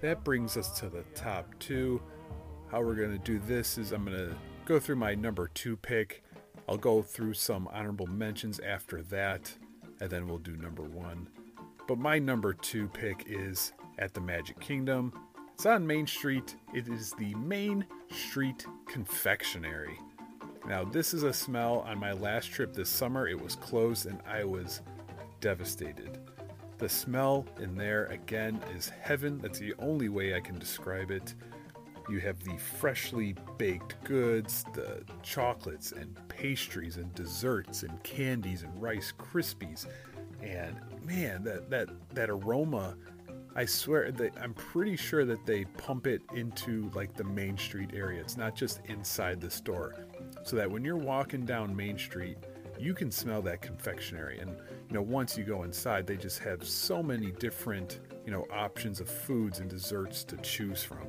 That 0.00 0.24
brings 0.24 0.56
us 0.56 0.78
to 0.80 0.88
the 0.88 1.02
top 1.14 1.46
two. 1.58 2.00
How 2.70 2.80
we're 2.80 2.94
going 2.94 3.12
to 3.12 3.18
do 3.18 3.38
this 3.38 3.76
is 3.76 3.92
I'm 3.92 4.06
going 4.06 4.16
to 4.16 4.34
go 4.64 4.80
through 4.80 4.96
my 4.96 5.14
number 5.14 5.48
two 5.52 5.76
pick. 5.76 6.24
I'll 6.68 6.78
go 6.78 7.02
through 7.02 7.34
some 7.34 7.68
honorable 7.68 8.06
mentions 8.06 8.60
after 8.60 9.02
that, 9.04 9.52
and 10.00 10.08
then 10.08 10.26
we'll 10.26 10.38
do 10.38 10.56
number 10.56 10.84
one. 10.84 11.28
But 11.86 11.98
my 11.98 12.18
number 12.18 12.54
two 12.54 12.88
pick 12.88 13.24
is 13.26 13.72
at 13.98 14.14
the 14.14 14.20
Magic 14.22 14.58
Kingdom. 14.58 15.12
It's 15.52 15.66
on 15.66 15.86
Main 15.86 16.06
Street. 16.06 16.56
It 16.72 16.88
is 16.88 17.12
the 17.18 17.34
Main 17.34 17.84
Street 18.10 18.64
Confectionery. 18.86 19.98
Now, 20.66 20.84
this 20.84 21.12
is 21.12 21.24
a 21.24 21.32
smell 21.32 21.80
on 21.80 21.98
my 21.98 22.12
last 22.12 22.50
trip 22.52 22.72
this 22.72 22.88
summer. 22.88 23.28
It 23.28 23.38
was 23.38 23.56
closed 23.56 24.06
and 24.06 24.22
I 24.26 24.44
was 24.44 24.80
devastated. 25.40 26.18
The 26.80 26.88
smell 26.88 27.44
in 27.60 27.76
there, 27.76 28.06
again, 28.06 28.58
is 28.74 28.88
heaven. 28.88 29.36
That's 29.36 29.58
the 29.58 29.74
only 29.78 30.08
way 30.08 30.34
I 30.34 30.40
can 30.40 30.58
describe 30.58 31.10
it. 31.10 31.34
You 32.08 32.20
have 32.20 32.42
the 32.42 32.56
freshly 32.56 33.34
baked 33.58 34.02
goods, 34.02 34.64
the 34.72 35.04
chocolates 35.22 35.92
and 35.92 36.18
pastries 36.28 36.96
and 36.96 37.14
desserts 37.14 37.82
and 37.82 38.02
candies 38.02 38.62
and 38.62 38.80
Rice 38.80 39.12
Krispies. 39.18 39.86
And 40.42 40.80
man, 41.04 41.44
that, 41.44 41.68
that, 41.68 41.90
that 42.14 42.30
aroma, 42.30 42.96
I 43.54 43.66
swear, 43.66 44.10
that 44.12 44.32
I'm 44.40 44.54
pretty 44.54 44.96
sure 44.96 45.26
that 45.26 45.44
they 45.44 45.66
pump 45.66 46.06
it 46.06 46.22
into 46.34 46.90
like 46.94 47.14
the 47.14 47.24
Main 47.24 47.58
Street 47.58 47.90
area. 47.92 48.22
It's 48.22 48.38
not 48.38 48.56
just 48.56 48.80
inside 48.86 49.38
the 49.38 49.50
store. 49.50 50.06
So 50.44 50.56
that 50.56 50.70
when 50.70 50.82
you're 50.82 50.96
walking 50.96 51.44
down 51.44 51.76
Main 51.76 51.98
Street, 51.98 52.38
you 52.78 52.94
can 52.94 53.10
smell 53.10 53.42
that 53.42 53.60
confectionery. 53.60 54.38
And, 54.38 54.56
you 54.90 54.94
know, 54.94 55.02
once 55.02 55.38
you 55.38 55.44
go 55.44 55.62
inside, 55.62 56.06
they 56.06 56.16
just 56.16 56.40
have 56.40 56.66
so 56.66 57.02
many 57.02 57.30
different, 57.30 58.00
you 58.26 58.32
know, 58.32 58.44
options 58.52 59.00
of 59.00 59.08
foods 59.08 59.60
and 59.60 59.70
desserts 59.70 60.24
to 60.24 60.36
choose 60.38 60.82
from. 60.82 61.06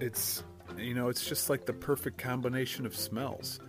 It's 0.00 0.44
you 0.78 0.94
know 0.94 1.08
it's 1.08 1.28
just 1.28 1.50
like 1.50 1.66
the 1.66 1.72
perfect 1.74 2.16
combination 2.16 2.86
of 2.86 2.96
smells. 2.96 3.60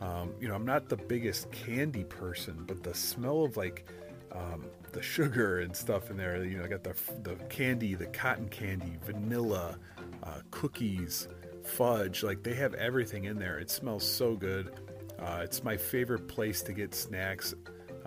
Um, 0.00 0.34
you 0.40 0.46
know 0.46 0.54
i'm 0.54 0.66
not 0.66 0.90
the 0.90 0.96
biggest 0.98 1.50
candy 1.52 2.04
person 2.04 2.64
but 2.66 2.82
the 2.82 2.92
smell 2.92 3.44
of 3.44 3.56
like 3.56 3.88
um, 4.30 4.66
the 4.92 5.00
sugar 5.00 5.60
and 5.60 5.74
stuff 5.74 6.10
in 6.10 6.18
there 6.18 6.44
you 6.44 6.58
know 6.58 6.64
i 6.64 6.68
got 6.68 6.84
the, 6.84 6.94
the 7.22 7.34
candy 7.46 7.94
the 7.94 8.04
cotton 8.08 8.46
candy 8.50 8.98
vanilla 9.06 9.78
uh, 10.22 10.40
cookies 10.50 11.28
fudge 11.66 12.22
like 12.22 12.42
they 12.42 12.54
have 12.54 12.74
everything 12.74 13.24
in 13.24 13.38
there. 13.38 13.58
It 13.58 13.70
smells 13.70 14.08
so 14.08 14.36
good. 14.36 14.72
Uh, 15.18 15.40
it's 15.42 15.64
my 15.64 15.76
favorite 15.76 16.28
place 16.28 16.62
to 16.62 16.72
get 16.72 16.94
snacks 16.94 17.54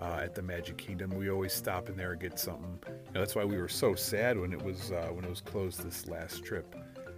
uh, 0.00 0.20
at 0.22 0.34
the 0.34 0.42
Magic 0.42 0.78
Kingdom. 0.78 1.10
We 1.10 1.30
always 1.30 1.52
stop 1.52 1.88
in 1.88 1.96
there 1.96 2.12
and 2.12 2.20
get 2.20 2.38
something. 2.38 2.78
You 2.86 3.12
know, 3.14 3.20
that's 3.20 3.34
why 3.34 3.44
we 3.44 3.58
were 3.58 3.68
so 3.68 3.94
sad 3.94 4.38
when 4.38 4.52
it 4.52 4.62
was 4.62 4.92
uh, 4.92 5.08
when 5.12 5.24
it 5.24 5.30
was 5.30 5.40
closed 5.40 5.84
this 5.84 6.06
last 6.08 6.44
trip. 6.44 6.74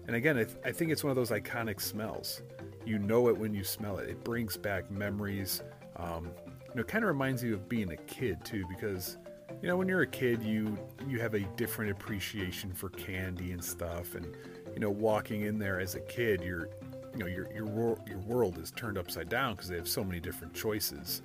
And 0.07 0.17
again, 0.17 0.37
I, 0.37 0.45
th- 0.45 0.57
I 0.65 0.73
think 0.73 0.91
it's 0.91 1.05
one 1.05 1.11
of 1.13 1.17
those 1.17 1.31
iconic 1.31 1.81
smells. 1.81 2.43
You 2.85 2.99
know 2.99 3.29
it 3.29 3.39
when 3.39 3.55
you 3.55 3.63
smell 3.63 3.99
it. 3.99 4.09
It 4.09 4.25
brings 4.25 4.57
back 4.57 4.91
memories. 4.91 5.63
Um, 5.97 6.31
you 6.69 6.75
know, 6.75 6.81
it 6.81 6.89
kind 6.89 7.05
of 7.05 7.09
reminds 7.09 7.45
you 7.45 7.55
of 7.55 7.69
being 7.69 7.93
a 7.93 7.97
kid 7.97 8.45
too, 8.45 8.65
because 8.69 9.19
you 9.61 9.69
know 9.69 9.77
when 9.77 9.87
you're 9.87 10.03
a 10.03 10.07
kid, 10.07 10.43
you 10.43 10.77
you 11.07 11.21
have 11.21 11.35
a 11.35 11.41
different 11.57 11.93
appreciation 11.93 12.73
for 12.73 12.89
candy 12.89 13.53
and 13.53 13.65
stuff, 13.65 14.17
and 14.17 14.27
you 14.75 14.81
know 14.81 14.91
walking 14.91 15.43
in 15.43 15.59
there 15.59 15.79
as 15.79 15.95
a 15.95 16.01
kid, 16.01 16.43
you're 16.43 16.69
you 17.13 17.19
know 17.19 17.27
your 17.27 17.47
your 17.55 17.97
your 18.09 18.19
world 18.27 18.59
is 18.59 18.73
turned 18.73 18.99
upside 18.99 19.29
down 19.29 19.55
because 19.55 19.69
they 19.69 19.77
have 19.77 19.89
so 19.89 20.03
many 20.03 20.19
different 20.19 20.53
choices. 20.53 21.23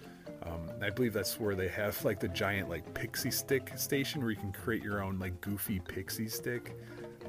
Um, 0.48 0.70
I 0.82 0.89
believe 0.89 1.14
that's 1.14 1.39
where 1.39 1.56
they 1.56 1.68
have 1.70 2.04
like 2.06 2.20
the 2.20 2.28
giant 2.28 2.70
like 2.70 2.93
pixie 2.93 3.32
stick 3.32 3.72
station 3.76 4.22
where 4.22 4.32
you 4.32 4.38
can 4.38 4.52
create 4.52 4.84
your 4.84 5.04
own 5.04 5.20
like 5.20 5.39
goofy 5.41 5.80
pixie 5.80 6.30
stick. 6.30 6.76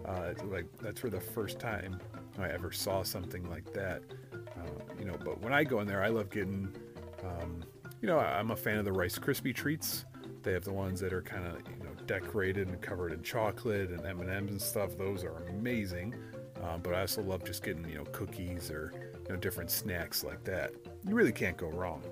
Uh, 0.04 0.32
like 0.44 0.66
that's 0.80 1.00
for 1.00 1.10
the 1.10 1.20
first 1.20 1.58
time 1.58 1.98
I 2.38 2.48
ever 2.48 2.70
saw 2.70 3.02
something 3.02 3.48
like 3.50 3.72
that. 3.74 4.02
Uh, 4.32 4.94
you 4.98 5.04
know, 5.04 5.16
but 5.24 5.40
when 5.40 5.52
I 5.52 5.64
go 5.64 5.80
in 5.80 5.86
there, 5.86 6.02
I 6.02 6.08
love 6.08 6.30
getting. 6.30 6.74
Um, 7.24 7.64
you 8.00 8.06
know, 8.06 8.18
I'm 8.18 8.52
a 8.52 8.56
fan 8.56 8.78
of 8.78 8.84
the 8.84 8.92
Rice 8.92 9.18
Krispie 9.18 9.54
treats. 9.54 10.04
They 10.42 10.52
have 10.52 10.64
the 10.64 10.72
ones 10.72 11.00
that 11.00 11.12
are 11.12 11.22
kind 11.22 11.46
of 11.46 11.54
you 11.54 11.84
know 11.84 11.90
decorated 12.06 12.68
and 12.68 12.80
covered 12.80 13.12
in 13.12 13.22
chocolate 13.22 13.90
and 13.90 14.04
M 14.06 14.20
and 14.20 14.30
M's 14.30 14.50
and 14.50 14.62
stuff. 14.62 14.96
Those 14.96 15.24
are 15.24 15.48
amazing. 15.48 16.14
Um, 16.62 16.80
but 16.82 16.94
I 16.94 17.00
also 17.00 17.22
love 17.22 17.44
just 17.44 17.62
getting 17.62 17.88
you 17.88 17.96
know 17.96 18.04
cookies 18.04 18.70
or 18.70 18.92
you 19.26 19.34
know 19.34 19.36
different 19.36 19.70
snacks 19.70 20.22
like 20.22 20.44
that. 20.44 20.72
You 21.06 21.14
really 21.14 21.32
can't 21.32 21.56
go 21.56 21.68
wrong. 21.68 22.02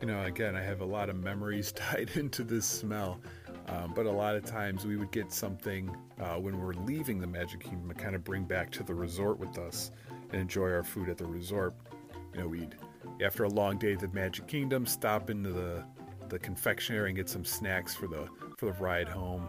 You 0.00 0.06
know, 0.06 0.24
again, 0.24 0.56
I 0.56 0.62
have 0.62 0.80
a 0.80 0.84
lot 0.86 1.10
of 1.10 1.16
memories 1.16 1.72
tied 1.76 2.10
into 2.14 2.42
this 2.42 2.66
smell. 2.66 3.20
Um, 3.68 3.92
but 3.94 4.06
a 4.06 4.10
lot 4.10 4.34
of 4.34 4.44
times 4.44 4.84
we 4.84 4.96
would 4.96 5.12
get 5.12 5.32
something 5.32 5.94
uh, 6.20 6.34
when 6.34 6.58
we're 6.58 6.74
leaving 6.74 7.20
the 7.20 7.26
Magic 7.26 7.60
Kingdom 7.60 7.88
to 7.88 7.94
kind 7.94 8.16
of 8.16 8.24
bring 8.24 8.44
back 8.44 8.70
to 8.72 8.82
the 8.82 8.94
resort 8.94 9.38
with 9.38 9.58
us 9.58 9.92
and 10.32 10.40
enjoy 10.40 10.70
our 10.72 10.82
food 10.82 11.08
at 11.08 11.18
the 11.18 11.26
resort. 11.26 11.74
You 12.34 12.40
know, 12.40 12.48
we'd 12.48 12.74
after 13.22 13.44
a 13.44 13.48
long 13.48 13.78
day 13.78 13.92
at 13.92 14.00
the 14.00 14.08
Magic 14.08 14.46
Kingdom, 14.46 14.86
stop 14.86 15.30
into 15.30 15.52
the 15.52 15.84
the 16.28 16.38
confectionery 16.38 17.10
and 17.10 17.16
get 17.16 17.28
some 17.28 17.44
snacks 17.44 17.94
for 17.94 18.06
the 18.08 18.28
for 18.56 18.66
the 18.66 18.72
ride 18.72 19.08
home. 19.08 19.48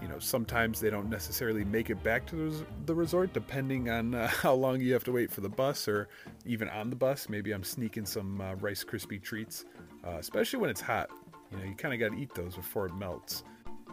You 0.00 0.08
know, 0.08 0.18
sometimes 0.18 0.80
they 0.80 0.90
don't 0.90 1.08
necessarily 1.08 1.64
make 1.64 1.90
it 1.90 2.02
back 2.02 2.26
to 2.26 2.66
the 2.84 2.94
resort, 2.94 3.32
depending 3.32 3.90
on 3.90 4.14
uh, 4.14 4.26
how 4.42 4.54
long 4.54 4.80
you 4.80 4.92
have 4.92 5.04
to 5.04 5.12
wait 5.12 5.30
for 5.30 5.40
the 5.40 5.48
bus, 5.48 5.88
or 5.88 6.08
even 6.44 6.68
on 6.68 6.90
the 6.90 6.96
bus. 6.96 7.28
Maybe 7.28 7.52
I'm 7.52 7.64
sneaking 7.64 8.06
some 8.06 8.40
uh, 8.40 8.54
Rice 8.54 8.84
Krispie 8.84 9.22
treats, 9.22 9.64
uh, 10.06 10.16
especially 10.18 10.58
when 10.60 10.70
it's 10.70 10.80
hot. 10.80 11.10
You 11.50 11.58
know, 11.58 11.64
you 11.64 11.74
kind 11.74 11.94
of 11.94 12.00
got 12.00 12.14
to 12.16 12.20
eat 12.20 12.34
those 12.34 12.56
before 12.56 12.86
it 12.86 12.94
melts. 12.94 13.44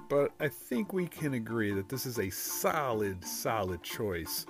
But 0.10 0.32
I 0.40 0.48
think 0.48 0.94
we 0.94 1.08
can 1.08 1.34
agree 1.34 1.72
that 1.72 1.90
this 1.90 2.06
is 2.06 2.20
a 2.20 2.30
solid, 2.30 3.24
solid 3.26 3.82
choice 3.84 4.46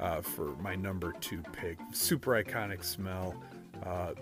uh, 0.00 0.20
for 0.20 0.56
my 0.56 0.74
number 0.74 1.12
two 1.20 1.42
pick. 1.52 1.78
Super 1.92 2.42
iconic 2.42 2.84
smell. 2.84 3.34
Uh, 3.84 4.12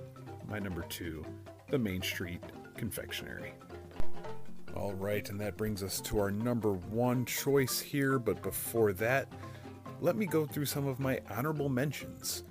my 0.49 0.59
number 0.59 0.82
two, 0.82 1.24
the 1.70 1.78
Main 1.78 2.03
Street 2.03 2.43
Confectionery. 2.76 3.55
All 4.77 4.93
right, 4.95 5.29
and 5.31 5.41
that 5.41 5.57
brings 5.57 5.85
us 5.85 6.01
to 6.03 6.18
our 6.18 6.33
number 6.33 6.72
one 6.72 7.25
choice 7.27 7.79
here. 7.79 8.18
But 8.18 8.43
before 8.43 8.93
that, 8.95 9.29
let 10.01 10.16
me 10.16 10.27
go 10.27 10.47
through 10.47 10.66
some 10.66 10.89
of 10.89 10.99
my 10.99 11.20
honorable 11.31 11.68
mentions. 11.68 12.43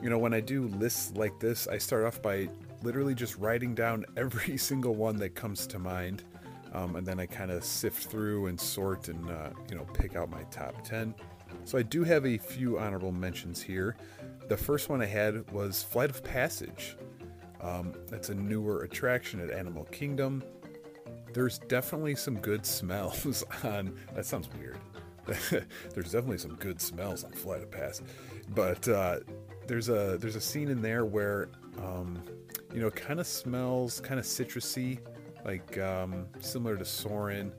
You 0.00 0.08
know, 0.08 0.18
when 0.18 0.34
I 0.34 0.40
do 0.40 0.68
lists 0.68 1.12
like 1.16 1.40
this, 1.40 1.66
I 1.66 1.78
start 1.78 2.04
off 2.04 2.22
by 2.22 2.48
literally 2.84 3.14
just 3.14 3.36
writing 3.38 3.74
down 3.74 4.04
every 4.16 4.56
single 4.56 4.94
one 4.94 5.16
that 5.16 5.34
comes 5.34 5.66
to 5.68 5.78
mind. 5.80 6.22
Um, 6.74 6.96
and 6.96 7.06
then 7.06 7.18
I 7.18 7.26
kind 7.26 7.50
of 7.50 7.64
sift 7.64 8.06
through 8.06 8.46
and 8.46 8.58
sort 8.58 9.08
and, 9.08 9.28
uh, 9.28 9.50
you 9.68 9.76
know, 9.76 9.84
pick 9.92 10.16
out 10.16 10.30
my 10.30 10.44
top 10.44 10.82
10. 10.84 11.14
So 11.64 11.76
I 11.76 11.82
do 11.82 12.04
have 12.04 12.24
a 12.24 12.38
few 12.38 12.78
honorable 12.78 13.12
mentions 13.12 13.60
here. 13.60 13.96
The 14.48 14.56
first 14.56 14.88
one 14.88 15.02
I 15.02 15.06
had 15.06 15.50
was 15.50 15.82
Flight 15.82 16.08
of 16.08 16.22
Passage. 16.22 16.96
Um, 17.60 17.92
that's 18.08 18.30
a 18.30 18.34
newer 18.34 18.82
attraction 18.84 19.40
at 19.40 19.50
Animal 19.50 19.84
Kingdom. 19.84 20.42
There's 21.32 21.58
definitely 21.58 22.14
some 22.16 22.38
good 22.38 22.66
smells 22.66 23.44
on. 23.64 23.96
That 24.14 24.26
sounds 24.26 24.48
weird. 24.58 24.78
there's 25.94 26.10
definitely 26.10 26.38
some 26.38 26.56
good 26.56 26.80
smells 26.80 27.22
on 27.22 27.30
Flight 27.30 27.62
of 27.62 27.70
Pass, 27.70 28.02
but 28.48 28.88
uh, 28.88 29.20
there's 29.68 29.88
a 29.88 30.18
there's 30.20 30.34
a 30.34 30.40
scene 30.40 30.68
in 30.68 30.82
there 30.82 31.04
where 31.04 31.48
um, 31.78 32.20
you 32.74 32.80
know, 32.80 32.90
kind 32.90 33.20
of 33.20 33.26
smells 33.26 34.00
kind 34.00 34.18
of 34.18 34.26
citrusy, 34.26 34.98
like 35.44 35.78
um, 35.78 36.26
similar 36.40 36.76
to 36.76 36.84
Soarin'. 36.84 37.52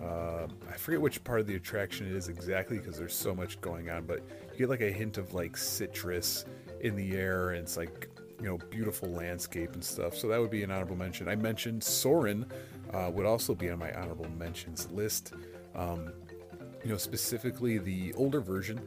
Uh, 0.00 0.48
I 0.68 0.76
forget 0.76 1.00
which 1.00 1.22
part 1.22 1.40
of 1.40 1.46
the 1.46 1.54
attraction 1.54 2.06
it 2.06 2.12
is 2.12 2.28
exactly 2.28 2.78
because 2.78 2.98
there's 2.98 3.14
so 3.14 3.34
much 3.34 3.60
going 3.60 3.88
on, 3.90 4.04
but 4.04 4.20
you 4.52 4.58
get 4.58 4.68
like 4.68 4.80
a 4.80 4.90
hint 4.90 5.16
of 5.16 5.32
like 5.34 5.56
citrus 5.56 6.44
in 6.80 6.96
the 6.96 7.16
air, 7.16 7.50
and 7.50 7.58
it's 7.58 7.76
like 7.76 8.08
you 8.40 8.46
know 8.46 8.58
beautiful 8.70 9.08
landscape 9.08 9.74
and 9.74 9.84
stuff. 9.84 10.16
So 10.16 10.28
that 10.28 10.40
would 10.40 10.50
be 10.50 10.62
an 10.62 10.70
honorable 10.70 10.96
mention. 10.96 11.28
I 11.28 11.36
mentioned 11.36 11.82
Soarin' 11.82 12.46
uh, 12.92 13.10
would 13.12 13.26
also 13.26 13.54
be 13.54 13.70
on 13.70 13.78
my 13.78 13.92
honorable 13.92 14.28
mentions 14.30 14.90
list. 14.90 15.32
Um, 15.74 16.12
you 16.84 16.90
know, 16.90 16.96
specifically 16.96 17.78
the 17.78 18.12
older 18.14 18.40
version. 18.40 18.80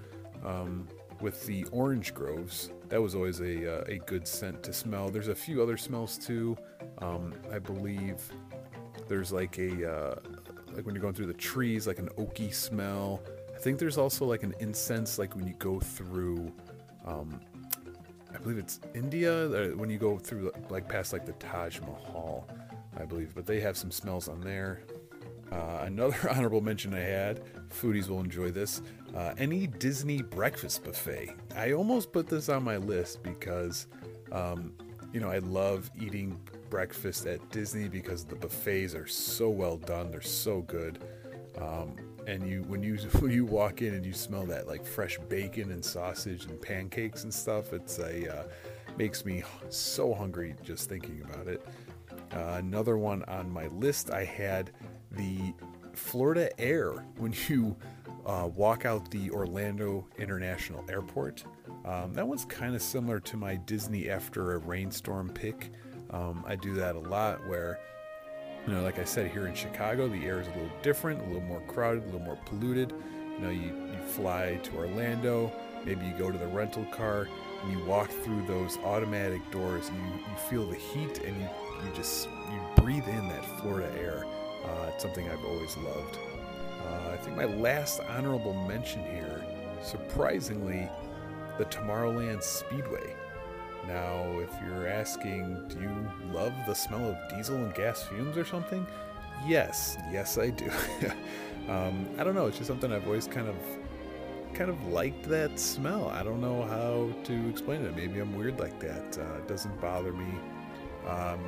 Um, 0.44 0.88
with 1.22 1.46
the 1.46 1.66
orange 1.72 2.14
groves. 2.14 2.72
That 2.90 3.02
was 3.02 3.16
always 3.16 3.40
a, 3.40 3.80
uh, 3.80 3.84
a 3.88 3.98
good 4.00 4.28
scent 4.28 4.64
to 4.64 4.74
smell. 4.74 5.10
There's 5.10 5.28
a 5.28 5.36
few 5.36 5.62
other 5.62 5.78
smells 5.78 6.18
too. 6.18 6.58
Um, 7.00 7.34
I 7.52 7.60
believe 7.60 8.18
there's 9.08 9.32
like 9.32 9.58
a 9.58 9.92
uh, 9.92 10.16
like 10.74 10.86
when 10.86 10.96
you're 10.96 11.02
going 11.02 11.14
through 11.14 11.28
the 11.28 11.34
trees, 11.34 11.88
like 11.88 12.00
an 12.00 12.10
oaky 12.18 12.54
smell. 12.54 13.22
I 13.56 13.60
think 13.60 13.80
there's 13.80 13.98
also 13.98 14.26
like 14.26 14.44
an 14.44 14.54
incense, 14.60 15.18
like 15.18 15.36
when 15.36 15.48
you 15.48 15.56
go 15.58 15.80
through. 15.80 16.52
Um, 17.06 17.40
I 18.34 18.38
believe 18.38 18.58
it's 18.58 18.82
India 18.94 19.48
uh, 19.48 19.76
when 19.76 19.90
you 19.90 19.98
go 19.98 20.18
through 20.18 20.52
like 20.70 20.90
past 20.90 21.14
like 21.14 21.26
the 21.26 21.32
Taj 21.34 21.80
Mahal, 21.80 22.48
I 22.98 23.06
believe. 23.06 23.34
But 23.36 23.46
they 23.46 23.60
have 23.60 23.78
some 23.78 23.92
smells 23.92 24.28
on 24.28 24.42
there. 24.42 24.82
Uh, 25.52 25.84
another 25.84 26.30
honorable 26.30 26.62
mention 26.62 26.94
I 26.94 27.00
had, 27.00 27.42
foodies 27.70 28.10
will 28.10 28.20
enjoy 28.20 28.52
this, 28.52 28.82
uh, 29.16 29.34
any 29.38 29.68
Disney 29.68 30.22
breakfast 30.22 30.84
buffet. 30.84 31.36
I 31.56 31.74
almost 31.74 32.12
put 32.12 32.28
this 32.28 32.50
on 32.50 32.64
my 32.64 32.78
list 32.78 33.24
because, 33.24 33.88
um, 34.32 34.74
you 35.14 35.20
know, 35.20 35.30
I 35.30 35.38
love 35.40 35.90
eating 36.00 36.40
breakfast 36.70 37.26
at 37.26 37.48
Disney 37.52 37.88
because 37.88 38.26
the 38.26 38.36
buffets 38.36 38.96
are 38.96 39.08
so 39.08 39.50
well 39.50 39.78
done. 39.78 40.12
They're 40.12 40.22
so 40.22 40.62
good. 40.62 41.00
Um, 41.58 41.96
and 42.28 42.48
you 42.48 42.64
when 42.64 42.84
you 42.84 42.96
when 43.20 43.32
you 43.32 43.46
walk 43.46 43.82
in 43.82 43.94
and 43.94 44.06
you 44.06 44.14
smell 44.14 44.46
that 44.48 44.68
like 44.68 44.86
fresh 44.86 45.18
bacon 45.30 45.72
and 45.72 45.84
sausage 45.84 46.46
and 46.46 46.62
pancakes 46.62 47.24
and 47.24 47.34
stuff, 47.34 47.72
it's 47.72 48.00
a 48.00 48.40
uh, 48.40 48.44
makes 48.98 49.26
me 49.26 49.44
so 49.70 50.14
hungry 50.14 50.56
just 50.64 50.90
thinking 50.90 51.22
about 51.22 51.48
it. 51.48 51.66
Uh, 52.36 52.56
another 52.58 52.98
one 52.98 53.24
on 53.24 53.50
my 53.50 53.68
list 53.68 54.12
I 54.12 54.26
had 54.26 54.72
the 55.12 55.54
Florida 55.94 56.50
Air 56.60 56.92
when 57.18 57.34
you 57.48 57.76
uh, 58.26 58.50
walk 58.54 58.86
out 58.86 59.10
the 59.12 59.32
Orlando 59.32 60.06
International 60.18 60.84
Airport. 60.90 61.44
Um, 61.86 62.14
that 62.14 62.28
one's 62.28 62.46
kind 62.46 62.76
of 62.76 62.82
similar 62.82 63.20
to 63.22 63.38
my 63.38 63.56
Disney 63.56 64.10
after 64.10 64.54
a 64.54 64.58
rainstorm 64.58 65.30
pick. 65.30 65.72
Um, 66.10 66.44
I 66.48 66.56
do 66.56 66.74
that 66.76 66.96
a 66.96 67.00
lot 67.00 67.46
where, 67.48 67.80
you 68.66 68.74
know, 68.74 68.82
like 68.82 68.98
I 68.98 69.04
said, 69.04 69.32
here 69.32 69.48
in 69.48 69.54
Chicago, 69.54 70.08
the 70.08 70.26
air 70.26 70.42
is 70.42 70.48
a 70.48 70.52
little 70.52 70.72
different, 70.82 71.22
a 71.22 71.26
little 71.26 71.42
more 71.42 71.62
crowded, 71.68 72.04
a 72.04 72.06
little 72.08 72.22
more 72.22 72.40
polluted. 72.46 72.94
You 73.36 73.40
know, 73.40 73.50
you, 73.50 73.72
you 73.92 74.00
fly 74.08 74.60
to 74.64 74.76
Orlando, 74.78 75.52
maybe 75.86 76.06
you 76.06 76.14
go 76.18 76.32
to 76.32 76.38
the 76.38 76.48
rental 76.48 76.86
car, 76.86 77.28
and 77.62 77.72
you 77.72 77.84
walk 77.86 78.10
through 78.10 78.46
those 78.48 78.78
automatic 78.80 79.52
doors, 79.52 79.90
and 79.90 79.98
you, 79.98 80.14
you 80.14 80.36
feel 80.50 80.66
the 80.68 80.76
heat, 80.76 81.20
and 81.20 81.40
you, 81.40 81.50
you 81.84 81.92
just 81.94 82.30
you 82.52 82.60
breathe 82.76 83.08
in 83.08 83.28
that 83.30 83.46
Florida 83.60 83.92
air. 84.00 84.26
Uh, 84.64 84.90
it's 84.94 85.04
something 85.04 85.30
I've 85.30 85.46
always 85.46 85.76
loved. 85.78 86.18
Uh, 86.86 87.12
I 87.12 87.18
think 87.18 87.36
my 87.36 87.46
last 87.46 88.00
honorable 88.10 88.54
mention 88.54 89.02
here, 89.04 89.44
surprisingly, 89.82 90.90
the 91.58 91.66
Tomorrowland 91.66 92.44
Speedway. 92.44 93.16
Now, 93.88 94.40
if 94.40 94.50
you're 94.66 94.88
asking, 94.88 95.68
do 95.68 95.80
you 95.80 96.34
love 96.34 96.54
the 96.66 96.74
smell 96.74 97.06
of 97.10 97.18
diesel 97.30 97.56
and 97.56 97.74
gas 97.76 98.04
fumes 98.04 98.38
or 98.38 98.46
something? 98.46 98.86
Yes, 99.46 99.98
yes, 100.12 100.38
I 100.38 100.50
do. 100.50 100.72
um, 101.70 102.08
I 102.18 102.24
don't 102.24 102.34
know. 102.34 102.48
It's 102.48 102.58
just 102.58 102.68
something 102.68 102.92
I've 102.92 103.06
always 103.06 103.28
kind 103.28 103.48
of, 103.48 103.56
kind 104.54 104.72
of 104.72 104.88
liked 104.88 105.24
that 105.30 105.60
smell. 105.60 106.10
I 106.10 106.24
don't 106.24 106.42
know 106.42 106.64
how 106.64 107.10
to 107.26 107.50
explain 107.50 107.86
it. 107.86 107.96
Maybe 107.96 108.20
I'm 108.20 108.36
weird 108.36 108.60
like 108.60 108.80
that. 108.80 109.18
Uh, 109.20 109.38
it 109.38 109.48
doesn't 109.48 109.80
bother 109.80 110.14
me. 110.14 110.34
Um, 111.08 111.40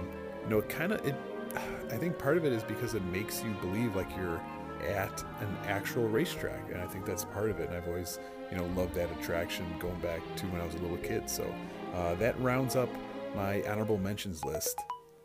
you 0.48 0.56
know, 0.56 0.62
kind 0.64 0.94
of 0.94 1.06
it. 1.06 1.16
I 1.92 1.98
think 1.98 2.18
part 2.18 2.38
of 2.38 2.46
it 2.46 2.54
is 2.54 2.64
because 2.64 2.94
it 2.94 3.04
makes 3.06 3.44
you 3.44 3.52
believe 3.62 3.96
like 3.96 4.10
you're 4.16 4.42
at 4.88 5.24
an 5.42 5.58
actual 5.66 6.08
racetrack, 6.08 6.72
and 6.72 6.82
I 6.82 6.86
think 6.86 7.06
that's 7.06 7.26
part 7.26 7.50
of 7.50 7.60
it. 7.60 7.70
And 7.70 7.78
I've 7.78 7.88
always, 7.88 8.20
you 8.52 8.58
know, 8.58 8.66
loved 8.76 8.94
that 8.96 9.10
attraction 9.20 9.66
going 9.80 10.00
back 10.00 10.22
to 10.38 10.46
when 10.48 10.62
I 10.62 10.66
was 10.66 10.76
a 10.76 10.80
little 10.80 10.98
kid. 10.98 11.30
So 11.30 11.54
uh, 11.94 12.16
that 12.16 12.40
rounds 12.40 12.76
up 12.76 12.90
my 13.36 13.64
honorable 13.64 13.98
mentions 13.98 14.46
list. 14.46 14.80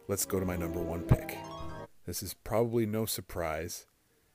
Let's 0.08 0.24
go 0.24 0.40
to 0.40 0.46
my 0.46 0.56
number 0.56 0.80
one 0.80 1.02
pick. 1.02 1.38
This 2.06 2.22
is 2.22 2.34
probably 2.34 2.86
no 2.86 3.06
surprise. 3.06 3.86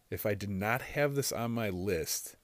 If 0.09 0.25
I 0.25 0.35
did 0.35 0.49
not 0.49 0.81
have 0.81 1.15
this 1.15 1.33
on 1.33 1.51
my 1.51 1.69
list, 1.69 2.38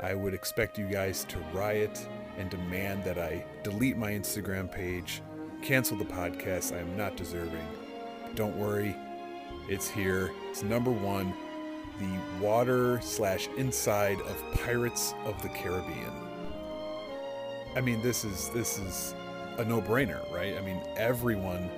I 0.00 0.14
would 0.14 0.32
expect 0.32 0.78
you 0.78 0.86
guys 0.86 1.24
to 1.24 1.38
riot 1.52 2.08
and 2.38 2.48
demand 2.48 3.04
that 3.04 3.18
I 3.18 3.44
delete 3.62 3.98
my 3.98 4.12
Instagram 4.12 4.72
page, 4.72 5.20
cancel 5.64 5.96
the 5.96 6.04
podcast. 6.04 6.76
I 6.76 6.80
am 6.80 6.94
not 6.94 7.16
deserving. 7.16 7.66
Don't 8.34 8.56
worry, 8.56 8.94
it's 9.68 9.88
here. 9.88 10.30
It's 10.50 10.62
number 10.62 10.90
one 10.90 11.32
the 12.00 12.44
water 12.44 13.00
slash 13.00 13.48
inside 13.56 14.20
of 14.22 14.36
Pirates 14.64 15.14
of 15.24 15.40
the 15.42 15.48
Caribbean. 15.48 16.12
I 17.76 17.80
mean, 17.80 18.02
this 18.02 18.24
is 18.24 18.50
this 18.50 18.78
is 18.78 19.14
a 19.58 19.64
no-brainer, 19.64 20.30
right? 20.32 20.56
I 20.56 20.60
mean, 20.60 20.80
everyone 20.96 21.70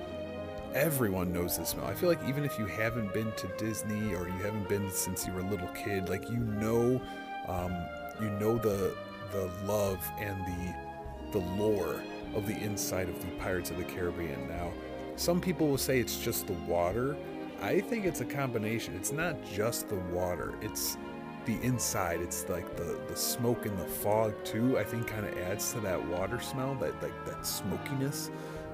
everyone 0.73 1.31
knows 1.31 1.57
this 1.57 1.69
smell. 1.69 1.85
I 1.85 1.93
feel 1.93 2.09
like 2.09 2.19
even 2.27 2.43
if 2.43 2.59
you 2.59 2.65
haven't 2.65 3.13
been 3.13 3.31
to 3.33 3.47
Disney 3.57 4.13
or 4.15 4.27
you 4.27 4.37
haven't 4.43 4.67
been 4.67 4.91
since 4.91 5.25
you 5.25 5.31
were 5.33 5.41
a 5.41 5.49
little 5.49 5.69
kid, 5.69 6.09
like 6.09 6.29
you 6.29 6.37
know, 6.37 6.99
um, 7.47 7.73
you 8.19 8.29
know 8.31 8.57
the 8.57 8.95
the 9.31 9.49
love 9.65 10.03
and 10.19 10.37
the 10.45 11.39
the 11.39 11.45
lore 11.55 12.01
of 12.35 12.47
the 12.47 12.57
inside 12.57 13.09
of 13.09 13.19
the 13.19 13.27
Pirates 13.37 13.71
of 13.71 13.77
the 13.77 13.83
Caribbean. 13.83 14.47
Now, 14.47 14.71
some 15.15 15.41
people 15.41 15.67
will 15.67 15.77
say 15.77 15.99
it's 15.99 16.17
just 16.17 16.47
the 16.47 16.53
water. 16.53 17.17
I 17.61 17.79
think 17.79 18.05
it's 18.05 18.21
a 18.21 18.25
combination. 18.25 18.95
It's 18.95 19.11
not 19.11 19.35
just 19.51 19.89
the 19.89 19.95
water. 19.95 20.53
It's 20.61 20.97
the 21.45 21.59
inside. 21.61 22.21
It's 22.21 22.47
like 22.49 22.75
the 22.75 22.99
the 23.07 23.15
smoke 23.15 23.65
and 23.65 23.77
the 23.79 23.85
fog 23.85 24.33
too. 24.43 24.77
I 24.77 24.83
think 24.83 25.07
kind 25.07 25.25
of 25.25 25.37
adds 25.39 25.73
to 25.73 25.79
that 25.79 26.05
water 26.07 26.39
smell, 26.39 26.75
that 26.75 27.01
like 27.01 27.25
that 27.25 27.45
smokiness. 27.45 28.29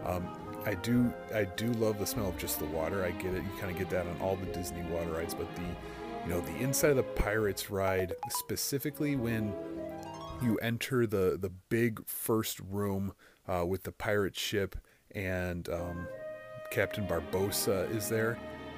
Um, 0.06 0.28
I 0.66 0.74
do 0.76 1.14
I 1.34 1.46
do 1.46 1.72
love 1.74 2.00
the 2.00 2.06
smell 2.06 2.30
of 2.30 2.38
just 2.38 2.60
the 2.60 2.66
water. 2.66 3.06
I 3.06 3.12
get 3.12 3.34
it. 3.34 3.44
You 3.44 3.60
kind 3.60 3.72
of 3.72 3.78
get 3.78 3.90
that 3.92 4.06
on 4.08 4.18
all 4.22 4.36
the 4.36 4.48
Disney 4.48 4.82
water 4.84 5.12
rides, 5.12 5.34
but 5.34 5.54
the 5.56 5.62
you 5.62 6.30
know 6.30 6.42
the 6.42 6.56
inside 6.58 6.92
of 6.92 6.98
the 6.98 7.04
Pirates 7.04 7.70
ride 7.70 8.14
specifically 8.30 9.16
when 9.16 9.54
you 10.42 10.58
enter 10.58 11.06
the 11.06 11.38
the 11.40 11.52
big 11.70 12.06
first 12.08 12.60
room 12.60 13.14
uh, 13.48 13.66
with 13.66 13.84
the 13.84 13.92
pirate 13.92 14.36
ship 14.36 14.76
and 15.12 15.70
um, 15.70 16.08
Captain 16.72 17.06
Barbossa 17.06 17.90
is 17.96 18.10
there, 18.10 18.38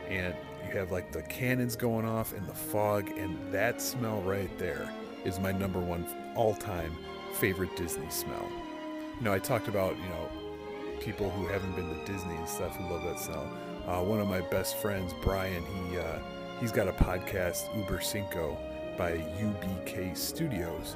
and 0.09 0.36
you 0.66 0.78
have 0.78 0.91
like 0.91 1.11
the 1.11 1.22
cannons 1.24 1.76
going 1.76 2.05
off 2.05 2.34
and 2.34 2.45
the 2.45 2.53
fog, 2.53 3.09
and 3.18 3.38
that 3.53 3.82
smell 3.82 4.22
right 4.22 4.55
there 4.57 4.91
is 5.24 5.39
my 5.39 5.51
number 5.51 5.80
one 5.80 6.05
all-time 6.36 6.95
favorite 7.36 7.76
Disney 7.76 8.09
smell. 8.09 8.47
You 9.18 9.24
know, 9.24 9.34
I 9.34 9.39
talked 9.39 9.68
about 9.68 9.95
you 9.95 10.09
know 10.09 10.30
people 10.99 11.30
who 11.32 11.47
haven't 11.47 11.76
been 11.76 11.88
to 11.88 12.11
Disney 12.11 12.36
and 12.36 12.47
stuff 12.47 12.76
who 12.76 12.84
love 12.91 13.03
that 13.03 13.20
smell. 13.20 13.49
Uh, 13.88 14.01
one 14.01 14.20
of 14.20 14.28
my 14.28 14.41
best 14.41 14.78
friends, 14.78 15.13
Brian, 15.22 15.63
he 15.63 15.97
uh, 15.97 16.20
he's 16.59 16.72
got 16.72 16.88
a 16.88 16.93
podcast, 16.93 17.76
Uber 17.78 18.01
Cinco, 18.01 18.57
by 18.97 19.18
UBK 19.39 20.18
Studios, 20.18 20.95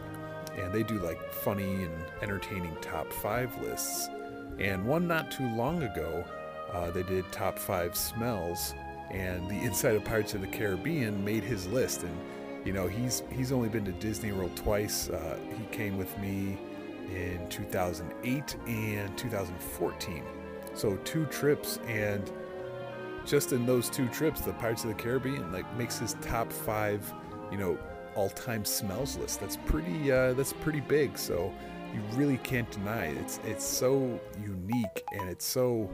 and 0.59 0.73
they 0.73 0.83
do 0.83 0.99
like 0.99 1.33
funny 1.33 1.83
and 1.83 2.05
entertaining 2.21 2.75
top 2.81 3.11
five 3.11 3.55
lists. 3.61 4.09
And 4.59 4.85
one 4.85 5.07
not 5.07 5.31
too 5.31 5.47
long 5.55 5.83
ago, 5.83 6.25
uh, 6.73 6.91
they 6.91 7.03
did 7.03 7.29
top 7.31 7.57
five 7.57 7.95
smells, 7.95 8.73
and 9.09 9.49
the 9.49 9.55
inside 9.63 9.95
of 9.95 10.03
Pirates 10.03 10.33
of 10.33 10.41
the 10.41 10.47
Caribbean 10.47 11.23
made 11.23 11.43
his 11.43 11.67
list. 11.67 12.03
And 12.03 12.17
you 12.65 12.73
know, 12.73 12.87
he's 12.87 13.23
he's 13.31 13.51
only 13.51 13.69
been 13.69 13.85
to 13.85 13.91
Disney 13.93 14.31
World 14.31 14.55
twice. 14.55 15.09
Uh, 15.09 15.37
he 15.57 15.63
came 15.75 15.97
with 15.97 16.15
me 16.19 16.57
in 17.09 17.47
2008 17.49 18.55
and 18.67 19.17
2014. 19.17 20.23
So 20.73 20.97
two 20.97 21.25
trips, 21.27 21.79
and 21.87 22.31
just 23.25 23.53
in 23.53 23.65
those 23.65 23.89
two 23.89 24.07
trips, 24.09 24.41
the 24.41 24.53
Pirates 24.53 24.83
of 24.83 24.89
the 24.89 24.95
Caribbean 24.95 25.51
like 25.51 25.71
makes 25.77 25.97
his 25.97 26.15
top 26.21 26.51
five, 26.51 27.11
you 27.51 27.57
know, 27.57 27.77
all-time 28.15 28.65
smells 28.65 29.17
list. 29.17 29.39
That's 29.39 29.57
pretty. 29.57 30.11
Uh, 30.11 30.33
that's 30.33 30.53
pretty 30.53 30.81
big. 30.81 31.17
So 31.17 31.53
you 31.93 32.01
really 32.15 32.37
can't 32.37 32.69
deny 32.71 33.05
it. 33.07 33.17
It's 33.17 33.39
it's 33.45 33.65
so 33.65 34.19
unique 34.43 35.03
and 35.11 35.29
it's 35.29 35.45
so 35.45 35.89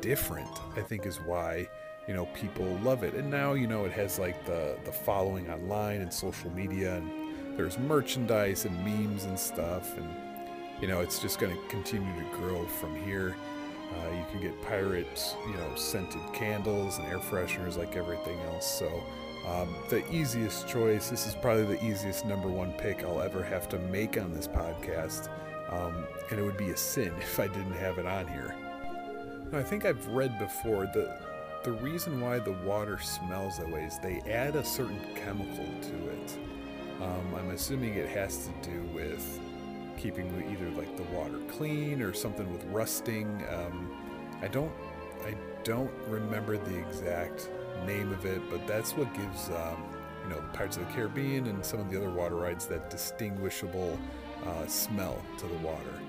different. 0.00 0.50
I 0.76 0.80
think 0.80 1.06
is 1.06 1.16
why 1.16 1.68
you 2.06 2.14
know 2.14 2.26
people 2.34 2.66
love 2.82 3.02
it. 3.02 3.14
And 3.14 3.30
now 3.30 3.54
you 3.54 3.66
know 3.66 3.84
it 3.84 3.92
has 3.92 4.18
like 4.18 4.44
the 4.46 4.78
the 4.84 4.92
following 4.92 5.50
online 5.50 6.00
and 6.00 6.12
social 6.12 6.50
media, 6.50 6.96
and 6.96 7.58
there's 7.58 7.78
merchandise 7.78 8.64
and 8.64 8.76
memes 8.84 9.24
and 9.24 9.38
stuff 9.38 9.96
and 9.96 10.08
you 10.80 10.88
know, 10.88 11.00
it's 11.00 11.18
just 11.20 11.38
going 11.38 11.54
to 11.54 11.68
continue 11.68 12.12
to 12.22 12.36
grow 12.36 12.66
from 12.66 12.94
here. 13.04 13.34
Uh, 13.92 14.10
you 14.10 14.24
can 14.30 14.40
get 14.40 14.60
pirates, 14.62 15.36
you 15.46 15.54
know, 15.54 15.74
scented 15.74 16.20
candles 16.32 16.98
and 16.98 17.06
air 17.06 17.18
fresheners 17.18 17.78
like 17.78 17.96
everything 17.96 18.38
else. 18.52 18.66
So, 18.66 19.02
um, 19.46 19.74
the 19.88 20.08
easiest 20.12 20.66
choice, 20.66 21.08
this 21.08 21.26
is 21.26 21.34
probably 21.34 21.76
the 21.76 21.84
easiest 21.84 22.26
number 22.26 22.48
one 22.48 22.72
pick 22.72 23.04
I'll 23.04 23.22
ever 23.22 23.42
have 23.44 23.68
to 23.70 23.78
make 23.78 24.20
on 24.20 24.32
this 24.32 24.48
podcast. 24.48 25.28
Um, 25.70 26.06
and 26.30 26.38
it 26.38 26.42
would 26.42 26.56
be 26.56 26.70
a 26.70 26.76
sin 26.76 27.12
if 27.20 27.38
I 27.38 27.46
didn't 27.46 27.74
have 27.74 27.98
it 27.98 28.06
on 28.06 28.26
here. 28.26 28.54
Now, 29.52 29.58
I 29.58 29.62
think 29.62 29.84
I've 29.84 30.06
read 30.08 30.38
before 30.38 30.86
that 30.94 31.20
the 31.62 31.72
reason 31.72 32.20
why 32.20 32.38
the 32.38 32.52
water 32.52 32.98
smells 32.98 33.58
that 33.58 33.68
way 33.68 33.84
is 33.84 33.98
they 33.98 34.20
add 34.30 34.56
a 34.56 34.64
certain 34.64 35.00
chemical 35.14 35.66
to 35.82 36.08
it. 36.10 36.38
Um, 37.00 37.34
I'm 37.36 37.50
assuming 37.50 37.94
it 37.94 38.08
has 38.08 38.46
to 38.46 38.70
do 38.70 38.82
with 38.94 39.40
keeping 39.98 40.26
either 40.50 40.70
like 40.70 40.96
the 40.96 41.02
water 41.14 41.38
clean 41.48 42.02
or 42.02 42.12
something 42.12 42.50
with 42.52 42.64
rusting. 42.66 43.44
Um, 43.52 43.90
I 44.42 44.48
don't 44.48 44.72
I 45.24 45.34
don't 45.64 45.90
remember 46.06 46.56
the 46.56 46.78
exact 46.78 47.50
name 47.84 48.12
of 48.12 48.24
it, 48.24 48.40
but 48.50 48.66
that's 48.66 48.96
what 48.96 49.12
gives 49.14 49.50
um, 49.50 49.82
you 50.24 50.30
know 50.30 50.42
Pirates 50.52 50.76
of 50.76 50.86
the 50.86 50.92
Caribbean 50.92 51.46
and 51.46 51.64
some 51.64 51.80
of 51.80 51.90
the 51.90 51.96
other 51.96 52.10
water 52.10 52.36
rides 52.36 52.66
that 52.66 52.90
distinguishable 52.90 53.98
uh, 54.46 54.66
smell 54.66 55.20
to 55.38 55.46
the 55.46 55.58
water. 55.58 56.00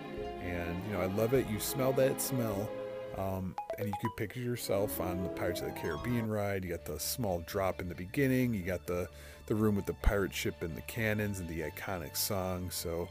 And 0.41 0.81
you 0.85 0.93
know 0.93 1.01
I 1.01 1.07
love 1.07 1.33
it. 1.33 1.47
You 1.49 1.59
smell 1.59 1.93
that 1.93 2.21
smell. 2.21 2.69
Um, 3.17 3.55
and 3.79 3.87
you 3.87 3.93
could 3.99 4.15
picture 4.15 4.39
yourself 4.39 5.01
on 5.01 5.23
the 5.23 5.29
Pirates 5.29 5.61
of 5.61 5.73
the 5.73 5.79
Caribbean 5.79 6.29
ride. 6.29 6.63
You 6.63 6.69
got 6.69 6.85
the 6.85 6.99
small 6.99 7.41
drop 7.47 7.81
in 7.81 7.89
the 7.89 7.95
beginning. 7.95 8.53
You 8.53 8.61
got 8.61 8.85
the 8.85 9.09
the 9.47 9.55
room 9.55 9.75
with 9.75 9.85
the 9.85 9.93
pirate 9.93 10.33
ship 10.33 10.61
and 10.61 10.75
the 10.75 10.81
cannons 10.81 11.39
and 11.39 11.49
the 11.49 11.61
iconic 11.61 12.15
song. 12.15 12.69
So 12.69 13.07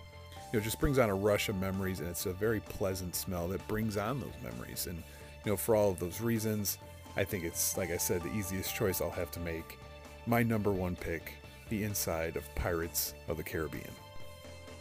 you 0.52 0.58
know, 0.58 0.64
just 0.64 0.78
brings 0.78 0.98
on 0.98 1.10
a 1.10 1.14
rush 1.14 1.48
of 1.48 1.56
memories, 1.56 2.00
and 2.00 2.08
it's 2.08 2.26
a 2.26 2.32
very 2.32 2.60
pleasant 2.60 3.14
smell 3.16 3.48
that 3.48 3.66
brings 3.66 3.96
on 3.96 4.20
those 4.20 4.34
memories. 4.42 4.86
And 4.86 4.98
you 5.44 5.52
know, 5.52 5.56
for 5.56 5.74
all 5.74 5.90
of 5.90 5.98
those 5.98 6.20
reasons, 6.20 6.78
I 7.16 7.24
think 7.24 7.44
it's 7.44 7.76
like 7.76 7.90
I 7.90 7.96
said, 7.96 8.22
the 8.22 8.32
easiest 8.34 8.74
choice 8.74 9.00
I'll 9.00 9.10
have 9.10 9.30
to 9.32 9.40
make. 9.40 9.78
My 10.26 10.42
number 10.42 10.72
one 10.72 10.96
pick, 10.96 11.34
the 11.68 11.84
inside 11.84 12.36
of 12.36 12.54
Pirates 12.54 13.14
of 13.28 13.36
the 13.36 13.42
Caribbean. 13.42 13.90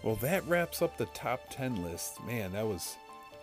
Well, 0.03 0.15
that 0.17 0.47
wraps 0.47 0.81
up 0.81 0.97
the 0.97 1.07
top 1.07 1.41
10 1.49 1.83
list. 1.83 2.23
Man, 2.25 2.51
that 2.53 2.65
was 2.65 2.97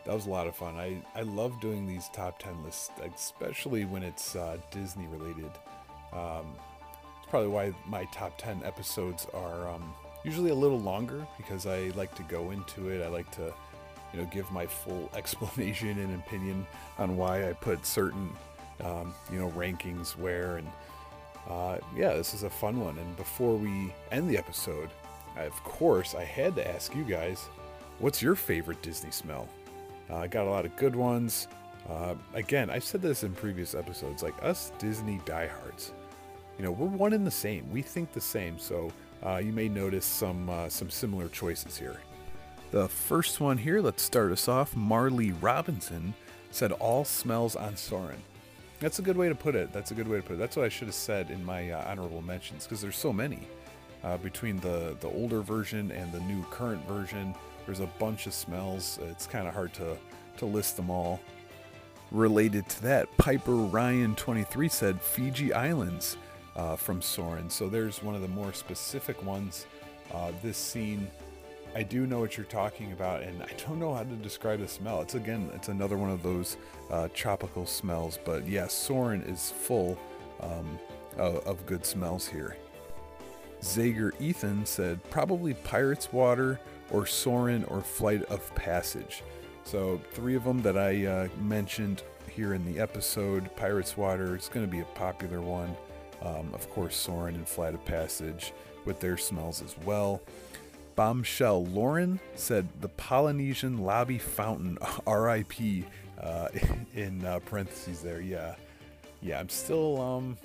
that 0.04 0.14
was 0.14 0.26
a 0.26 0.30
lot 0.30 0.46
of 0.46 0.56
fun. 0.56 0.76
I, 0.76 1.00
I 1.14 1.22
love 1.22 1.60
doing 1.60 1.86
these 1.86 2.08
top 2.08 2.38
10 2.40 2.64
lists, 2.64 2.90
especially 3.14 3.84
when 3.84 4.02
it's 4.02 4.34
uh, 4.34 4.56
Disney 4.70 5.06
related. 5.06 5.50
Um, 6.12 6.54
it's 7.18 7.30
probably 7.30 7.48
why 7.48 7.72
my 7.86 8.04
top 8.06 8.36
10 8.36 8.62
episodes 8.64 9.26
are 9.32 9.68
um, 9.68 9.94
usually 10.24 10.50
a 10.50 10.54
little 10.54 10.80
longer 10.80 11.26
because 11.36 11.66
I 11.66 11.92
like 11.94 12.14
to 12.16 12.22
go 12.24 12.50
into 12.50 12.88
it. 12.88 13.02
I 13.02 13.08
like 13.08 13.30
to, 13.32 13.54
you 14.12 14.20
know, 14.20 14.26
give 14.26 14.50
my 14.50 14.66
full 14.66 15.08
explanation 15.16 15.98
and 15.98 16.14
opinion 16.14 16.66
on 16.98 17.16
why 17.16 17.48
I 17.48 17.52
put 17.52 17.86
certain, 17.86 18.30
um, 18.84 19.14
you 19.30 19.38
know, 19.38 19.50
rankings 19.50 20.16
where. 20.16 20.56
And 20.58 20.68
uh, 21.48 21.78
yeah, 21.96 22.14
this 22.14 22.34
is 22.34 22.42
a 22.42 22.50
fun 22.50 22.80
one. 22.80 22.98
And 22.98 23.16
before 23.16 23.56
we 23.56 23.92
end 24.10 24.28
the 24.28 24.38
episode, 24.38 24.90
I, 25.36 25.42
of 25.42 25.64
course, 25.64 26.14
I 26.14 26.24
had 26.24 26.54
to 26.56 26.68
ask 26.68 26.94
you 26.94 27.04
guys, 27.04 27.48
what's 27.98 28.22
your 28.22 28.34
favorite 28.34 28.82
Disney 28.82 29.10
smell? 29.10 29.48
Uh, 30.10 30.16
I 30.16 30.26
got 30.26 30.46
a 30.46 30.50
lot 30.50 30.64
of 30.64 30.76
good 30.76 30.94
ones. 30.94 31.48
Uh, 31.88 32.14
again, 32.34 32.70
I've 32.70 32.84
said 32.84 33.02
this 33.02 33.24
in 33.24 33.32
previous 33.32 33.74
episodes. 33.74 34.22
Like 34.22 34.34
us 34.42 34.72
Disney 34.78 35.20
diehards, 35.24 35.92
you 36.58 36.64
know, 36.64 36.70
we're 36.70 36.86
one 36.86 37.12
in 37.12 37.24
the 37.24 37.30
same. 37.30 37.70
We 37.72 37.82
think 37.82 38.12
the 38.12 38.20
same. 38.20 38.58
So 38.58 38.92
uh, 39.24 39.38
you 39.38 39.52
may 39.52 39.68
notice 39.68 40.04
some 40.04 40.48
uh, 40.48 40.68
some 40.68 40.90
similar 40.90 41.28
choices 41.28 41.76
here. 41.76 41.96
The 42.70 42.88
first 42.88 43.40
one 43.40 43.58
here, 43.58 43.80
let's 43.80 44.02
start 44.02 44.32
us 44.32 44.48
off. 44.48 44.74
Marley 44.74 45.32
Robinson 45.32 46.14
said 46.50 46.72
all 46.72 47.04
smells 47.04 47.56
on 47.56 47.76
Soarin'. 47.76 48.22
That's 48.82 48.98
a 48.98 49.02
good 49.02 49.16
way 49.16 49.28
to 49.28 49.34
put 49.36 49.54
it. 49.54 49.72
That's 49.72 49.92
a 49.92 49.94
good 49.94 50.08
way 50.08 50.16
to 50.16 50.24
put 50.24 50.32
it. 50.32 50.38
That's 50.40 50.56
what 50.56 50.66
I 50.66 50.68
should 50.68 50.88
have 50.88 50.96
said 50.96 51.30
in 51.30 51.44
my 51.44 51.70
uh, 51.70 51.88
honorable 51.88 52.20
mentions 52.20 52.64
because 52.64 52.82
there's 52.82 52.96
so 52.96 53.12
many. 53.12 53.46
Uh, 54.02 54.16
between 54.16 54.56
the, 54.56 54.96
the 54.98 55.06
older 55.06 55.40
version 55.40 55.92
and 55.92 56.10
the 56.10 56.18
new 56.22 56.42
current 56.50 56.84
version, 56.88 57.32
there's 57.64 57.78
a 57.78 57.86
bunch 58.00 58.26
of 58.26 58.34
smells. 58.34 58.98
It's 59.02 59.24
kind 59.24 59.46
of 59.46 59.54
hard 59.54 59.72
to, 59.74 59.96
to 60.38 60.46
list 60.46 60.76
them 60.76 60.90
all. 60.90 61.20
Related 62.10 62.68
to 62.70 62.82
that, 62.82 63.16
Piper 63.18 63.54
Ryan 63.54 64.16
23 64.16 64.68
said 64.68 65.00
Fiji 65.00 65.52
Islands 65.52 66.16
uh, 66.56 66.74
from 66.74 67.00
Soarin'. 67.00 67.50
So 67.50 67.68
there's 67.68 68.02
one 68.02 68.16
of 68.16 68.20
the 68.20 68.26
more 68.26 68.52
specific 68.52 69.24
ones. 69.24 69.66
Uh, 70.12 70.32
this 70.42 70.56
scene, 70.56 71.08
I 71.74 71.82
do 71.82 72.06
know 72.06 72.20
what 72.20 72.36
you're 72.36 72.44
talking 72.44 72.92
about, 72.92 73.22
and 73.22 73.42
I 73.42 73.50
don't 73.66 73.78
know 73.78 73.94
how 73.94 74.02
to 74.02 74.16
describe 74.16 74.60
the 74.60 74.68
smell. 74.68 75.00
It's 75.00 75.14
again, 75.14 75.50
it's 75.54 75.68
another 75.68 75.96
one 75.96 76.10
of 76.10 76.22
those 76.22 76.56
uh, 76.90 77.08
tropical 77.14 77.64
smells. 77.64 78.18
But 78.22 78.46
yeah, 78.46 78.66
Soarin' 78.66 79.22
is 79.22 79.50
full 79.50 79.98
um, 80.40 80.78
of, 81.16 81.46
of 81.46 81.66
good 81.66 81.86
smells 81.86 82.26
here. 82.28 82.56
Zager 83.62 84.12
Ethan 84.20 84.66
said 84.66 85.02
probably 85.10 85.54
Pirates 85.54 86.12
Water 86.12 86.60
or 86.90 87.06
Soarin' 87.06 87.64
or 87.64 87.80
Flight 87.80 88.22
of 88.24 88.54
Passage. 88.54 89.22
So 89.64 90.00
three 90.12 90.34
of 90.34 90.44
them 90.44 90.60
that 90.62 90.76
I 90.76 91.06
uh, 91.06 91.28
mentioned 91.40 92.02
here 92.28 92.54
in 92.54 92.64
the 92.64 92.80
episode. 92.80 93.54
Pirates 93.56 93.96
Water 93.96 94.34
it's 94.34 94.48
going 94.48 94.66
to 94.66 94.70
be 94.70 94.80
a 94.80 94.96
popular 94.96 95.40
one. 95.40 95.74
Um, 96.20 96.52
of 96.54 96.68
course, 96.70 96.96
Soarin' 96.96 97.34
and 97.34 97.48
Flight 97.48 97.74
of 97.74 97.84
Passage 97.84 98.52
with 98.84 99.00
their 99.00 99.16
smells 99.16 99.62
as 99.62 99.76
well. 99.84 100.20
Bombshell 100.94 101.66
Lauren 101.66 102.20
said 102.34 102.68
the 102.80 102.88
Polynesian 102.88 103.78
Lobby 103.78 104.18
Fountain, 104.18 104.78
RIP, 105.06 105.84
uh, 106.20 106.48
in 106.94 107.24
uh, 107.24 107.40
parentheses 107.40 108.02
there. 108.02 108.20
Yeah, 108.20 108.54
yeah. 109.20 109.40
I'm 109.40 109.48
still, 109.48 110.00
um, 110.00 110.36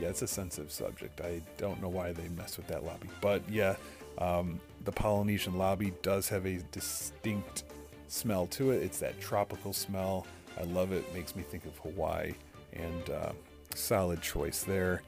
yeah, 0.00 0.08
it's 0.08 0.22
a 0.22 0.26
sensitive 0.26 0.70
subject. 0.70 1.20
I 1.20 1.40
don't 1.58 1.80
know 1.82 1.88
why 1.88 2.12
they 2.12 2.28
mess 2.28 2.56
with 2.56 2.66
that 2.68 2.84
lobby, 2.84 3.08
but 3.20 3.42
yeah, 3.48 3.76
um, 4.18 4.60
the 4.84 4.92
Polynesian 4.92 5.56
Lobby 5.56 5.92
does 6.02 6.28
have 6.28 6.46
a 6.46 6.58
distinct 6.70 7.64
smell 8.08 8.46
to 8.46 8.70
it. 8.70 8.82
It's 8.82 8.98
that 8.98 9.20
tropical 9.20 9.72
smell. 9.72 10.26
I 10.58 10.64
love 10.64 10.92
it. 10.92 11.12
Makes 11.14 11.34
me 11.34 11.42
think 11.42 11.64
of 11.64 11.76
Hawaii, 11.78 12.34
and 12.72 13.10
uh, 13.10 13.32
solid 13.74 14.20
choice 14.20 14.62
there. 14.62 15.02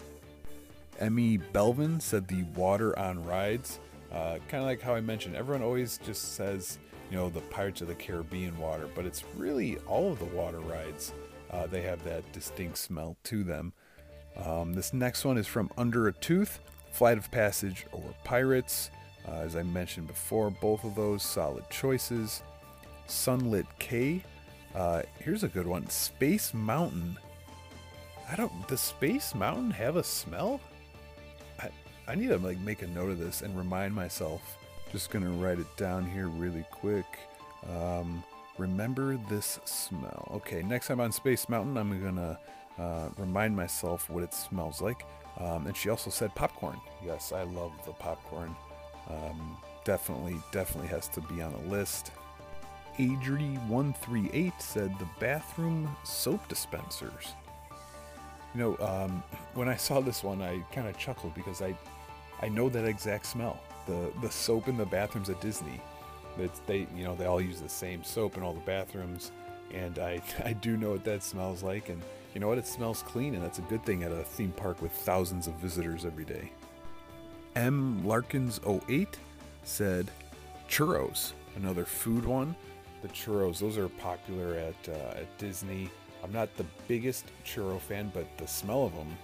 Emmy 1.01 1.39
Belvin 1.39 2.01
said 2.01 2.28
the 2.28 2.45
water 2.55 2.99
on 2.99 3.24
rides. 3.24 3.80
Uh, 4.14 4.38
kind 4.48 4.62
of 4.62 4.68
like 4.68 4.80
how 4.80 4.94
I 4.94 5.00
mentioned, 5.00 5.34
everyone 5.34 5.62
always 5.62 5.98
just 5.98 6.34
says, 6.34 6.78
you 7.10 7.16
know, 7.16 7.28
the 7.28 7.40
Pirates 7.40 7.80
of 7.80 7.88
the 7.88 7.94
Caribbean 7.94 8.56
water, 8.58 8.88
but 8.94 9.04
it's 9.04 9.24
really 9.36 9.76
all 9.88 10.12
of 10.12 10.20
the 10.20 10.24
water 10.26 10.60
rides. 10.60 11.12
Uh, 11.50 11.66
they 11.66 11.82
have 11.82 12.02
that 12.04 12.30
distinct 12.32 12.78
smell 12.78 13.16
to 13.24 13.42
them. 13.42 13.72
Um, 14.36 14.72
this 14.72 14.92
next 14.92 15.24
one 15.24 15.36
is 15.36 15.46
from 15.46 15.70
Under 15.76 16.08
a 16.08 16.12
Tooth, 16.12 16.60
Flight 16.92 17.18
of 17.18 17.30
Passage 17.30 17.86
or 17.92 18.02
Pirates. 18.22 18.90
Uh, 19.26 19.36
as 19.36 19.56
I 19.56 19.62
mentioned 19.62 20.06
before, 20.06 20.50
both 20.50 20.84
of 20.84 20.94
those 20.94 21.22
solid 21.22 21.68
choices. 21.70 22.42
Sunlit 23.06 23.66
K. 23.78 24.22
Uh, 24.74 25.02
here's 25.18 25.44
a 25.44 25.48
good 25.48 25.66
one 25.66 25.88
Space 25.88 26.54
Mountain. 26.54 27.18
I 28.30 28.36
don't. 28.36 28.68
Does 28.68 28.80
Space 28.80 29.34
Mountain 29.34 29.70
have 29.72 29.96
a 29.96 30.04
smell? 30.04 30.60
I, 32.07 32.14
need 32.14 32.28
to 32.28 32.38
like 32.38 32.59
make 32.61 32.82
a 32.82 32.86
note 32.88 33.11
of 33.11 33.18
this 33.18 33.42
and 33.42 33.57
remind 33.57 33.94
myself. 33.94 34.59
Just 34.92 35.11
gonna 35.11 35.30
write 35.30 35.59
it 35.59 35.76
down 35.76 36.09
here 36.09 36.28
really 36.28 36.64
quick. 36.70 37.07
Um, 37.68 38.22
remember 38.59 39.16
this 39.28 39.59
smell. 39.64 40.30
Okay, 40.34 40.62
next 40.62 40.86
time 40.86 41.00
on 41.00 41.11
Space 41.12 41.48
Mountain, 41.48 41.76
I'm 41.76 42.00
gonna 42.02 42.38
uh, 42.78 43.09
remind 43.16 43.57
myself 43.57 44.09
what 44.11 44.22
it 44.22 44.32
smells 44.32 44.80
like. 44.80 45.05
Um, 45.38 45.66
and 45.66 45.76
she 45.76 45.88
also 45.88 46.11
said 46.11 46.34
popcorn. 46.34 46.80
Yes, 47.05 47.32
I 47.32 47.42
love 47.42 47.72
the 47.84 47.92
popcorn. 47.92 48.55
Um, 49.09 49.57
definitely, 49.84 50.36
definitely 50.52 50.88
has 50.88 51.09
to 51.09 51.20
be 51.22 51.42
on 51.42 51.52
a 51.52 51.70
list. 51.70 52.12
Adri138 52.98 54.52
said 54.61 54.96
the 54.98 55.09
bathroom 55.18 55.94
soap 56.05 56.46
dispensers. 56.48 57.34
You 58.55 58.61
know, 58.61 58.76
um, 58.78 59.22
when 59.55 59.68
I 59.68 59.76
saw 59.76 60.00
this 60.00 60.22
one, 60.22 60.42
I 60.42 60.59
kind 60.72 60.86
of 60.88 60.96
chuckled 60.96 61.34
because 61.34 61.61
I, 61.61 61.76
I 62.45 62.49
know 62.49 62.68
that 62.68 62.84
exact 62.84 63.24
smell. 63.24 63.59
The 63.86 64.12
the 64.20 64.30
soap 64.30 64.68
in 64.68 64.76
the 64.76 64.84
bathrooms 64.84 65.30
at 65.30 65.40
Disney. 65.40 65.80
It's 66.38 66.61
they, 66.66 66.86
you 66.95 67.05
know, 67.05 67.16
they 67.16 67.24
all 67.24 67.40
use 67.40 67.59
the 67.59 67.70
same 67.70 68.05
soap 68.05 68.36
in 68.36 68.42
all 68.42 68.53
the 68.53 68.61
bathrooms, 68.61 69.32
and 69.72 69.99
I 69.99 70.20
I 70.45 70.53
do 70.53 70.76
know 70.76 70.90
what 70.90 71.05
that 71.05 71.22
smells 71.22 71.62
like. 71.62 71.88
And 71.88 72.03
you 72.34 72.40
know 72.40 72.49
what? 72.49 72.59
It 72.59 72.66
smells 72.66 73.03
clean, 73.03 73.34
and 73.34 73.42
that's 73.42 73.61
a 73.61 73.62
good 73.62 73.82
thing 73.86 74.03
at 74.03 74.12
a 74.12 74.22
theme 74.22 74.53
park 74.53 74.82
with 74.82 74.92
thousands 74.92 75.47
of 75.47 75.55
visitors 75.55 76.05
every 76.05 76.26
day. 76.26 76.53
M 77.57 78.07
Larkins 78.07 78.61
08 78.66 79.16
said 79.62 80.11
churros, 80.68 81.32
another 81.57 81.86
food 81.86 82.26
one. 82.26 82.55
The 83.01 83.09
churros, 83.09 83.59
those 83.59 83.78
are 83.78 83.88
popular 83.88 84.55
at 84.57 84.88
uh, 84.90 85.20
at 85.20 85.38
Disney. 85.38 85.88
I'm 86.22 86.32
not 86.32 86.55
the 86.59 86.66
biggest 86.88 87.24
churro 87.42 87.80
fan, 87.80 88.11
but 88.12 88.26
the 88.36 88.47
smell 88.47 88.84
of 88.84 88.95
them, 88.95 89.16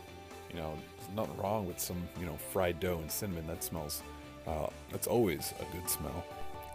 you 0.52 0.56
know, 0.56 0.76
nothing 1.14 1.36
wrong 1.36 1.66
with 1.66 1.78
some, 1.78 2.02
you 2.18 2.26
know, 2.26 2.36
fried 2.52 2.80
dough 2.80 2.98
and 2.98 3.10
cinnamon. 3.10 3.46
That 3.46 3.62
smells, 3.62 4.02
uh, 4.46 4.66
that's 4.90 5.06
always 5.06 5.54
a 5.60 5.76
good 5.76 5.88
smell. 5.88 6.24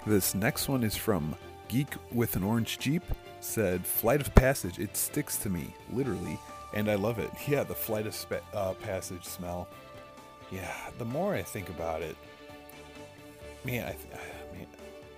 This 0.06 0.36
next 0.36 0.68
one 0.68 0.84
is 0.84 0.96
from 0.96 1.36
Geek 1.68 1.94
with 2.12 2.36
an 2.36 2.44
Orange 2.44 2.80
Jeep. 2.80 3.04
Said, 3.42 3.86
Flight 3.86 4.22
of 4.22 4.34
Passage, 4.34 4.80
it 4.80 4.98
sticks 4.98 5.38
to 5.38 5.50
me, 5.50 5.74
literally, 5.94 6.40
and 6.74 6.90
I 6.90 6.96
love 6.96 7.20
it. 7.20 7.30
Yeah, 7.48 7.64
the 7.64 7.76
Flight 7.76 8.08
of 8.08 8.16
spe- 8.16 8.44
uh, 8.54 8.74
Passage 8.74 9.24
smell. 9.24 9.68
Yeah, 10.52 10.74
the 10.98 11.06
more 11.06 11.36
I 11.36 11.44
think 11.44 11.70
about 11.70 12.02
it, 12.02 12.16
man, 13.64 13.86
I, 13.88 13.90
I 13.92 14.58
mean, 14.58 14.68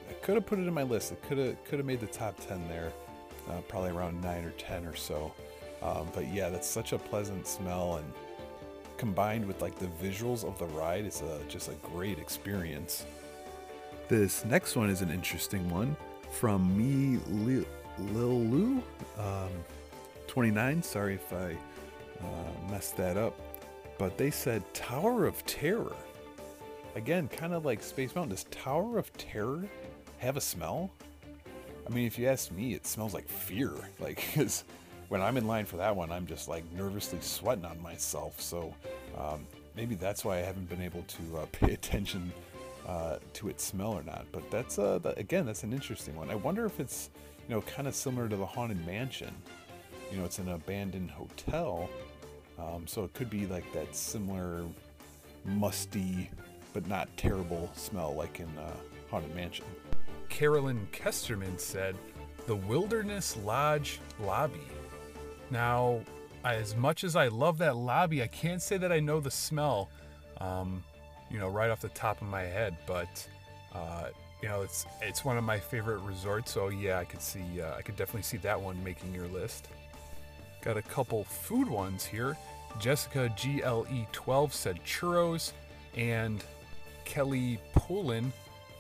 I 0.10 0.14
could 0.14 0.36
have 0.36 0.46
put 0.46 0.60
it 0.60 0.68
in 0.68 0.74
my 0.74 0.84
list. 0.84 1.12
It 1.12 1.22
could 1.24 1.38
have 1.38 1.64
could 1.66 1.80
have 1.80 1.86
made 1.86 2.00
the 2.00 2.08
top 2.08 2.36
ten 2.48 2.68
there 2.68 2.92
uh, 3.50 3.62
probably 3.68 3.92
around 3.92 4.22
9 4.22 4.46
or 4.46 4.52
10 4.52 4.86
or 4.86 4.96
so. 4.96 5.34
Um, 5.82 6.10
but 6.14 6.28
yeah, 6.28 6.50
that's 6.50 6.68
such 6.68 6.94
a 6.94 6.98
pleasant 6.98 7.48
smell, 7.48 7.98
and 7.98 8.14
combined 8.98 9.46
with 9.46 9.62
like 9.62 9.78
the 9.78 9.88
visuals 10.04 10.44
of 10.44 10.58
the 10.60 10.66
ride, 10.66 11.06
it's 11.06 11.22
a, 11.22 11.40
just 11.48 11.70
a 11.70 11.74
great 11.94 12.20
experience. 12.20 13.06
This 14.08 14.46
next 14.46 14.76
one 14.76 14.90
is 14.90 15.02
an 15.02 15.12
interesting 15.12 15.70
one 15.70 15.96
from 16.32 16.78
me, 16.78 17.20
Lil, 17.30 17.66
Lil 18.00 18.42
Lou, 18.42 18.84
um, 19.18 19.52
29. 20.28 20.82
Sorry 20.84 21.16
if 21.16 21.34
I 21.34 21.58
uh, 22.22 22.72
messed 22.72 22.98
that 22.98 23.18
up, 23.18 23.40
but 23.98 24.18
they 24.18 24.32
said 24.32 24.64
Tower 24.74 25.26
of 25.26 25.46
Terror. 25.46 25.96
Again, 26.96 27.28
kind 27.28 27.54
of 27.54 27.66
like 27.66 27.84
Space 27.84 28.16
Mountain. 28.16 28.32
Does 28.32 28.46
Tower 28.46 28.98
of 28.98 29.12
Terror 29.18 29.68
have 30.18 30.38
a 30.38 30.42
smell? 30.42 30.92
I 31.88 31.94
mean, 31.94 32.06
if 32.06 32.18
you 32.18 32.28
ask 32.28 32.52
me, 32.52 32.74
it 32.74 32.86
smells 32.86 33.14
like 33.14 33.28
fear. 33.28 33.72
Like, 34.00 34.18
because 34.18 34.64
when 35.10 35.22
I'm 35.22 35.38
in 35.38 35.48
line 35.48 35.66
for 35.66 35.78
that 35.78 35.96
one, 35.96 36.12
I'm 36.12 36.26
just 36.26 36.48
like 36.48 36.64
nervously 36.74 37.20
sweating 37.22 37.66
on 37.66 37.82
myself. 37.82 38.42
So 38.42 38.74
um, 39.18 39.46
maybe 39.76 39.96
that's 39.96 40.26
why 40.26 40.38
I 40.38 40.42
haven't 40.42 40.70
been 40.70 40.82
able 40.82 41.04
to 41.04 41.38
uh, 41.38 41.46
pay 41.52 41.74
attention 41.74 42.32
uh, 42.88 43.18
to 43.34 43.50
its 43.50 43.64
smell 43.64 43.94
or 43.94 44.04
not. 44.04 44.26
But 44.32 44.50
that's 44.52 44.80
uh, 44.80 45.00
again, 45.18 45.46
that's 45.46 45.64
an 45.64 45.74
interesting 45.74 46.16
one. 46.16 46.30
I 46.30 46.36
wonder 46.36 46.66
if 46.66 46.80
it's 46.80 47.10
you 47.48 47.56
know 47.56 47.62
kind 47.62 47.88
of 47.88 47.96
similar 47.96 48.28
to 48.30 48.36
the 48.36 48.46
haunted 48.46 48.86
mansion. 48.86 49.34
You 50.12 50.20
know, 50.20 50.26
it's 50.26 50.40
an 50.40 50.50
abandoned 50.50 51.12
hotel, 51.12 51.90
um, 52.58 52.88
so 52.88 53.04
it 53.04 53.14
could 53.14 53.30
be 53.30 53.46
like 53.46 53.72
that 53.74 53.94
similar 53.94 54.64
musty 55.44 56.30
but 56.74 56.88
not 56.88 57.10
terrible 57.18 57.72
smell 57.74 58.14
like 58.14 58.40
in 58.40 58.48
uh, 58.58 58.72
haunted 59.10 59.34
mansion. 59.36 59.66
Carolyn 60.30 60.88
Kesterman 60.92 61.60
said, 61.60 61.96
the 62.46 62.56
Wilderness 62.56 63.36
Lodge 63.44 64.00
lobby. 64.22 64.62
Now, 65.50 66.02
as 66.44 66.76
much 66.76 67.04
as 67.04 67.16
I 67.16 67.28
love 67.28 67.58
that 67.60 67.76
lobby, 67.76 68.22
I 68.24 68.28
can't 68.28 68.62
say 68.62 68.78
that 68.78 68.92
I 68.92 69.00
know 69.00 69.20
the 69.20 69.32
smell, 69.32 69.90
um, 70.40 70.84
you 71.30 71.40
know, 71.40 71.48
right 71.48 71.70
off 71.70 71.82
the 71.82 71.90
top 71.90 72.22
of 72.22 72.28
my 72.28 72.44
head. 72.44 72.78
But 72.86 73.28
uh, 73.74 74.10
you 74.42 74.50
know, 74.50 74.62
it's 74.62 74.86
it's 75.02 75.26
one 75.26 75.38
of 75.38 75.44
my 75.44 75.60
favorite 75.60 76.00
resorts. 76.00 76.52
So 76.52 76.70
yeah, 76.70 77.00
I 77.00 77.06
could 77.06 77.22
see, 77.22 77.62
uh, 77.62 77.76
I 77.76 77.82
could 77.82 77.96
definitely 77.96 78.24
see 78.24 78.38
that 78.38 78.60
one 78.60 78.82
making 78.84 79.14
your 79.14 79.28
list. 79.28 79.68
Got 80.62 80.78
a 80.78 80.82
couple 80.82 81.24
food 81.24 81.70
ones 81.70 82.06
here. 82.06 82.38
Jessica 82.80 83.34
GLE12 83.38 84.52
said 84.52 84.84
churros, 84.84 85.54
and 85.96 86.44
Kelly 87.06 87.60
Poulin 87.74 88.32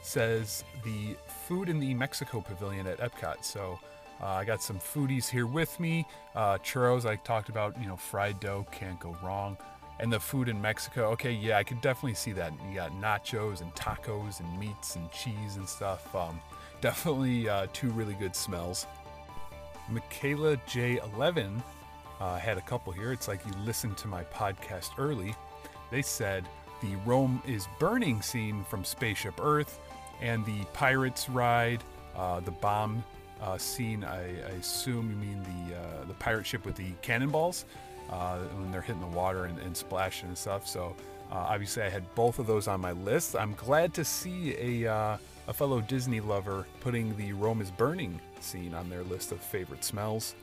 says 0.04 0.64
the 0.84 1.16
food 1.48 1.70
in 1.70 1.80
the 1.80 1.94
Mexico 1.94 2.42
Pavilion 2.42 2.88
at 2.88 3.00
Epcot. 3.00 3.44
So 3.44 3.80
uh, 4.22 4.26
I 4.26 4.46
got 4.46 4.62
some 4.62 4.80
foodies 4.80 5.30
here 5.30 5.46
with 5.46 5.80
me. 5.80 6.06
Uh, 6.36 6.58
churros, 6.58 7.06
I 7.06 7.18
talked 7.18 7.50
about, 7.50 7.80
you 7.80 7.88
know, 7.88 7.96
fried 7.96 8.40
dough, 8.40 8.66
can't 8.72 9.00
go 9.00 9.16
wrong. 9.24 9.58
And 10.00 10.14
the 10.14 10.20
food 10.20 10.48
in 10.48 10.62
Mexico, 10.62 11.06
okay, 11.12 11.32
yeah, 11.32 11.58
I 11.58 11.64
could 11.64 11.82
definitely 11.82 12.14
see 12.14 12.32
that. 12.34 12.54
You 12.70 12.76
got 12.76 12.92
nachos 12.94 13.62
and 13.62 13.74
tacos 13.74 14.40
and 14.40 14.60
meats 14.60 14.96
and 14.96 15.12
cheese 15.12 15.56
and 15.56 15.68
stuff. 15.68 16.16
Um, 16.16 16.40
definitely 16.82 17.50
uh, 17.50 17.68
two 17.74 17.90
really 17.92 18.14
good 18.14 18.36
smells. 18.36 18.86
Michaela 19.90 20.58
J11 20.68 21.62
uh, 22.20 22.38
had 22.38 22.58
a 22.58 22.62
couple 22.62 22.92
here. 22.94 23.12
It's 23.12 23.28
like 23.28 23.46
you 23.46 23.52
listened 23.66 23.98
to 24.00 24.08
my 24.08 24.24
podcast 24.26 24.92
early. 24.98 25.36
They 25.92 26.02
said 26.02 26.48
the 26.82 26.96
Rome 27.06 27.42
is 27.48 27.68
burning 27.80 28.22
scene 28.22 28.64
from 28.66 28.84
Spaceship 28.84 29.40
Earth 29.42 29.80
and 30.22 30.46
the 30.46 30.64
Pirates 30.74 31.30
ride, 31.30 31.84
uh, 32.16 32.40
the 32.40 32.52
bomb 32.52 33.04
uh, 33.42 33.58
scene. 33.58 34.04
I, 34.04 34.22
I, 34.22 34.52
assume 34.60 35.10
you 35.10 35.16
mean 35.16 35.44
the 35.44 35.78
uh, 35.78 36.06
the 36.08 36.14
pirate 36.16 36.46
ship 36.46 36.66
with 36.66 36.76
the 36.76 36.92
cannonballs 37.02 37.66
uh, 38.10 38.38
when 38.38 38.72
they're 38.72 38.82
hitting 38.82 39.02
the 39.02 39.08
water 39.08 39.46
and, 39.46 39.60
and 39.60 39.76
splashing 39.76 40.30
and 40.30 40.38
stuff. 40.38 40.68
So 40.68 40.96
uh, 41.32 41.36
obviously, 41.36 41.84
I 41.84 41.90
had 41.90 42.04
both 42.16 42.40
of 42.40 42.48
those 42.48 42.68
on 42.68 42.82
my 42.82 42.94
list. 42.94 43.36
I'm 43.36 43.54
glad 43.54 43.94
to 43.96 44.06
see 44.06 44.84
a 44.84 44.92
uh, 44.92 45.18
a 45.48 45.54
fellow 45.54 45.82
Disney 45.82 46.20
lover 46.20 46.66
putting 46.80 47.16
the 47.16 47.34
Rome 47.34 47.62
is 47.62 47.72
burning 47.72 48.20
scene 48.40 48.74
on 48.74 48.90
their 48.90 49.04
list 49.04 49.32
of 49.32 49.40
favorite 49.40 49.84
smells. 49.84 50.36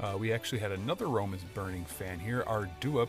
Uh, 0.00 0.16
we 0.18 0.32
actually 0.32 0.58
had 0.58 0.72
another 0.72 1.06
Rome 1.08 1.34
is 1.34 1.44
burning 1.54 1.84
fan 1.84 2.18
here. 2.18 2.42
Our 2.46 2.68
Duop 2.80 3.08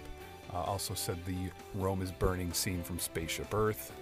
also 0.54 0.94
said 0.94 1.18
the 1.26 1.50
Rome 1.76 2.02
is 2.02 2.12
burning 2.12 2.52
scene 2.52 2.84
from 2.84 3.00
Spaceship 3.00 3.54
Earth. 3.54 3.94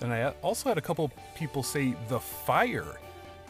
Then 0.00 0.10
I 0.10 0.30
also 0.42 0.68
had 0.68 0.76
a 0.76 0.80
couple 0.80 1.12
people 1.36 1.62
say 1.62 1.94
the 2.08 2.18
fire 2.18 2.98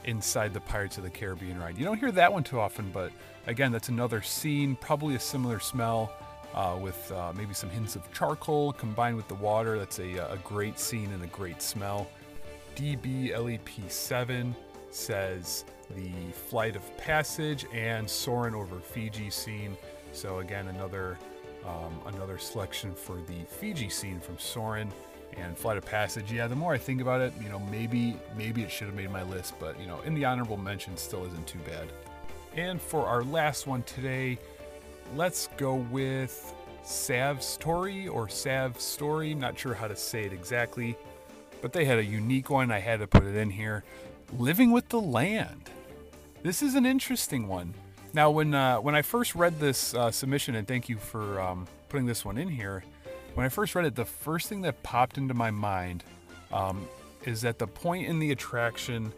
inside 0.05 0.53
the 0.53 0.61
Pirates 0.61 0.99
of 0.99 1.05
the 1.05 1.11
Caribbean 1.11 1.59
ride. 1.59 1.79
You 1.79 1.85
don't 1.85 1.99
hear 1.99 2.13
that 2.13 2.33
one 2.33 2.45
too 2.45 2.61
often, 2.61 2.91
but 2.93 3.13
again, 3.47 3.73
that's 3.73 3.89
another 3.89 4.23
scene, 4.23 4.77
probably 4.77 5.15
a 5.15 5.21
similar 5.21 5.61
smell. 5.61 6.13
Uh, 6.55 6.79
with 6.81 7.11
uh, 7.11 7.33
maybe 7.37 7.53
some 7.53 7.69
hints 7.69 7.97
of 7.97 8.13
charcoal 8.13 8.73
combined 8.73 9.17
with 9.17 9.27
the 9.27 9.35
water. 9.35 9.77
That's 9.77 9.99
a, 9.99 10.19
a 10.19 10.39
great 10.45 10.79
scene 10.79 11.11
and 11.13 11.21
a 11.25 11.27
great 11.27 11.61
smell. 11.61 12.07
DBLEP7 12.77 14.55
says 14.91 15.65
the 15.91 16.13
Flight 16.33 16.77
of 16.77 16.97
Passage 16.97 17.67
and 17.73 18.09
Soarin' 18.09 18.55
over 18.55 18.79
Fiji 18.79 19.31
scene. 19.31 19.77
So 20.13 20.39
again, 20.39 20.69
another 20.69 21.19
um, 21.67 21.99
another 22.15 22.39
selection 22.39 22.95
for 22.95 23.17
the 23.23 23.45
Fiji 23.49 23.89
scene 23.89 24.21
from 24.21 24.39
Soarin' 24.39 24.93
and 25.37 25.57
Flight 25.57 25.77
of 25.77 25.85
Passage. 25.85 26.33
Yeah, 26.33 26.47
the 26.47 26.57
more 26.57 26.73
I 26.73 26.79
think 26.79 27.01
about 27.01 27.21
it, 27.21 27.33
you 27.43 27.49
know, 27.49 27.59
maybe 27.71 28.17
maybe 28.37 28.63
it 28.63 28.71
should 28.71 28.87
have 28.87 28.97
made 28.97 29.11
my 29.11 29.23
list, 29.23 29.55
but 29.59 29.79
you 29.81 29.87
know, 29.87 30.01
in 30.03 30.15
the 30.15 30.25
honorable 30.25 30.57
mention 30.57 30.97
still 30.97 31.25
isn't 31.27 31.47
too 31.47 31.59
bad. 31.61 31.89
And 32.57 32.81
for 32.81 33.07
our 33.07 33.23
last 33.25 33.67
one 33.67 33.83
today, 33.83 34.39
let's 35.17 35.49
go 35.57 35.75
with 35.75 36.55
Sav's 36.83 37.47
Story 37.47 38.09
or 38.09 38.29
Sav's 38.29 38.85
Story. 38.85 39.35
not 39.35 39.59
sure 39.59 39.75
how 39.75 39.89
to 39.89 39.97
say 39.97 40.25
it 40.25 40.33
exactly, 40.33 40.97
but 41.63 41.73
they 41.73 41.85
had 41.85 41.99
a 41.99 42.05
unique 42.05 42.51
one. 42.51 42.71
I 42.71 42.79
had 42.79 43.01
to 43.01 43.07
put 43.07 43.25
it 43.25 43.37
in 43.37 43.51
here. 43.51 43.85
Living 44.39 44.71
with 44.71 44.89
the 44.89 45.01
Land. 45.01 45.71
This 46.43 46.63
is 46.63 46.75
an 46.75 46.85
interesting 46.85 47.49
one. 47.49 47.75
Now, 48.13 48.31
when 48.31 48.55
uh, 48.55 48.77
when 48.77 48.95
I 48.95 49.03
first 49.03 49.35
read 49.35 49.59
this 49.59 49.95
uh, 49.95 50.11
submission, 50.11 50.55
and 50.55 50.69
thank 50.69 50.89
you 50.89 50.99
for 50.99 51.41
um, 51.41 51.67
putting 51.89 52.07
this 52.07 52.25
one 52.25 52.39
in 52.39 52.49
here, 52.49 52.85
when 53.35 53.45
I 53.45 53.49
first 53.49 53.75
read 53.75 53.85
it, 53.85 53.95
the 53.95 54.05
first 54.05 54.49
thing 54.49 54.63
that 54.63 54.83
popped 54.83 55.19
into 55.19 55.35
my 55.35 55.51
mind 55.51 56.05
um, 56.53 56.89
is 57.25 57.41
that 57.43 57.59
the 57.59 57.67
point 57.67 58.07
in 58.07 58.19
the 58.19 58.31
attraction 58.31 59.13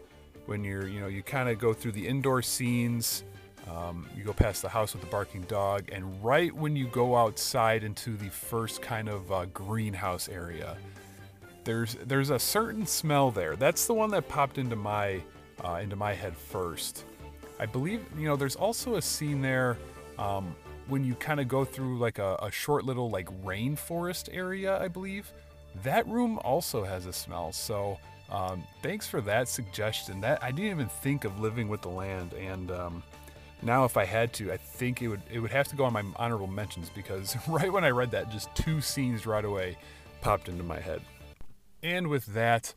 when 0.45 0.63
you're, 0.63 0.87
you 0.87 0.99
know, 0.99 1.07
you 1.07 1.21
kind 1.21 1.49
of 1.49 1.59
go 1.59 1.73
through 1.73 1.91
the 1.91 2.07
indoor 2.07 2.41
scenes, 2.41 3.23
um, 3.69 4.07
you 4.15 4.23
go 4.23 4.33
past 4.33 4.61
the 4.61 4.69
house 4.69 4.93
with 4.93 5.01
the 5.01 5.09
barking 5.09 5.41
dog, 5.43 5.89
and 5.91 6.23
right 6.23 6.53
when 6.53 6.75
you 6.75 6.87
go 6.87 7.17
outside 7.17 7.83
into 7.83 8.15
the 8.15 8.29
first 8.29 8.81
kind 8.81 9.09
of 9.09 9.31
uh, 9.31 9.45
greenhouse 9.47 10.29
area, 10.29 10.77
there's 11.65 11.97
there's 12.05 12.29
a 12.29 12.39
certain 12.39 12.85
smell 12.85 13.29
there. 13.29 13.57
That's 13.57 13.87
the 13.87 13.93
one 13.93 14.09
that 14.11 14.29
popped 14.29 14.57
into 14.57 14.77
my 14.77 15.21
uh, 15.63 15.79
into 15.83 15.97
my 15.97 16.13
head 16.13 16.35
first. 16.37 17.03
I 17.59 17.65
believe 17.65 18.05
you 18.17 18.25
know 18.25 18.37
there's 18.37 18.55
also 18.55 18.95
a 18.95 19.01
scene 19.01 19.41
there 19.41 19.77
um, 20.17 20.55
when 20.87 21.03
you 21.03 21.15
kind 21.15 21.39
of 21.39 21.47
go 21.47 21.65
through 21.65 21.97
like 21.97 22.19
a, 22.19 22.37
a 22.41 22.51
short 22.51 22.85
little 22.85 23.09
like 23.09 23.27
rainforest 23.43 24.29
area. 24.31 24.81
I 24.81 24.87
believe 24.87 25.31
that 25.83 26.07
room 26.07 26.39
also 26.43 26.83
has 26.83 27.05
a 27.05 27.13
smell. 27.13 27.51
So 27.51 27.99
um, 28.29 28.63
thanks 28.81 29.07
for 29.07 29.21
that 29.21 29.47
suggestion. 29.47 30.21
That 30.21 30.43
I 30.43 30.51
didn't 30.51 30.71
even 30.71 30.89
think 30.89 31.23
of 31.23 31.39
living 31.39 31.67
with 31.67 31.81
the 31.81 31.89
land, 31.89 32.33
and 32.33 32.71
um, 32.71 33.03
now 33.61 33.85
if 33.85 33.97
I 33.97 34.05
had 34.05 34.33
to, 34.33 34.51
I 34.51 34.57
think 34.57 35.01
it 35.01 35.07
would 35.07 35.21
it 35.31 35.39
would 35.39 35.51
have 35.51 35.67
to 35.69 35.75
go 35.75 35.85
on 35.85 35.93
my 35.93 36.03
honorable 36.15 36.47
mentions 36.47 36.89
because 36.89 37.35
right 37.47 37.71
when 37.71 37.83
I 37.83 37.89
read 37.89 38.11
that, 38.11 38.29
just 38.29 38.53
two 38.55 38.81
scenes 38.81 39.25
right 39.25 39.45
away 39.45 39.77
popped 40.21 40.49
into 40.49 40.63
my 40.63 40.79
head. 40.79 41.01
And 41.83 42.07
with 42.07 42.25
that, 42.27 42.73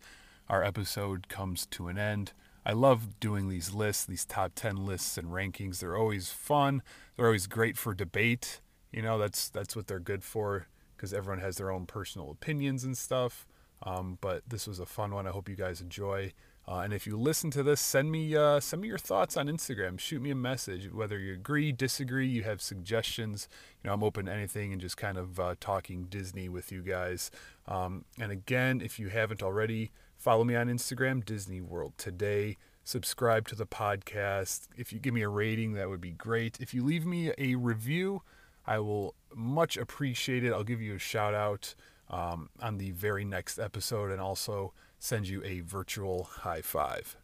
our 0.48 0.62
episode 0.62 1.28
comes 1.28 1.66
to 1.66 1.88
an 1.88 1.98
end. 1.98 2.32
I 2.64 2.72
love 2.72 3.18
doing 3.18 3.48
these 3.48 3.72
lists, 3.72 4.04
these 4.04 4.26
top 4.26 4.52
10 4.54 4.84
lists 4.84 5.16
and 5.16 5.28
rankings. 5.28 5.78
They're 5.78 5.96
always 5.96 6.30
fun. 6.30 6.82
They're 7.20 7.26
always 7.26 7.46
great 7.46 7.76
for 7.76 7.92
debate. 7.92 8.62
You 8.90 9.02
know, 9.02 9.18
that's 9.18 9.50
that's 9.50 9.76
what 9.76 9.86
they're 9.86 10.00
good 10.00 10.24
for 10.24 10.68
because 10.96 11.12
everyone 11.12 11.42
has 11.42 11.58
their 11.58 11.70
own 11.70 11.84
personal 11.84 12.30
opinions 12.30 12.82
and 12.82 12.96
stuff. 12.96 13.46
Um, 13.82 14.16
but 14.22 14.48
this 14.48 14.66
was 14.66 14.80
a 14.80 14.86
fun 14.86 15.12
one. 15.12 15.26
I 15.26 15.30
hope 15.30 15.46
you 15.46 15.54
guys 15.54 15.82
enjoy. 15.82 16.32
Uh, 16.66 16.78
and 16.78 16.94
if 16.94 17.06
you 17.06 17.18
listen 17.18 17.50
to 17.50 17.62
this, 17.62 17.78
send 17.78 18.10
me 18.10 18.34
uh, 18.34 18.58
send 18.58 18.80
me 18.80 18.88
your 18.88 18.96
thoughts 18.96 19.36
on 19.36 19.48
Instagram. 19.48 20.00
Shoot 20.00 20.22
me 20.22 20.30
a 20.30 20.34
message, 20.34 20.90
whether 20.90 21.18
you 21.18 21.34
agree, 21.34 21.72
disagree, 21.72 22.26
you 22.26 22.42
have 22.44 22.62
suggestions. 22.62 23.50
You 23.84 23.88
know, 23.88 23.94
I'm 23.94 24.02
open 24.02 24.24
to 24.24 24.32
anything 24.32 24.72
and 24.72 24.80
just 24.80 24.96
kind 24.96 25.18
of 25.18 25.38
uh, 25.38 25.56
talking 25.60 26.04
Disney 26.04 26.48
with 26.48 26.72
you 26.72 26.80
guys. 26.80 27.30
Um, 27.68 28.06
and 28.18 28.32
again, 28.32 28.80
if 28.80 28.98
you 28.98 29.08
haven't 29.08 29.42
already, 29.42 29.90
follow 30.16 30.42
me 30.44 30.56
on 30.56 30.68
Instagram, 30.68 31.22
Disney 31.22 31.60
World 31.60 31.92
Today. 31.98 32.56
Subscribe 32.90 33.46
to 33.46 33.54
the 33.54 33.66
podcast. 33.66 34.66
If 34.76 34.92
you 34.92 34.98
give 34.98 35.14
me 35.14 35.22
a 35.22 35.28
rating, 35.28 35.74
that 35.74 35.88
would 35.88 36.00
be 36.00 36.10
great. 36.10 36.58
If 36.58 36.74
you 36.74 36.82
leave 36.84 37.06
me 37.06 37.30
a 37.38 37.54
review, 37.54 38.22
I 38.66 38.80
will 38.80 39.14
much 39.32 39.76
appreciate 39.76 40.42
it. 40.42 40.52
I'll 40.52 40.64
give 40.64 40.82
you 40.82 40.96
a 40.96 40.98
shout 40.98 41.32
out 41.32 41.76
um, 42.08 42.50
on 42.60 42.78
the 42.78 42.90
very 42.90 43.24
next 43.24 43.60
episode 43.60 44.10
and 44.10 44.20
also 44.20 44.72
send 44.98 45.28
you 45.28 45.40
a 45.44 45.60
virtual 45.60 46.24
high 46.24 46.62
five. 46.62 47.16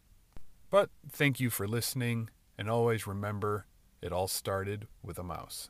But 0.69 0.89
thank 1.11 1.41
you 1.41 1.49
for 1.49 1.67
listening, 1.67 2.29
and 2.57 2.69
always 2.69 3.05
remember 3.05 3.65
it 4.01 4.13
all 4.13 4.29
started 4.29 4.87
with 5.03 5.19
a 5.19 5.23
mouse. 5.23 5.69